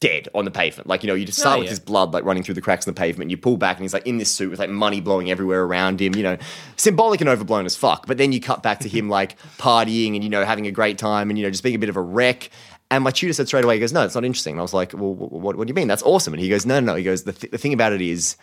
dead 0.00 0.28
on 0.34 0.44
the 0.44 0.50
pavement. 0.50 0.86
Like, 0.86 1.02
you 1.02 1.06
know, 1.06 1.14
you 1.14 1.24
just 1.24 1.38
start 1.38 1.56
Oh, 1.56 1.60
with 1.60 1.70
his 1.70 1.80
blood 1.80 2.12
like 2.12 2.24
running 2.24 2.42
through 2.42 2.56
the 2.56 2.60
cracks 2.60 2.86
in 2.86 2.92
the 2.92 2.98
pavement. 2.98 3.22
And 3.22 3.30
you 3.30 3.38
pull 3.38 3.56
back 3.56 3.76
and 3.76 3.84
he's 3.84 3.94
like 3.94 4.06
in 4.06 4.18
this 4.18 4.30
suit 4.30 4.50
with 4.50 4.58
like 4.58 4.68
money 4.68 5.00
blowing 5.00 5.30
everywhere 5.30 5.64
around 5.64 6.00
him, 6.00 6.14
you 6.14 6.22
know, 6.22 6.36
symbolic 6.76 7.20
and 7.22 7.30
overblown 7.30 7.64
as 7.64 7.74
fuck. 7.74 8.06
But 8.06 8.18
then 8.18 8.30
you 8.30 8.40
cut 8.40 8.62
back 8.62 8.80
to 8.80 8.88
him 8.88 9.08
like 9.18 9.38
partying 9.56 10.14
and, 10.14 10.22
you 10.22 10.28
know, 10.28 10.44
having 10.44 10.66
a 10.66 10.70
great 10.70 10.98
time 10.98 11.30
and, 11.30 11.38
you 11.38 11.44
know, 11.44 11.50
just 11.50 11.62
being 11.62 11.76
a 11.76 11.78
bit 11.78 11.88
of 11.88 11.96
a 11.96 12.02
wreck. 12.02 12.50
And 12.94 13.02
my 13.02 13.10
tutor 13.10 13.32
said 13.32 13.48
straight 13.48 13.64
away, 13.64 13.74
he 13.74 13.80
goes, 13.80 13.92
no, 13.92 14.04
it's 14.04 14.14
not 14.14 14.24
interesting. 14.24 14.52
And 14.52 14.60
I 14.60 14.62
was 14.62 14.72
like, 14.72 14.92
well, 14.92 15.14
what, 15.14 15.56
what, 15.56 15.66
do 15.66 15.70
you 15.70 15.74
mean? 15.74 15.88
That's 15.88 16.02
awesome. 16.04 16.32
And 16.32 16.40
he 16.40 16.48
goes, 16.48 16.64
no, 16.64 16.78
no, 16.78 16.92
no. 16.92 16.94
He 16.94 17.02
goes, 17.02 17.24
the, 17.24 17.32
th- 17.32 17.50
the 17.50 17.58
thing 17.58 17.72
about 17.72 17.92
it 17.92 18.00
is 18.00 18.36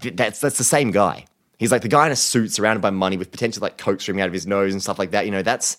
th- 0.00 0.16
that's, 0.16 0.40
that's 0.40 0.58
the 0.58 0.64
same 0.64 0.90
guy. 0.90 1.24
He's 1.58 1.70
like 1.70 1.82
the 1.82 1.88
guy 1.88 2.06
in 2.06 2.12
a 2.12 2.16
suit 2.16 2.50
surrounded 2.50 2.80
by 2.80 2.90
money 2.90 3.16
with 3.16 3.30
potential 3.30 3.62
like 3.62 3.78
coke 3.78 4.00
streaming 4.00 4.22
out 4.22 4.26
of 4.26 4.32
his 4.32 4.46
nose 4.46 4.72
and 4.72 4.82
stuff 4.82 4.98
like 4.98 5.12
that. 5.12 5.24
You 5.24 5.30
know, 5.30 5.42
that's, 5.42 5.76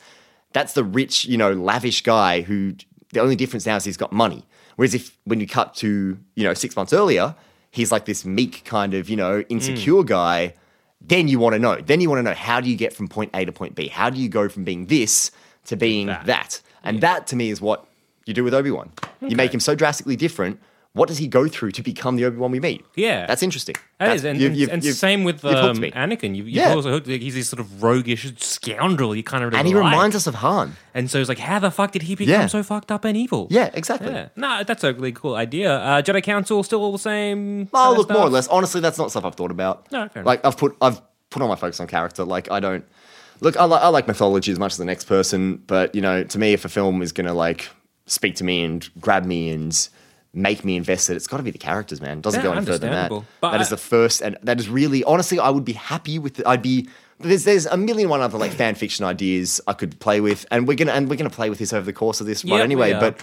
that's 0.54 0.74
the 0.74 0.86
rich, 0.86 1.26
you 1.26 1.38
know, 1.38 1.52
lavish 1.52 2.02
guy 2.02 2.42
who 2.42 2.76
the 3.12 3.20
only 3.20 3.36
difference 3.36 3.66
now 3.66 3.76
is 3.76 3.84
he's 3.84 3.98
got 3.98 4.14
money. 4.14 4.46
Whereas 4.78 4.94
if 4.94 5.18
when 5.26 5.40
you 5.40 5.48
cut 5.48 5.76
to, 5.76 6.18
you 6.36 6.44
know, 6.44 6.54
six 6.54 6.76
months 6.76 6.94
earlier, 6.94 7.36
he's 7.72 7.92
like 7.92 8.06
this 8.06 8.26
meek 8.26 8.64
kind 8.64 8.94
of, 8.94 9.10
you 9.10 9.18
know, 9.18 9.40
mm. 9.40 9.46
insecure 9.50 10.04
guy, 10.04 10.54
then 11.02 11.28
you 11.28 11.40
want 11.40 11.54
to 11.54 11.60
know. 11.60 11.76
Then 11.76 12.00
you 12.00 12.10
want 12.10 12.20
to 12.20 12.24
know 12.24 12.36
how 12.36 12.62
do 12.62 12.70
you 12.70 12.76
get 12.78 12.94
from 12.94 13.08
point 13.08 13.32
A 13.34 13.44
to 13.44 13.52
point 13.52 13.76
B? 13.76 13.88
How 13.88 14.10
do 14.10 14.20
you 14.20 14.30
go 14.30 14.48
from 14.48 14.64
being 14.64 14.86
this 14.86 15.32
to 15.66 15.76
being 15.76 16.08
that? 16.08 16.62
And 16.84 17.02
that 17.02 17.28
to 17.28 17.36
me 17.36 17.50
is 17.50 17.60
what 17.60 17.87
you 18.28 18.34
do 18.34 18.44
with 18.44 18.54
Obi-Wan. 18.54 18.92
You 19.22 19.36
make 19.36 19.54
him 19.54 19.60
so 19.60 19.76
drastically 19.76 20.16
different. 20.16 20.60
What 20.94 21.08
does 21.10 21.20
he 21.20 21.28
go 21.28 21.48
through 21.48 21.72
to 21.74 21.84
become 21.84 22.16
the 22.16 22.26
Obi-Wan 22.26 22.50
we 22.50 22.60
meet? 22.60 22.84
Yeah. 22.96 23.28
That's 23.28 23.44
interesting. 23.44 23.76
That 24.00 24.06
That's- 24.06 24.20
is, 24.22 24.26
and, 24.26 24.42
you've- 24.42 24.56
you've- 24.56 24.72
and 24.72 24.84
you've- 24.84 24.96
same 24.98 25.24
with 25.24 25.46
um. 25.46 25.78
Anakin. 25.78 26.36
You've, 26.36 26.50
Yeah. 26.50 26.74
also 26.74 26.90
hooked, 26.90 27.06
he's 27.06 27.36
this 27.36 27.50
sort 27.50 27.60
of 27.60 27.84
roguish 27.84 28.34
scoundrel. 28.38 29.16
You 29.16 29.22
kind 29.22 29.44
of 29.44 29.50
really 29.52 29.60
And 29.60 29.68
he 29.68 29.76
like. 29.76 29.84
reminds 29.92 30.16
us 30.16 30.26
of 30.26 30.36
Han. 30.36 30.76
And 30.96 31.12
so 31.12 31.20
it's 31.20 31.30
like, 31.30 31.38
how 31.38 31.60
the 31.60 31.70
fuck 31.70 31.92
did 31.92 32.02
he 32.04 32.16
become 32.16 32.32
Yeah. 32.42 32.48
so 32.48 32.64
fucked 32.64 32.92
up 32.92 33.06
and 33.06 33.16
evil? 33.16 33.46
Yeah, 33.52 33.70
exactly. 33.76 34.12
Yeah. 34.12 34.30
No, 34.36 34.64
that's 34.64 34.84
a 34.84 34.92
really 34.94 35.12
cool 35.12 35.36
idea. 35.36 35.72
Uh, 35.78 36.02
Jedi 36.02 36.24
Council 36.24 36.64
still 36.64 36.82
all 36.82 36.92
the 36.94 36.98
same. 36.98 37.70
Oh, 37.76 37.94
look, 37.96 38.10
more 38.10 38.24
or 38.24 38.30
less. 38.30 38.48
Honestly, 38.48 38.82
that's 38.82 38.98
not 38.98 39.12
stuff 39.12 39.24
I've 39.24 39.36
thought 39.36 39.52
about. 39.52 39.92
No, 39.92 40.08
fair 40.10 40.24
Like 40.24 40.44
I've 40.44 40.58
put 40.58 40.76
I've 40.82 41.00
put 41.30 41.44
all 41.44 41.48
my 41.48 41.56
focus 41.56 41.80
on 41.80 41.86
character. 41.86 42.24
Like 42.24 42.50
I 42.50 42.60
don't 42.60 42.84
look. 43.42 43.56
I, 43.58 43.66
li- 43.66 43.78
I 43.80 43.90
like 43.90 44.08
mythology 44.08 44.52
as 44.52 44.58
much 44.58 44.72
as 44.74 44.78
the 44.78 44.86
next 44.86 45.04
person, 45.04 45.62
but 45.68 45.94
you 45.94 46.02
know, 46.02 46.24
to 46.24 46.40
me, 46.40 46.54
if 46.54 46.66
a 46.66 46.70
film 46.70 47.04
is 47.04 47.12
gonna 47.12 47.36
like 47.36 47.70
speak 48.08 48.36
to 48.36 48.44
me 48.44 48.64
and 48.64 48.90
grab 49.00 49.26
me 49.26 49.50
and 49.52 49.88
make 50.34 50.66
me 50.66 50.76
invested, 50.76 51.16
it's 51.16 51.28
got 51.28 51.38
to 51.38 51.44
be 51.44 51.52
the 51.52 51.58
characters, 51.58 52.02
man. 52.02 52.18
It 52.20 52.24
doesn't 52.24 52.40
Yeah, 52.40 52.48
go 52.48 52.52
any 52.54 52.66
further 52.66 52.78
than 52.80 52.92
that. 52.92 53.10
But 53.42 53.52
that 53.52 53.62
is 53.62 53.70
the 53.70 53.78
first, 53.78 54.22
and 54.22 54.38
that 54.44 54.60
is 54.60 54.70
really 54.70 55.04
honestly, 55.04 55.40
I 55.40 55.50
would 55.50 55.66
be 55.66 55.74
happy 55.74 56.20
with. 56.20 56.36
The, 56.36 56.48
I'd 56.48 56.62
be. 56.62 56.88
There's 57.20 57.46
there's 57.46 57.66
a 57.66 57.78
million 57.78 58.10
one 58.10 58.22
other 58.22 58.38
like 58.38 58.52
fan 58.52 58.76
fiction 58.76 59.04
ideas 59.04 59.60
I 59.66 59.74
could 59.74 60.00
play 60.00 60.22
with, 60.22 60.46
and 60.52 60.68
we're 60.68 60.78
gonna 60.78 60.92
and 60.92 61.10
we're 61.10 61.16
gonna 61.16 61.32
play 61.32 61.50
with 61.50 61.58
this 61.58 61.74
over 61.74 61.86
the 61.86 61.94
course 61.94 62.22
of 62.22 62.28
this 62.28 62.46
run 62.46 62.54
we 62.60 62.62
anyway. 62.62 62.94
But 62.94 63.20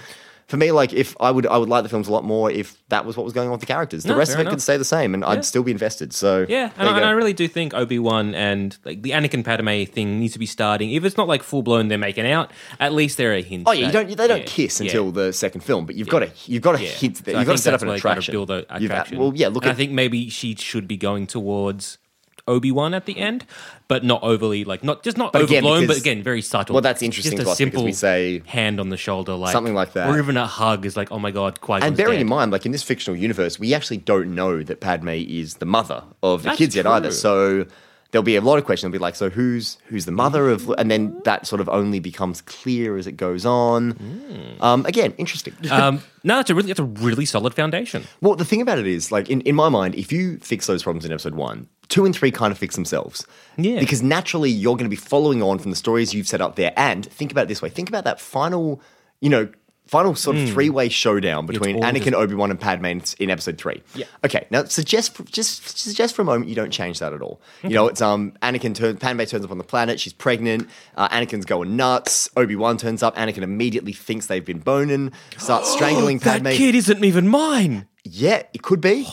for 0.46 0.56
me, 0.56 0.72
like 0.72 0.92
if 0.92 1.16
I 1.20 1.30
would 1.30 1.46
I 1.46 1.56
would 1.56 1.68
like 1.68 1.82
the 1.82 1.88
films 1.88 2.08
a 2.08 2.12
lot 2.12 2.24
more 2.24 2.50
if 2.50 2.76
that 2.88 3.04
was 3.06 3.16
what 3.16 3.24
was 3.24 3.32
going 3.32 3.48
on 3.48 3.52
with 3.52 3.60
the 3.60 3.66
characters. 3.66 4.02
The 4.04 4.14
rest 4.14 4.32
of 4.34 4.38
it 4.38 4.42
enough. 4.42 4.52
could 4.52 4.62
stay 4.62 4.76
the 4.76 4.84
same, 4.84 5.14
and 5.14 5.22
Yeah. 5.22 5.30
I'd 5.30 5.44
still 5.44 5.62
be 5.62 5.70
invested. 5.72 6.12
So 6.12 6.44
Yeah, 6.48 6.70
and, 6.76 6.88
I, 6.88 6.96
and. 6.96 7.04
I 7.06 7.10
really 7.12 7.32
do 7.32 7.48
think 7.48 7.72
Obi 7.74 7.98
Wan 7.98 8.34
and 8.34 8.76
like 8.84 9.02
the 9.02 9.10
Anakin 9.10 9.44
Padme 9.44 9.84
thing 9.84 10.20
needs 10.20 10.32
to 10.34 10.38
be 10.38 10.46
starting. 10.46 10.92
If 10.92 11.04
it's 11.04 11.16
not 11.16 11.28
like 11.28 11.42
full 11.42 11.62
blown, 11.62 11.88
they're 11.88 11.98
making 11.98 12.26
out. 12.30 12.50
At 12.78 12.92
least 12.92 13.16
there 13.16 13.34
are 13.34 13.40
hints. 13.40 13.68
Oh 13.68 13.72
yeah, 13.72 13.86
you 13.86 13.92
don't. 13.92 14.08
They 14.08 14.28
don't 14.28 14.38
yeah, 14.40 14.44
kiss 14.46 14.80
yeah. 14.80 14.86
until 14.86 15.10
the 15.12 15.32
second 15.32 15.62
film, 15.62 15.86
but 15.86 15.94
you've 15.96 16.08
got 16.08 16.20
to 16.20 16.30
you've 16.46 16.62
got 16.62 16.76
to 16.76 16.82
Yeah. 16.84 16.90
hint 16.90 17.24
that 17.24 17.32
So 17.32 17.38
you've 17.38 17.46
got 17.46 17.52
to 17.52 17.58
set 17.58 17.74
up 17.74 17.82
an 17.82 17.88
why 17.88 17.94
they 17.94 18.00
gotta 18.00 18.10
attraction. 18.12 18.32
Build 18.32 18.50
a 18.50 18.66
You've- 18.74 18.84
attraction. 18.86 19.18
well, 19.18 19.32
yeah. 19.34 19.48
Look 19.48 19.64
at 19.64 19.70
I 19.70 19.74
think 19.74 19.92
maybe 19.92 20.28
she 20.30 20.54
should 20.54 20.86
be 20.86 20.96
going 20.96 21.26
towards 21.26 21.98
Obi 22.46 22.70
Wan 22.70 22.92
at 22.92 23.06
the 23.06 23.18
end, 23.18 23.46
but 23.88 24.04
not 24.04 24.22
overly 24.22 24.64
like 24.64 24.84
not 24.84 25.02
just 25.02 25.16
not 25.16 25.32
But 25.32 25.42
again, 25.42 25.64
overblown, 25.64 25.86
but 25.86 25.96
again 25.96 26.22
very 26.22 26.42
subtle. 26.42 26.74
Well, 26.74 26.82
that's 26.82 27.02
interesting 27.02 27.38
Just 27.38 27.50
a 27.52 27.54
simple 27.56 27.84
we 27.84 27.92
say- 27.92 28.42
hand 28.46 28.80
on 28.80 28.90
the 28.90 28.96
shoulder, 28.96 29.34
like 29.34 29.52
Something 29.52 29.74
like 29.74 29.94
that. 29.94 30.08
or 30.08 30.18
even 30.18 30.36
a 30.36 30.46
hug 30.46 30.84
is 30.84 30.96
like, 30.96 31.10
oh 31.10 31.18
my 31.18 31.30
god, 31.30 31.60
quite. 31.60 31.82
And 31.82 31.96
bearing 31.96 32.20
in 32.20 32.26
mind, 32.28 32.52
like 32.52 32.66
in 32.66 32.72
this 32.72 32.82
fictional 32.82 33.16
universe, 33.18 33.58
we 33.58 33.72
actually 33.72 33.96
don't 33.98 34.34
know 34.34 34.62
that 34.62 34.80
Padme 34.80 35.08
is 35.08 35.54
the 35.54 35.66
mother 35.66 36.04
of 36.22 36.42
the 36.42 36.48
That's 36.50 36.58
kids 36.58 36.76
yet 36.76 36.86
either. 36.86 37.10
So 37.10 37.66
there'll 38.14 38.22
be 38.22 38.36
a 38.36 38.40
lot 38.40 38.58
of 38.58 38.64
questions. 38.64 38.92
They'll 38.92 39.00
be 39.00 39.02
like, 39.02 39.16
so 39.16 39.28
who's 39.28 39.76
who's 39.86 40.04
the 40.04 40.12
mother 40.12 40.48
of? 40.48 40.70
And 40.78 40.88
then 40.88 41.20
that 41.24 41.48
sort 41.48 41.60
of 41.60 41.68
only 41.68 41.98
becomes 41.98 42.42
clear 42.42 42.96
as 42.96 43.08
it 43.08 43.16
goes 43.16 43.44
on. 43.44 44.56
Um, 44.60 44.86
again, 44.86 45.14
interesting. 45.18 45.52
um, 45.72 46.00
no, 46.22 46.38
it's 46.38 46.48
a 46.48 46.54
really, 46.54 46.70
it's 46.70 46.78
a 46.78 46.84
really 46.84 47.24
solid 47.24 47.54
foundation. 47.54 48.04
Well, 48.20 48.36
the 48.36 48.44
thing 48.44 48.62
about 48.62 48.78
it 48.78 48.86
is, 48.86 49.10
like 49.10 49.28
in, 49.28 49.40
in 49.40 49.56
my 49.56 49.68
mind, 49.68 49.96
if 49.96 50.12
you 50.12 50.38
fix 50.38 50.68
those 50.68 50.84
problems 50.84 51.04
in 51.04 51.10
episode 51.10 51.34
one, 51.34 51.68
two 51.88 52.04
and 52.04 52.14
three 52.14 52.30
kind 52.30 52.52
of 52.52 52.58
fix 52.58 52.76
themselves. 52.76 53.26
Yeah. 53.56 53.80
Because 53.80 54.00
naturally 54.00 54.50
you're 54.50 54.76
going 54.76 54.88
to 54.88 54.90
be 54.90 54.96
following 54.96 55.42
on 55.42 55.58
from 55.58 55.72
the 55.72 55.76
stories 55.76 56.14
you've 56.14 56.28
set 56.28 56.40
up 56.40 56.54
there. 56.54 56.72
And 56.76 57.04
think 57.04 57.32
about 57.32 57.42
it 57.42 57.48
this 57.48 57.62
way: 57.62 57.68
think 57.68 57.88
about 57.88 58.04
that 58.04 58.20
final, 58.20 58.80
you 59.20 59.28
know, 59.28 59.48
final 59.94 60.14
sort 60.14 60.36
of 60.36 60.48
three 60.48 60.70
way 60.70 60.88
showdown 60.88 61.46
between. 61.46 61.80
Anakin, 61.80 62.04
just- 62.04 62.14
Obi 62.14 62.34
Wan, 62.34 62.50
and 62.50 62.60
Padme 62.60 62.86
in, 62.86 63.30
episode 63.30 63.58
three. 63.58 63.82
Yeah. 63.94 64.06
Okay. 64.24 64.46
Now 64.50 64.64
suggest 64.64 65.16
just 65.30 65.78
suggest 65.78 66.14
for 66.16 66.22
a 66.22 66.24
moment 66.24 66.48
you 66.48 66.54
don't 66.54 66.70
change 66.70 66.98
that 66.98 67.12
at 67.12 67.22
all. 67.22 67.40
You 67.62 67.70
know, 67.70 67.86
it's 67.88 68.02
um 68.02 68.32
Anakin 68.42 68.74
turns 68.74 68.98
Padme 68.98 69.22
turns 69.22 69.44
up 69.44 69.50
on 69.50 69.58
the 69.58 69.64
planet. 69.64 70.00
She's 70.00 70.12
pregnant. 70.12 70.68
Uh, 70.96 71.08
Anakin's 71.08 71.44
going 71.44 71.76
nuts. 71.76 72.28
Obi 72.36 72.56
Wan 72.56 72.76
turns 72.76 73.02
up. 73.02 73.14
Anakin 73.16 73.42
immediately 73.42 73.92
thinks 73.92 74.26
they've 74.26 74.44
been 74.44 74.58
boning. 74.60 75.12
Starts 75.38 75.70
strangling 75.76 76.18
that 76.18 76.42
kid 76.44 76.74
isn't 76.74 77.04
even 77.04 77.28
mine. 77.28 77.86
Yeah, 78.04 78.42
it 78.52 78.62
could 78.62 78.80
be. 78.80 79.06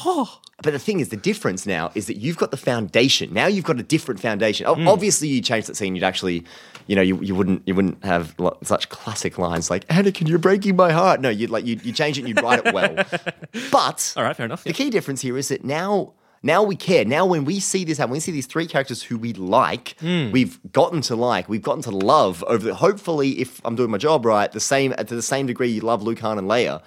But 0.63 0.73
the 0.73 0.79
thing 0.79 0.99
is, 0.99 1.09
the 1.09 1.17
difference 1.17 1.65
now 1.65 1.91
is 1.95 2.05
that 2.07 2.17
you've 2.17 2.37
got 2.37 2.51
the 2.51 2.57
foundation. 2.57 3.33
Now 3.33 3.47
you've 3.47 3.63
got 3.65 3.79
a 3.79 3.83
different 3.83 4.19
foundation. 4.19 4.67
O- 4.67 4.75
Obviously, 4.87 5.27
you 5.29 5.41
change 5.41 5.65
that 5.67 5.75
scene, 5.75 5.95
you'd 5.95 6.03
actually, 6.03 6.43
you 6.87 6.95
know, 6.95 7.01
you, 7.01 7.19
you 7.21 7.33
wouldn't 7.33 7.63
you 7.65 7.73
wouldn't 7.73 8.03
have 8.03 8.35
lo- 8.37 8.57
such 8.63 8.89
classic 8.89 9.37
lines 9.39 9.69
like 9.71 9.87
"Anakin, 9.87 10.27
you're 10.27 10.37
breaking 10.39 10.75
my 10.75 10.91
heart." 10.91 11.19
No, 11.21 11.29
you'd 11.29 11.49
like 11.49 11.65
you 11.65 11.79
you 11.83 11.91
change 11.93 12.17
it 12.17 12.21
and 12.21 12.29
you'd 12.29 12.43
write 12.43 12.63
it 12.65 12.73
well. 12.73 12.93
But 13.71 14.13
All 14.17 14.23
right, 14.23 14.35
fair 14.35 14.45
enough. 14.45 14.63
the 14.63 14.69
yeah. 14.69 14.75
key 14.75 14.89
difference 14.89 15.21
here 15.21 15.37
is 15.37 15.47
that 15.49 15.63
now. 15.63 16.13
Now 16.43 16.63
we 16.63 16.75
care. 16.75 17.05
Now, 17.05 17.27
when 17.27 17.45
we 17.45 17.59
see 17.59 17.83
this 17.85 17.99
happen, 17.99 18.09
when 18.09 18.15
we 18.15 18.19
see 18.21 18.31
these 18.31 18.47
three 18.47 18.65
characters 18.65 19.03
who 19.03 19.15
we 19.19 19.31
like, 19.33 19.95
Hmm. 19.99 20.31
we've 20.31 20.59
gotten 20.71 21.01
to 21.01 21.15
like, 21.15 21.47
we've 21.47 21.61
gotten 21.61 21.83
to 21.83 21.91
love 21.91 22.43
over. 22.47 22.65
The, 22.69 22.73
hopefully, 22.73 23.39
if 23.39 23.61
I'm 23.63 23.75
doing 23.75 23.91
my 23.91 23.99
job 23.99 24.25
right, 24.25 24.51
the 24.51 24.59
same 24.59 24.91
to 24.93 25.03
the 25.15 25.21
same 25.21 25.45
degree 25.45 25.69
you 25.69 25.81
love 25.81 26.01
Luke 26.01 26.17
Han 26.21 26.39
and 26.39 26.47
Leia. 26.49 26.81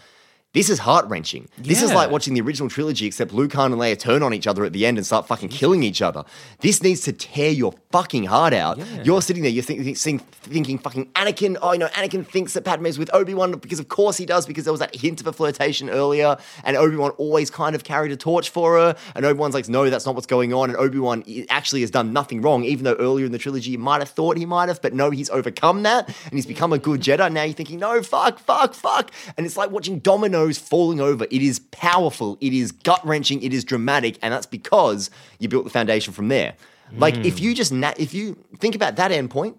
This 0.54 0.70
is 0.70 0.78
heart 0.78 1.06
wrenching. 1.08 1.48
This 1.58 1.82
is 1.82 1.92
like 1.92 2.10
watching 2.10 2.32
the 2.34 2.40
original 2.40 2.70
trilogy, 2.70 3.06
except 3.06 3.32
Luke 3.32 3.52
Han 3.54 3.72
and 3.72 3.80
Leia 3.80 3.98
turn 3.98 4.22
on 4.22 4.32
each 4.32 4.46
other 4.46 4.64
at 4.64 4.72
the 4.72 4.86
end 4.86 4.98
and 4.98 5.04
start 5.04 5.26
fucking 5.26 5.48
killing 5.48 5.82
each 5.82 6.00
other. 6.00 6.24
This 6.60 6.80
needs 6.80 7.00
to 7.02 7.12
tear 7.12 7.50
your 7.50 7.74
fucking 7.90 8.24
heart 8.24 8.54
out. 8.54 8.78
You're 9.04 9.20
sitting 9.20 9.42
there, 9.42 9.50
you're 9.50 9.64
think, 9.64 9.98
think, 9.98 10.22
thinking, 10.30 10.78
fucking 10.78 11.06
Anakin. 11.12 11.56
Oh, 11.60 11.72
you 11.72 11.80
know, 11.80 11.88
Anakin 11.88 12.24
thinks 12.24 12.52
that 12.54 12.64
Padme's 12.64 12.98
with 12.98 13.12
Obi 13.12 13.34
Wan 13.34 13.52
because, 13.58 13.80
of 13.80 13.88
course, 13.88 14.16
he 14.16 14.26
does 14.26 14.46
because 14.46 14.64
there 14.64 14.72
was 14.72 14.78
that 14.80 14.94
hint 14.94 15.20
of 15.20 15.26
a 15.26 15.32
flirtation 15.32 15.90
earlier, 15.90 16.36
and 16.62 16.76
Obi 16.76 16.96
Wan 16.96 17.10
always 17.12 17.50
kind 17.50 17.74
of 17.74 17.82
carried 17.82 18.12
a 18.12 18.16
torch 18.16 18.50
for 18.50 18.78
her. 18.78 18.96
And 19.16 19.24
Obi 19.24 19.38
Wan's 19.38 19.54
like, 19.54 19.68
no, 19.68 19.90
that's 19.90 20.06
not 20.06 20.14
what's 20.14 20.28
going 20.28 20.54
on. 20.54 20.70
And 20.70 20.78
Obi 20.78 21.00
Wan 21.00 21.24
actually 21.50 21.80
has 21.80 21.90
done 21.90 22.12
nothing 22.12 22.40
wrong, 22.42 22.62
even 22.64 22.84
though 22.84 22.94
earlier 22.94 23.26
in 23.26 23.32
the 23.32 23.38
trilogy 23.38 23.72
you 23.72 23.78
might 23.78 23.98
have 23.98 24.10
thought 24.10 24.36
he 24.36 24.46
might 24.46 24.68
have, 24.68 24.80
but 24.80 24.94
no, 24.94 25.10
he's 25.10 25.30
overcome 25.30 25.82
that 25.82 26.06
and 26.06 26.32
he's 26.32 26.46
become 26.46 26.72
a 26.72 26.78
good 26.78 27.00
Jedi. 27.00 27.32
Now 27.32 27.42
you're 27.42 27.54
thinking, 27.54 27.80
no, 27.80 28.02
fuck, 28.02 28.38
fuck, 28.38 28.72
fuck. 28.74 29.10
And 29.36 29.44
it's 29.44 29.56
like 29.56 29.72
watching 29.72 29.98
dominoes 30.44 30.58
falling 30.58 31.00
over. 31.00 31.24
It 31.30 31.42
is 31.42 31.58
powerful, 31.70 32.36
it 32.40 32.52
is 32.52 32.72
gut 32.72 33.00
wrenching, 33.06 33.42
it 33.42 33.52
is 33.52 33.64
dramatic, 33.64 34.18
and 34.22 34.32
that's 34.32 34.46
because 34.46 35.10
you 35.38 35.48
built 35.48 35.64
the 35.64 35.70
foundation 35.70 36.12
from 36.12 36.28
there. 36.28 36.54
Like 36.96 37.16
if 37.24 37.40
you 37.40 37.54
just 37.54 37.72
na- 37.72 37.94
if 37.96 38.14
you 38.14 38.36
think 38.58 38.74
about 38.74 38.96
that 38.96 39.10
endpoint 39.10 39.30
point 39.30 39.56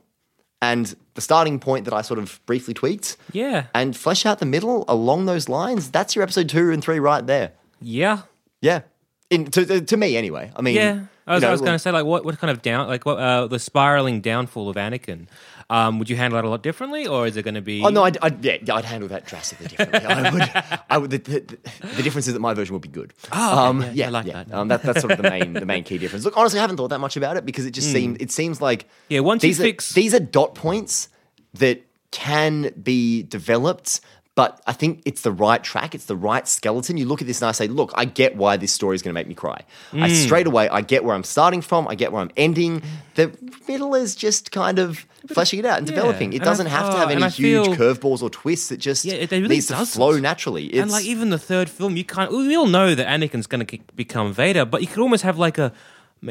and 0.61 0.95
the 1.15 1.21
starting 1.21 1.59
point 1.59 1.85
that 1.85 1.93
I 1.93 2.01
sort 2.01 2.19
of 2.19 2.39
briefly 2.45 2.73
tweaked, 2.73 3.17
Yeah. 3.33 3.65
and 3.73 3.95
flesh 3.97 4.25
out 4.25 4.39
the 4.39 4.45
middle 4.45 4.85
along 4.87 5.25
those 5.25 5.49
lines, 5.49 5.89
that's 5.91 6.15
your 6.15 6.23
episode 6.23 6.47
two 6.49 6.71
and 6.71 6.81
three 6.83 6.99
right 6.99 7.25
there. 7.25 7.51
Yeah. 7.81 8.21
Yeah, 8.61 8.81
in 9.29 9.45
to, 9.51 9.81
to 9.81 9.97
me 9.97 10.15
anyway. 10.17 10.51
I 10.55 10.61
mean, 10.61 10.75
Yeah, 10.75 11.01
I 11.27 11.33
was, 11.35 11.41
you 11.43 11.47
know, 11.47 11.51
was 11.51 11.61
going 11.61 11.73
to 11.73 11.79
say 11.79 11.91
like 11.91 12.05
what 12.05 12.23
what 12.25 12.37
kind 12.39 12.51
of 12.51 12.61
down 12.61 12.87
like 12.87 13.05
what 13.05 13.17
uh, 13.19 13.47
the 13.47 13.59
spiraling 13.59 14.21
downfall 14.21 14.69
of 14.69 14.75
Anakin. 14.75 15.27
Um, 15.69 15.97
would 15.97 16.09
you 16.11 16.15
handle 16.15 16.37
that 16.39 16.45
a 16.45 16.49
lot 16.49 16.61
differently, 16.61 17.07
or 17.07 17.25
is 17.25 17.37
it 17.37 17.41
going 17.43 17.55
to 17.55 17.61
be? 17.61 17.81
Oh 17.83 17.89
no, 17.89 18.03
I'd, 18.03 18.17
I'd 18.21 18.45
yeah, 18.45 18.75
I'd 18.75 18.85
handle 18.85 19.09
that 19.09 19.25
drastically 19.25 19.67
differently. 19.67 19.99
I 19.99 20.29
would, 20.29 20.79
I 20.91 20.97
would. 20.99 21.09
The, 21.09 21.17
the, 21.17 21.57
the 21.95 22.03
difference 22.03 22.27
is 22.27 22.33
that 22.33 22.39
my 22.39 22.53
version 22.53 22.73
would 22.73 22.83
be 22.83 22.87
good. 22.89 23.13
Oh, 23.31 23.65
um, 23.65 23.81
okay, 23.81 23.93
yeah, 23.93 24.07
I 24.07 24.09
like 24.09 24.25
that. 24.27 24.53
Um, 24.53 24.67
that. 24.67 24.83
That's 24.83 25.01
sort 25.01 25.13
of 25.13 25.17
the 25.17 25.29
main, 25.29 25.53
the 25.53 25.65
main 25.65 25.83
key 25.89 25.97
difference. 25.97 26.23
Look, 26.23 26.37
honestly, 26.37 26.59
I 26.59 26.61
haven't 26.61 26.77
thought 26.77 26.89
that 26.89 26.99
much 26.99 27.17
about 27.17 27.35
it 27.35 27.45
because 27.47 27.65
it 27.65 27.71
just 27.71 27.91
seems, 27.91 28.17
it 28.19 28.29
seems 28.31 28.61
like. 28.61 28.87
Yeah, 29.09 29.21
once 29.21 29.43
you 29.43 29.49
these 29.49 29.59
are, 29.59 29.63
fix- 29.63 29.93
these 29.93 30.13
are 30.13 30.19
dot 30.19 30.53
points 30.53 31.09
that 31.55 31.81
can 32.11 32.71
be 32.81 33.23
developed. 33.23 34.01
But 34.35 34.61
I 34.67 34.73
think 34.73 35.01
it's 35.05 35.21
the 35.21 35.31
right 35.31 35.63
track. 35.63 35.95
It's 35.95 36.05
the 36.07 36.15
right 36.17 36.45
skeleton. 36.45 36.97
You 36.97 37.05
look 37.05 37.21
at 37.21 37.27
this 37.27 37.41
and 37.41 37.47
I 37.47 37.53
say, 37.53 37.67
look, 37.67 37.93
I 37.95 38.03
get 38.03 38.35
why 38.35 38.57
this 38.57 38.73
story 38.73 38.93
is 38.95 39.01
going 39.01 39.11
to 39.13 39.13
make 39.13 39.27
me 39.29 39.33
cry. 39.33 39.61
I 39.93 40.09
Hmm. 40.09 40.13
straight 40.13 40.45
away, 40.45 40.67
I 40.67 40.81
get 40.81 41.05
where 41.05 41.15
I'm 41.15 41.23
starting 41.23 41.61
from. 41.61 41.87
I 41.87 41.95
get 41.95 42.11
where 42.11 42.21
I'm 42.21 42.31
ending. 42.35 42.81
The 43.15 43.31
middle 43.67 43.95
is 43.95 44.13
just 44.13 44.51
kind 44.51 44.77
of 44.77 45.05
fleshing 45.33 45.59
it 45.59 45.65
out 45.65 45.77
and 45.77 45.87
Yeah. 45.87 45.95
developing. 45.95 46.33
It 46.33 46.37
And 46.37 46.45
doesn't 46.45 46.67
have 46.67 46.91
to 46.91 46.97
have 46.97 47.09
any 47.11 47.29
huge 47.29 47.67
curveballs 47.77 48.21
or 48.21 48.29
twists. 48.29 48.73
It 48.73 48.77
just 48.81 49.05
Yeah, 49.05 49.13
it 49.13 49.31
really 49.31 49.47
needs 49.47 49.67
doesn't. 49.67 49.85
flow 49.95 50.19
naturally. 50.19 50.65
It's, 50.65 50.81
and 50.81 50.91
like 50.91 51.05
even 51.05 51.29
the 51.29 51.39
third 51.39 51.69
film, 51.69 51.95
you 51.95 52.03
can't. 52.03 52.29
We 52.29 52.57
all 52.57 52.67
know 52.67 52.93
that 52.93 53.07
Anakin's 53.07 53.47
going 53.47 53.65
to 53.65 53.77
become 53.95 54.33
Vader, 54.33 54.65
but 54.65 54.81
you 54.81 54.87
could 54.87 54.99
almost 55.01 55.23
have 55.23 55.37
like 55.37 55.57
a 55.57 55.71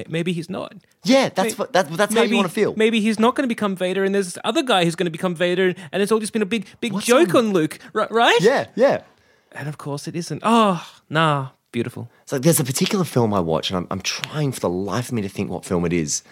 maybe 0.08 0.32
he's 0.32 0.50
not. 0.50 0.74
yeah, 1.04 1.28
that's 1.28 1.54
May- 1.54 1.56
what, 1.56 1.72
that, 1.72 1.88
that's 1.90 2.14
how 2.14 2.22
you 2.22 2.36
want 2.36 2.48
to 2.48 2.52
feel. 2.54 2.74
Maybe 2.76 3.00
he's 3.00 3.18
not 3.18 3.34
going 3.34 3.44
to 3.44 3.48
become 3.48 3.76
Vader, 3.76 4.04
and 4.04 4.14
there's 4.14 4.26
this 4.34 4.38
other 4.44 4.62
guy 4.62 4.84
who's 4.84 4.94
going 4.96 5.06
to 5.06 5.10
become 5.10 5.34
Vader, 5.34 5.74
and 5.92 6.02
it's 6.02 6.10
all 6.12 6.20
just 6.20 6.32
been 6.32 6.42
a 6.42 6.46
big, 6.46 6.66
big 6.80 6.92
What's 6.92 7.06
joke 7.06 7.34
on- 7.34 7.46
on 7.46 7.52
Luke, 7.52 7.78
right? 7.92 8.10
Right? 8.10 8.38
Yeah, 8.40 8.66
yeah. 8.74 9.02
And 9.52 9.68
of 9.68 9.78
course, 9.78 10.08
it 10.08 10.16
isn't. 10.16 10.42
Oh, 10.44 10.84
nah, 11.08 11.50
beautiful. 11.72 12.08
So 12.26 12.38
there's 12.38 12.58
a 12.60 12.64
particular 12.64 13.04
film 13.04 13.32
I 13.32 13.40
watch, 13.40 13.70
and 13.70 13.76
I'm, 13.78 13.86
I'm 13.90 14.00
trying 14.00 14.52
for 14.52 14.60
the 14.60 14.68
life 14.68 15.08
of 15.08 15.12
me 15.12 15.22
to 15.22 15.28
think 15.28 15.50
what 15.50 15.64
film 15.64 15.84
it 15.84 15.92
is, 15.92 16.22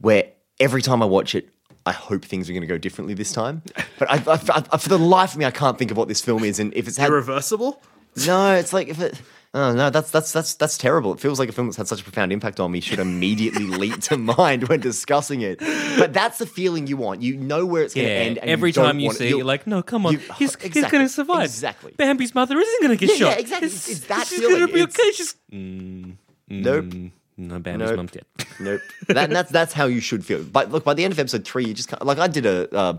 where 0.00 0.24
every 0.58 0.80
time 0.82 1.02
I 1.02 1.06
watch 1.06 1.34
it, 1.34 1.48
I 1.86 1.92
hope 1.92 2.24
things 2.24 2.48
are 2.48 2.52
going 2.52 2.60
to 2.62 2.66
go 2.66 2.78
differently 2.78 3.14
this 3.14 3.32
time. 3.32 3.62
But 3.98 4.10
I, 4.10 4.14
I, 4.32 4.64
I, 4.72 4.76
for 4.78 4.88
the 4.88 4.98
life 4.98 5.32
of 5.32 5.38
me, 5.38 5.44
I 5.44 5.50
can't 5.50 5.76
think 5.78 5.90
of 5.90 5.96
what 5.98 6.08
this 6.08 6.22
film 6.22 6.42
is, 6.44 6.58
and 6.58 6.72
if 6.74 6.88
it's 6.88 6.96
had 6.98 7.08
Irreversible? 7.10 7.82
no, 8.26 8.54
it's 8.54 8.72
like 8.72 8.88
if 8.88 8.98
it. 9.00 9.20
Oh 9.52 9.72
no, 9.74 9.90
that's 9.90 10.12
that's 10.12 10.30
that's 10.32 10.54
that's 10.54 10.78
terrible. 10.78 11.12
It 11.12 11.18
feels 11.18 11.40
like 11.40 11.48
a 11.48 11.52
film 11.52 11.66
that's 11.66 11.76
had 11.76 11.88
such 11.88 12.00
a 12.02 12.04
profound 12.04 12.32
impact 12.32 12.60
on 12.60 12.70
me 12.70 12.78
should 12.80 13.00
immediately 13.00 13.64
leap 13.82 13.98
to 14.02 14.16
mind 14.16 14.68
when 14.68 14.78
discussing 14.78 15.40
it. 15.42 15.58
But 15.98 16.12
that's 16.12 16.38
the 16.38 16.46
feeling 16.46 16.86
you 16.86 16.96
want. 16.96 17.20
You 17.22 17.36
know 17.36 17.66
where 17.66 17.82
it's 17.82 17.92
going 17.94 18.06
to 18.06 18.12
Yeah. 18.12 18.20
end. 18.20 18.38
And 18.38 18.48
Every 18.48 18.70
don't 18.70 18.84
time 18.84 19.00
you 19.00 19.12
see 19.12 19.26
it. 19.26 19.30
you're 19.30 19.42
like, 19.44 19.66
no, 19.66 19.82
come 19.82 20.06
on, 20.06 20.12
you- 20.12 20.18
he's 20.38 20.54
he's 20.62 20.72
going 20.88 21.04
to 21.04 21.08
survive. 21.08 21.46
Exactly. 21.46 21.92
Bambi's 21.96 22.32
mother 22.32 22.56
isn't 22.58 22.80
going 22.82 22.96
to 22.96 23.06
get 23.06 23.18
Yeah, 23.18 23.26
yeah, 23.26 23.30
shot. 23.32 23.40
exactly. 23.40 23.66
It's, 23.66 23.88
It's 23.88 24.00
that 24.06 24.26
she's 24.28 24.40
going 24.40 24.60
to 24.60 24.72
be 24.72 24.82
It's- 24.82 24.96
okay. 24.98 25.10
She's 25.12 25.34
mm, 25.52 26.16
Nope. 26.48 26.84
mm, 26.84 27.10
no, 27.36 27.58
Bambi's 27.58 27.88
Nope. 27.88 27.96
mom's 27.96 28.10
dead. 28.12 28.24
Nope. 28.60 28.80
That, 29.08 29.30
that's 29.30 29.50
that's 29.50 29.72
how 29.72 29.86
you 29.86 30.00
should 30.00 30.24
feel. 30.24 30.44
But 30.44 30.70
look, 30.70 30.84
by 30.84 30.94
the 30.94 31.02
end 31.02 31.12
of 31.12 31.18
episode 31.18 31.44
three, 31.44 31.64
you 31.64 31.74
just 31.74 31.92
like 32.04 32.18
I 32.20 32.28
did 32.28 32.46
a 32.46 32.72
uh, 32.72 32.98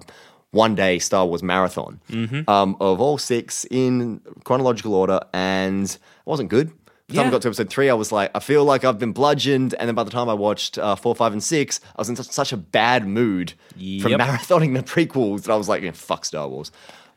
one 0.52 0.76
day 0.76 1.00
Star 1.00 1.26
Wars 1.26 1.42
marathon 1.44 2.00
Mm-hmm. 2.10 2.50
um, 2.50 2.76
of 2.80 3.00
all 3.02 3.18
six 3.18 3.66
in 3.72 4.22
chronological 4.44 4.94
order, 4.94 5.20
and 5.34 5.86
it 5.90 6.00
wasn't 6.26 6.50
good. 6.50 6.72
By 7.08 7.16
the 7.16 7.22
time 7.24 7.28
I 7.28 7.32
got 7.32 7.42
to 7.42 7.48
episode 7.50 7.70
three, 7.70 7.90
I 7.90 7.94
was 7.94 8.14
like, 8.14 8.32
I 8.34 8.40
feel 8.40 8.64
like 8.64 8.86
I've 8.86 8.98
been 8.98 9.12
bludgeoned. 9.12 9.74
And 9.78 9.90
then 9.90 9.96
by 9.96 10.06
the 10.06 10.12
time 10.12 10.30
I 10.30 10.34
watched 10.34 10.78
uh, 10.78 10.96
four, 10.96 11.14
five, 11.14 11.34
and 11.34 11.44
six, 11.44 11.82
I 11.98 12.00
was 12.02 12.08
in 12.08 12.16
such, 12.16 12.54
a 12.54 12.58
bad 12.58 13.06
mood 13.06 13.54
from 14.02 14.12
marathoning 14.14 14.76
the 14.76 14.82
prequels 14.84 15.42
that 15.44 15.52
I 15.52 15.58
was 15.58 15.68
like, 15.68 15.82
yeah, 15.84 15.92
fuck 15.92 16.24
Star 16.24 16.48
Wars. 16.48 16.72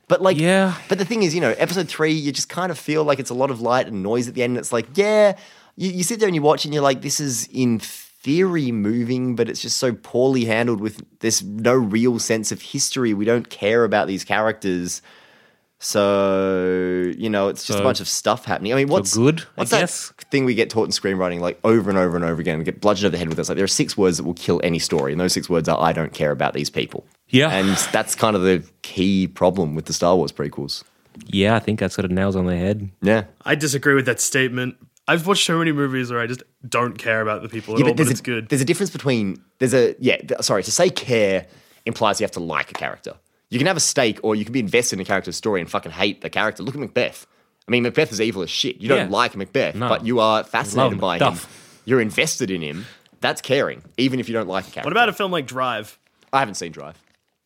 But 0.09 0.21
like, 0.21 0.37
Yeah. 0.37 0.75
But 0.89 0.99
the 0.99 1.05
thing 1.05 1.23
is, 1.23 1.33
you 1.33 1.41
know, 1.41 1.55
episode 1.59 1.89
three, 1.89 2.11
you 2.13 2.33
just 2.33 2.49
kind 2.49 2.73
of 2.73 2.79
feel 2.79 3.05
like 3.05 3.21
it's 3.21 3.31
a 3.31 3.35
lot 3.35 3.53
of 3.53 3.61
light 3.61 3.87
and 3.87 4.03
noise 4.03 4.27
at 4.27 4.35
the 4.35 4.43
end. 4.43 4.51
And 4.53 4.59
it's 4.59 4.73
like, 4.73 4.89
yeah, 4.97 5.37
you, 5.77 5.91
you 5.91 6.03
sit 6.03 6.19
there 6.19 6.27
and 6.29 6.35
you 6.35 6.43
watch 6.43 6.65
and 6.65 6.75
you're 6.75 6.83
like, 6.83 7.01
this 7.03 7.21
is 7.21 7.47
in 7.53 7.79
theory 8.25 8.73
moving, 8.73 9.37
but 9.37 9.51
it's 9.51 9.61
just 9.61 9.77
so 9.77 9.93
poorly 9.93 10.47
handled 10.47 10.81
with 10.81 11.05
there's 11.21 11.43
no 11.45 11.75
real 11.75 12.19
sense 12.19 12.51
of 12.51 12.61
history. 12.63 13.13
We 13.13 13.27
don't 13.27 13.51
care 13.51 13.85
about 13.85 14.09
these 14.09 14.25
characters. 14.25 15.03
So, 15.79 17.13
you 17.19 17.29
know, 17.29 17.49
it's 17.49 17.67
just 17.67 17.79
a 17.79 17.83
bunch 17.83 18.01
of 18.01 18.09
stuff 18.09 18.47
happening. 18.47 18.73
I 18.73 18.77
mean, 18.77 18.89
what's 18.89 19.15
good, 19.17 19.41
I 19.41 19.45
What's 19.57 19.71
guess? 19.71 20.09
that 20.09 20.31
thing 20.31 20.47
we 20.47 20.55
get 20.55 20.71
taught 20.71 20.85
in 20.85 20.91
screenwriting 20.91 21.41
like 21.41 21.61
over 21.63 21.91
and 21.91 21.99
over 21.99 22.17
and 22.17 22.25
over 22.25 22.41
again? 22.41 22.59
We 22.59 22.65
get 22.65 22.81
bludgeoned 22.81 23.07
over 23.07 23.13
the 23.13 23.19
head 23.19 23.29
with 23.29 23.37
this. 23.37 23.51
Like 23.51 23.57
there 23.57 23.65
are 23.65 23.69
six 23.69 23.97
words 23.97 24.17
that 24.17 24.25
will 24.25 24.33
kill 24.35 24.61
any 24.65 24.79
story, 24.79 25.13
and 25.13 25.21
those 25.21 25.35
six 25.35 25.51
words 25.51 25.69
are 25.69 25.79
"I 25.79 25.93
don't 25.93 26.15
care 26.15 26.31
about 26.31 26.55
these 26.55 26.71
people." 26.71 27.05
Yeah. 27.29 27.51
and 27.51 27.77
that's 27.93 28.15
kind 28.15 28.35
of 28.37 28.43
the 28.43 28.63
key 28.83 29.27
problem 29.27 29.75
with 29.75 29.85
the 29.87 29.93
Star 29.93 30.17
Wars 30.17 30.33
prequels. 30.33 30.85
Yeah, 31.27 31.55
I 31.55 31.59
think 31.59 31.81
that 31.81 31.93
sort 31.93 32.05
of 32.07 32.11
nails 32.11 32.35
on 32.35 32.47
the 32.47 32.57
head. 32.57 32.91
Yeah, 33.03 33.25
I 33.45 33.55
disagree 33.55 33.95
with 33.95 34.07
that 34.07 34.21
statement. 34.21 34.77
I've 35.07 35.27
watched 35.27 35.45
so 35.45 35.59
many 35.59 35.73
movies 35.73 36.11
where 36.11 36.21
I 36.21 36.27
just 36.27 36.43
don't 36.67 36.97
care 36.97 37.21
about 37.21 37.43
the 37.43 37.49
people 37.49 37.75
at 37.75 37.81
yeah, 37.81 37.87
all, 37.87 37.91
but, 37.91 37.97
there's 37.99 38.11
it's 38.11 38.21
a, 38.21 38.23
good. 38.23 38.49
There's 38.49 38.63
a 38.63 38.65
difference 38.65 38.91
between 38.91 39.43
there's 39.59 39.75
a 39.75 39.95
yeah. 39.99 40.17
th- 40.17 40.41
sorry, 40.41 40.63
to 40.63 40.73
say 40.73 40.89
care 40.91 41.47
implies 41.85 42.21
you 42.21 42.25
have 42.25 42.31
to 42.33 42.41
like 42.41 42.71
a 42.71 42.75
character. 42.75 43.15
You 43.51 43.59
can 43.59 43.67
have 43.67 43.77
a 43.77 43.81
stake, 43.81 44.19
or 44.23 44.35
you 44.35 44.45
can 44.45 44.53
be 44.53 44.61
invested 44.61 44.97
in 44.97 45.01
a 45.01 45.05
character's 45.05 45.37
story 45.37 45.61
and 45.61 45.71
fucking 45.71 45.93
hate 45.93 46.23
the 46.23 46.31
character. 46.31 46.63
Look 46.63 46.75
at 46.75 46.81
Macbeth. 46.81 47.27
I 47.69 47.71
mean, 47.71 47.83
Macbeth 47.83 48.11
is 48.13 48.21
evil 48.21 48.43
as 48.43 48.51
shit. 48.51 48.79
You 48.81 48.89
don't 48.89 49.11
Yeah. 49.11 49.17
like 49.17 49.37
Macbeth, 49.37 49.75
No. 49.75 49.89
but 49.89 50.05
you 50.05 50.21
are 50.21 50.43
fascinated 50.45 51.01
Love 51.01 51.21
by 51.21 51.31
him. 51.31 51.39
You're 51.85 52.01
invested 52.01 52.51
in 52.51 52.63
him. 52.63 52.87
that's 53.21 53.41
caring, 53.41 53.83
even 53.97 54.21
if 54.21 54.29
you 54.29 54.33
don't 54.35 54.49
like 54.49 54.67
a 54.67 54.71
character. 54.71 54.87
What 54.87 54.93
about 54.93 55.09
a 55.09 55.13
film 55.13 55.31
like 55.33 55.47
Drive? 55.47 55.99
I 56.33 56.41
haven't 56.41 56.55
seen 56.57 56.73
Drive. 56.73 56.97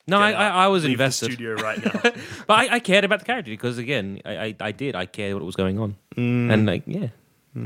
No, 0.07 0.19
I, 0.19 0.31
I. 0.33 0.49
I 0.49 0.67
was 0.69 0.85
Leave 0.85 0.93
invested. 0.93 1.31
The 1.31 1.35
studio 1.35 1.55
right 1.57 1.85
now. 1.85 2.01
But 2.47 2.55
I, 2.59 2.77
I 2.77 2.81
cared 2.81 3.05
about 3.05 3.19
the 3.19 3.27
character 3.27 3.51
because, 3.51 3.77
again, 3.79 4.21
I, 4.25 4.37
I, 4.37 4.57
I 4.61 4.73
did. 4.73 4.97
I 4.97 5.05
cared 5.07 5.35
what 5.35 5.45
was 5.45 5.55
going 5.57 5.79
on. 5.79 5.97
Mm. 6.17 6.53
And, 6.53 6.67
like, 6.67 6.85
yeah, 6.87 7.09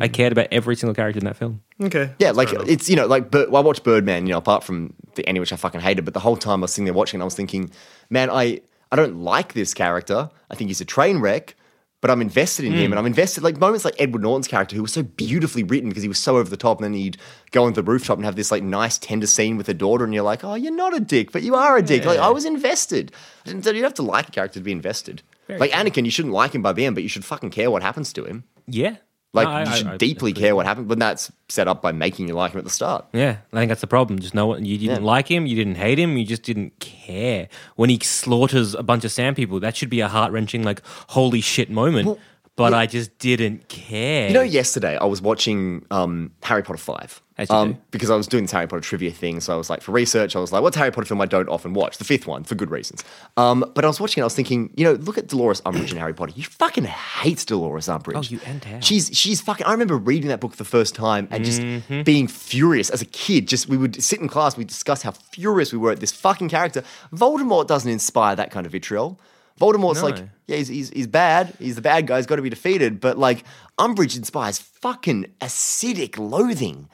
I 0.01 0.07
hmm. 0.07 0.12
cared 0.12 0.32
about 0.32 0.49
every 0.51 0.76
single 0.76 0.95
character 0.95 1.18
in 1.18 1.24
that 1.24 1.36
film. 1.36 1.62
okay. 1.80 2.12
Yeah, 2.18 2.32
that's 2.32 2.38
like 2.38 2.68
it's 2.68 2.88
you 2.88 2.97
know 2.97 3.07
like 3.07 3.30
Bir- 3.30 3.49
well, 3.51 3.62
I 3.62 3.66
watched 3.66 3.84
Birdman, 3.84 4.26
you 4.26 4.32
know, 4.32 4.38
apart 4.38 4.64
from 4.64 4.95
the 5.14 5.26
ending 5.26 5.40
which 5.40 5.53
I 5.53 5.57
fucking 5.57 5.80
hated, 5.80 6.05
but 6.05 6.14
the 6.14 6.20
whole 6.20 6.36
time 6.36 6.61
I 6.61 6.62
was 6.62 6.72
sitting 6.72 6.84
there 6.84 6.95
watching, 6.95 7.20
it, 7.20 7.22
I 7.22 7.24
was 7.24 7.34
thinking, 7.34 7.70
man, 8.11 8.30
I 8.30 8.61
I 8.90 8.97
don't 8.97 9.16
like 9.16 9.55
this 9.55 9.74
character. 9.74 10.30
I 10.51 10.55
think 10.55 10.68
he's 10.68 10.80
a 10.80 10.84
train 10.84 11.18
wreck, 11.18 11.57
but 12.01 12.11
I'm 12.11 12.20
invested 12.20 12.64
in 12.64 12.72
him, 12.72 12.86
hmm. 12.86 12.93
and 12.93 12.99
I'm 12.99 13.07
invested 13.07 13.43
like 13.43 13.59
moments 13.59 13.84
like 13.84 13.95
Edward 13.99 14.22
Norton's 14.22 14.49
character, 14.49 14.76
who 14.76 14.82
was 14.82 14.93
so 14.93 15.03
beautifully 15.03 15.62
written 15.62 15.88
because 15.88 16.03
he 16.03 16.09
was 16.09 16.18
so 16.18 16.36
over 16.36 16.51
the 16.51 16.57
top, 16.57 16.78
and 16.78 16.84
then 16.84 16.95
he'd 16.95 17.16
go 17.51 17.64
on 17.64 17.72
the 17.72 17.82
rooftop 17.82 18.18
and 18.18 18.24
have 18.24 18.36
this 18.36 18.51
like 18.51 18.62
nice 18.62 18.99
tender 18.99 19.26
scene 19.26 19.57
with 19.57 19.68
a 19.68 19.74
daughter, 19.74 20.05
and 20.05 20.12
you're 20.12 20.22
like, 20.22 20.45
oh, 20.45 20.55
you're 20.55 20.74
not 20.74 20.97
a 20.97 21.01
dick, 21.01 21.32
but 21.32 21.43
you 21.43 21.55
are 21.55 21.76
a 21.76 21.82
dick. 21.82 22.05
Like 22.05 22.18
I 22.18 22.28
was 22.28 22.45
invested. 22.45 23.12
I 23.45 23.51
didn't 23.51 23.64
you 23.66 23.72
don't 23.72 23.82
have 23.82 23.95
to 23.95 24.03
like 24.03 24.28
a 24.28 24.32
character 24.32 24.59
to 24.59 24.64
be 24.64 24.72
invested. 24.72 25.22
like 25.49 25.70
Anakin, 25.70 26.05
you 26.05 26.11
shouldn't 26.11 26.34
like 26.34 26.55
him 26.55 26.62
by 26.62 26.72
the 26.72 26.84
end, 26.86 26.95
but 26.95 27.03
you 27.03 27.09
should 27.09 27.24
fucking 27.24 27.51
care 27.51 27.70
what 27.70 27.82
happens 27.82 28.12
to 28.14 28.24
him. 28.24 28.45
Yeah. 28.66 28.97
Like 29.35 29.49
No, 29.49 29.55
I- 29.55 29.64
you 29.64 29.76
should 29.76 29.87
I- 29.87 29.97
deeply 29.97 30.33
care 30.35 30.55
what 30.55 30.66
happened, 30.66 30.89
but 30.89 30.99
that's 30.99 31.33
set 31.49 31.66
up 31.66 31.80
by 31.80 31.91
making 31.93 32.28
you 32.28 32.35
like 32.35 32.53
him 32.53 32.59
at 32.59 32.64
the 32.64 32.70
start. 32.70 33.07
Yeah, 33.14 33.37
I 33.53 33.57
think 33.57 33.70
that's 33.70 33.80
the 33.80 33.87
problem. 33.87 34.18
Just 34.18 34.35
know 34.35 34.47
what 34.47 34.64
you 34.64 34.76
didn't 34.76 35.03
Yeah. 35.03 35.07
like 35.07 35.28
him, 35.28 35.47
you 35.47 35.57
didn't 35.57 35.76
hate 35.76 35.99
him, 35.99 36.18
you 36.18 36.26
just 36.26 36.43
didn't 36.43 36.78
care. 36.80 37.49
When 37.76 37.89
he 37.89 37.99
slaughters 38.03 38.74
a 38.74 38.83
bunch 38.83 39.05
of 39.05 39.12
sand 39.12 39.37
people, 39.37 39.59
that 39.61 39.74
should 39.76 39.89
be 39.91 40.01
a 40.01 40.09
heart 40.09 40.33
wrenching, 40.33 40.62
like 40.64 40.83
holy 41.09 41.41
shit 41.41 41.70
moment. 41.70 42.18
But 42.57 42.75
I 42.75 42.87
just 42.87 43.19
didn't 43.19 43.69
care. 43.69 44.29
You 44.29 44.35
know, 44.35 44.43
yesterday 44.43 44.97
I 44.97 45.05
was 45.07 45.23
watching 45.23 45.85
um, 45.91 46.33
Harry 46.43 46.63
Potter 46.63 46.79
5. 46.79 47.23
As 47.39 47.49
you 47.49 47.57
um. 47.57 47.79
Because 47.91 48.11
I 48.11 48.15
was 48.15 48.27
doing 48.27 48.45
this 48.45 48.53
Harry 48.53 48.67
Potter 48.67 48.83
trivia 48.83 49.11
thing. 49.11 49.41
So 49.41 49.55
I 49.55 49.57
was 49.57 49.71
like, 49.71 49.81
for 49.81 49.93
research, 49.93 50.37
I 50.37 50.39
was 50.39 50.53
like, 50.53 50.61
what's 50.63 50.77
Harry 50.77 50.91
Potter 50.91 51.07
film 51.07 51.21
I 51.23 51.27
don't 51.27 51.49
often 51.49 51.73
watch? 51.73 51.97
The 51.97 52.05
fifth 52.05 52.27
one, 52.27 52.45
for 52.45 52.55
good 52.55 52.71
reasons. 52.71 53.03
Um, 53.39 53.65
but 53.75 53.85
I 53.87 53.89
was 53.89 53.99
watching 54.01 54.21
it, 54.21 54.25
I 54.25 54.27
was 54.27 54.35
thinking, 54.35 54.71
you 54.77 54.85
know, 54.85 54.93
look 54.93 55.17
at 55.17 55.29
Dolores 55.29 55.63
Umbridge 55.63 55.93
in 55.93 55.97
Harry 55.97 56.13
Potter. 56.13 56.35
You 56.37 56.45
fucking 56.45 56.85
hate 56.85 57.45
Dolores 57.47 57.87
Umbridge. 57.89 58.17
Oh, 58.17 58.21
you 58.23 58.39
and 58.45 58.63
how? 58.63 58.81
She's, 58.81 59.11
she's 59.17 59.41
fucking, 59.41 59.65
I 59.65 59.73
remember 59.73 59.97
reading 59.97 60.29
that 60.29 60.41
book 60.41 60.57
the 60.57 60.65
first 60.65 60.95
time 60.95 61.29
and 61.31 61.45
just 61.45 61.63
Mm-hmm. 61.63 62.03
being 62.03 62.29
furious 62.29 62.91
as 62.91 63.01
a 63.01 63.07
kid. 63.07 63.49
Just, 63.49 63.67
we 63.67 63.79
would 63.79 64.03
sit 64.03 64.21
in 64.21 64.29
class, 64.29 64.57
we'd 64.59 64.69
discuss 64.69 65.01
how 65.03 65.13
furious 65.13 65.73
we 65.73 65.79
were 65.79 65.91
at 65.93 66.01
this 66.01 66.13
fucking 66.13 66.51
character. 66.51 66.85
Voldemort 67.15 67.67
doesn't 67.67 67.91
inspire 67.91 68.37
that 68.37 68.51
kind 68.51 68.67
of 68.67 68.73
vitriol. 68.73 69.19
Voldemort's 69.61 70.01
No. 70.01 70.09
like, 70.09 70.19
yeah, 70.47 70.57
he's, 70.57 70.69
he's, 70.69 70.91
he's 70.91 71.07
bad. 71.07 71.55
He's 71.59 71.77
the 71.77 71.83
bad 71.83 72.07
guy. 72.07 72.17
He's 72.17 72.27
got 72.27 72.37
to 72.37 72.43
be 72.43 72.51
defeated. 72.51 73.01
But 73.01 73.19
like, 73.19 73.45
Umbridge 73.79 74.17
inspires 74.17 74.59
fucking 74.59 75.27
acidic 75.41 76.19
loathing. 76.19 76.89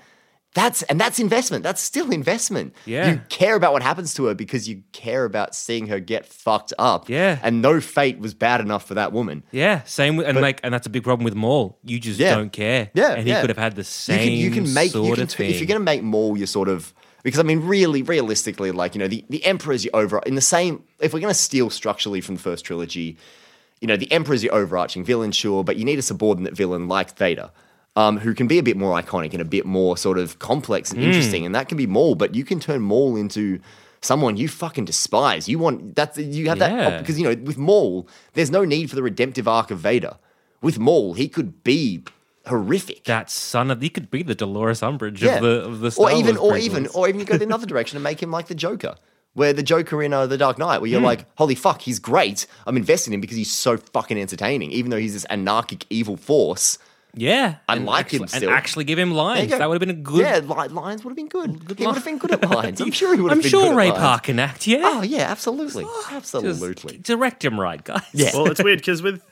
That's 0.55 0.83
and 0.85 0.99
that's 1.01 1.21
investment. 1.21 1.63
That's 1.63 1.81
still 1.81 2.11
investment. 2.11 2.75
Yeah. 2.85 3.11
You 3.13 3.21
care 3.29 3.55
about 3.55 3.73
what 3.75 3.83
happens 3.83 4.15
to 4.15 4.25
her 4.25 4.35
because 4.35 4.69
you 4.69 4.83
care 4.93 5.25
about 5.25 5.55
seeing 5.55 5.87
her 5.89 6.01
get 6.01 6.27
fucked 6.27 6.73
up. 6.79 7.09
Yeah. 7.09 7.39
And 7.43 7.63
no 7.63 7.81
fate 7.81 8.19
was 8.19 8.35
bad 8.35 8.61
enough 8.61 8.85
for 8.87 8.95
that 8.95 9.13
woman. 9.13 9.45
Yeah, 9.53 9.83
same 9.85 10.17
with, 10.17 10.27
and 10.27 10.41
like, 10.41 10.61
and 10.65 10.73
that's 10.75 10.87
a 10.87 10.91
big 10.91 11.05
problem 11.05 11.25
with 11.25 11.35
Maul. 11.35 11.79
You 11.85 12.01
just 12.01 12.19
Yeah. 12.19 12.35
don't 12.35 12.51
care. 12.51 12.91
Yeah. 12.95 13.13
and 13.13 13.23
he 13.25 13.29
yeah. 13.29 13.41
could 13.43 13.51
have 13.51 13.59
had 13.59 13.75
the 13.77 13.81
You 13.81 13.85
same. 13.85 14.19
can, 14.21 14.33
you 14.33 14.51
can 14.51 14.75
make 14.75 14.91
sort 14.93 15.07
you 15.07 15.15
can, 15.15 15.23
of 15.25 15.31
thing. 15.31 15.51
if 15.51 15.61
you're 15.61 15.67
going 15.69 15.81
to 15.81 15.85
make 15.85 16.03
Maul 16.03 16.37
your 16.37 16.47
sort 16.49 16.69
of 16.69 16.93
because 17.29 17.41
I 17.41 17.45
mean 17.45 17.61
really 17.61 18.03
realistically 18.03 18.71
like 18.73 18.95
you 18.95 18.99
know 18.99 19.09
the 19.09 19.25
the 19.29 19.45
Emperor's 19.45 19.85
your 19.85 19.95
over 19.95 20.21
in 20.27 20.35
the 20.35 20.41
same 20.41 20.83
if 21.01 21.13
we're 21.13 21.21
going 21.21 21.33
to 21.33 21.39
steal 21.39 21.71
structurally 21.71 22.21
from 22.21 22.35
the 22.37 22.41
first 22.41 22.65
trilogy, 22.65 23.17
you 23.81 23.87
know 23.89 23.97
the 23.97 24.11
Emperor's 24.11 24.43
your 24.43 24.55
overarching 24.55 25.05
villain 25.05 25.33
sure, 25.33 25.63
but 25.65 25.77
you 25.77 25.85
need 25.85 25.99
a 25.99 26.03
subordinate 26.03 26.55
villain 26.57 26.89
like 26.89 27.17
Vader. 27.17 27.51
Um, 27.97 28.19
who 28.19 28.33
can 28.33 28.47
be 28.47 28.59
a 28.59 28.63
bit 28.63 28.77
more 28.77 29.01
iconic 29.01 29.33
and 29.33 29.43
a 29.43 29.45
bit 29.45 29.67
more 29.67 29.97
sort 29.97 30.19
of 30.19 30.39
complex 30.39 30.93
and 30.93 31.03
interesting, 31.03 31.45
and 31.45 31.53
that 31.57 31.69
can 31.69 31.77
be 31.77 31.87
Maul. 31.87 32.15
But 32.15 32.33
you 32.33 32.45
can 32.45 32.61
turn 32.61 32.81
Maul 32.81 33.17
into 33.17 33.59
someone 34.03 34.37
you 34.37 34.47
fucking 34.49 34.85
despise. 34.85 35.49
You 35.49 35.59
want 35.59 35.97
that's 35.97 36.17
you 36.17 36.49
have 36.49 36.59
Yeah. 36.59 36.69
that 36.91 36.99
because 37.01 37.19
you 37.19 37.25
know 37.29 37.35
with 37.43 37.59
Maul, 37.59 38.07
there's 38.35 38.53
no 38.53 38.65
need 38.65 38.89
for 38.89 38.95
the 38.95 39.03
redemptive 39.03 39.49
arc 39.49 39.73
of 39.73 39.81
Vader. 39.81 40.17
With 40.63 40.79
Maul, 40.79 41.15
he 41.15 41.29
could 41.29 41.65
be 41.65 42.05
horrific. 42.49 43.05
that 43.05 43.31
son 43.31 43.71
of 43.71 43.81
he 43.81 43.89
could 43.89 44.11
be 44.11 44.23
the 44.23 44.35
Dolores 44.35 44.81
Umbridge 44.81 45.23
of 45.23 45.43
the 45.43 45.65
of 45.65 45.81
the 45.81 45.95
or 45.99 46.11
even, 46.11 46.37
Wars 46.37 46.53
or 46.53 46.57
even, 46.59 46.87
or 46.89 47.09
even 47.09 47.25
go 47.25 47.37
the 47.39 47.53
other 47.53 47.67
direction 47.73 47.97
and 47.97 48.05
make 48.05 48.23
him 48.23 48.31
like 48.31 48.49
the 48.49 48.55
Joker, 48.55 48.97
where 49.35 49.53
the 49.53 49.63
Joker 49.63 50.03
in 50.03 50.13
uh, 50.13 50.27
the 50.27 50.39
Dark 50.39 50.59
Knight, 50.59 50.81
where 50.81 50.91
you're 50.91 51.01
like, 51.01 51.25
holy 51.37 51.55
fuck, 51.55 51.83
he's 51.83 51.99
great. 51.99 52.47
I'm 52.67 52.77
invested 52.77 53.11
in 53.11 53.15
him 53.15 53.21
because 53.21 53.37
he's 53.37 53.51
so 53.51 53.77
fucking 53.77 54.19
entertaining, 54.19 54.73
even 54.73 54.91
though 54.91 54.99
he's 54.99 55.15
this 55.15 55.27
anarchic 55.31 55.87
evil 55.91 56.17
force. 56.17 56.79
Yeah, 57.21 57.57
I 57.69 57.77
and 57.77 57.85
like 57.87 58.01
actually, 58.07 58.17
him 58.19 58.23
and 58.23 58.31
still. 58.31 58.51
actually 58.51 58.85
give 58.85 58.99
him 58.99 59.13
lines. 59.13 59.51
go. 59.51 59.59
That 59.59 59.69
would 59.69 59.75
have 59.81 59.87
been 59.87 59.97
a 59.97 60.01
good. 60.01 60.21
Yeah, 60.21 60.39
li- 60.39 60.69
lines 60.69 61.05
would 61.05 61.11
have 61.11 61.17
been 61.17 61.29
good. 61.29 61.51
he 61.77 61.85
line. 61.85 61.87
would 61.89 61.95
have 61.97 62.05
been 62.05 62.19
good 62.19 62.31
at 62.33 62.49
lines. 62.51 62.81
I'm 62.81 62.91
sure 62.93 63.15
he 63.15 63.21
would 63.21 63.31
have 63.33 63.39
been 63.39 63.47
I'm 63.47 63.51
sure 63.51 63.63
good 63.65 63.73
at 63.73 63.77
Ray 63.77 63.89
lines. 63.91 63.99
Park 64.01 64.23
can 64.25 64.39
act. 64.39 64.67
Yeah, 64.67 64.81
Oh 64.85 65.03
yeah, 65.03 65.31
absolutely, 65.31 65.85
Just 65.85 66.13
absolutely. 66.13 66.99
direct 66.99 67.45
him 67.45 67.59
right, 67.59 67.83
guys. 67.83 68.03
Yeah. 68.13 68.31
well, 68.35 68.47
it's 68.51 68.63
weird 68.63 68.79
because 68.79 69.03
with 69.03 69.23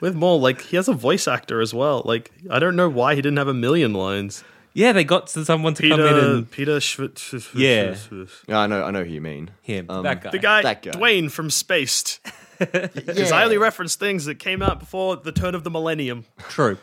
with 0.00 0.14
Maul, 0.14 0.40
like 0.40 0.60
he 0.62 0.76
has 0.76 0.88
a 0.88 0.92
voice 0.94 1.26
actor 1.26 1.60
as 1.60 1.72
well. 1.74 2.02
Like 2.04 2.30
I 2.50 2.58
don't 2.58 2.76
know 2.76 2.88
why 2.88 3.14
he 3.14 3.22
didn't 3.22 3.38
have 3.38 3.48
a 3.48 3.54
million 3.54 3.92
lines. 3.94 4.44
yeah. 4.74 4.92
They 4.92 5.04
got 5.04 5.30
someone 5.30 5.74
to 5.74 5.88
come 5.88 6.00
in 6.00 6.06
Peter 6.06 6.18
and 6.36 6.50
Peter 6.50 6.76
Schw- 6.78 7.14
Schw- 7.14 7.40
Schw- 7.40 7.54
Yeah. 7.54 7.92
Schw- 7.94 8.28
Yeah, 8.46 8.58
I 8.60 8.66
know, 8.66 8.84
I 8.84 8.90
know 8.90 9.04
who 9.04 9.10
you 9.12 9.20
mean. 9.22 9.50
him 9.62 9.86
Um, 9.88 10.02
that 10.02 10.22
guy. 10.22 10.30
the 10.30 10.38
guy, 10.38 10.62
That 10.62 10.82
guy. 10.82 10.90
Duane 10.92 11.28
from 11.30 11.50
Spaced. 11.50 12.20
Because 12.58 13.32
I 13.32 13.44
only 13.44 13.58
reference 13.58 13.96
things 13.96 14.24
that 14.26 14.36
came 14.36 14.62
out 14.62 14.78
before 14.80 15.16
the 15.16 15.32
turn 15.32 15.54
of 15.54 15.64
the 15.64 15.70
millennium 15.70 16.24
True. 16.48 16.78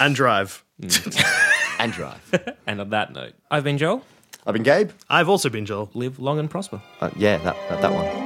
and 0.00 0.14
Drive. 0.14 0.64
And 1.78 1.92
Drive. 1.92 2.54
And 2.66 2.80
on 2.80 2.90
that 2.90 3.12
note, 3.12 3.34
I've 3.50 3.64
been 3.64 3.78
Joel. 3.78 4.02
I've 4.46 4.54
been 4.54 4.62
Gabe. 4.62 4.90
I've 5.10 5.28
also 5.28 5.48
been 5.50 5.66
Joel. 5.66 5.90
Live 5.94 6.18
long 6.18 6.38
and 6.38 6.50
prosper. 6.50 6.80
Uh, 7.00 7.10
yeah, 7.16 7.36
that, 7.38 7.56
that 7.68 7.82
that 7.82 7.92
one. 7.92 8.25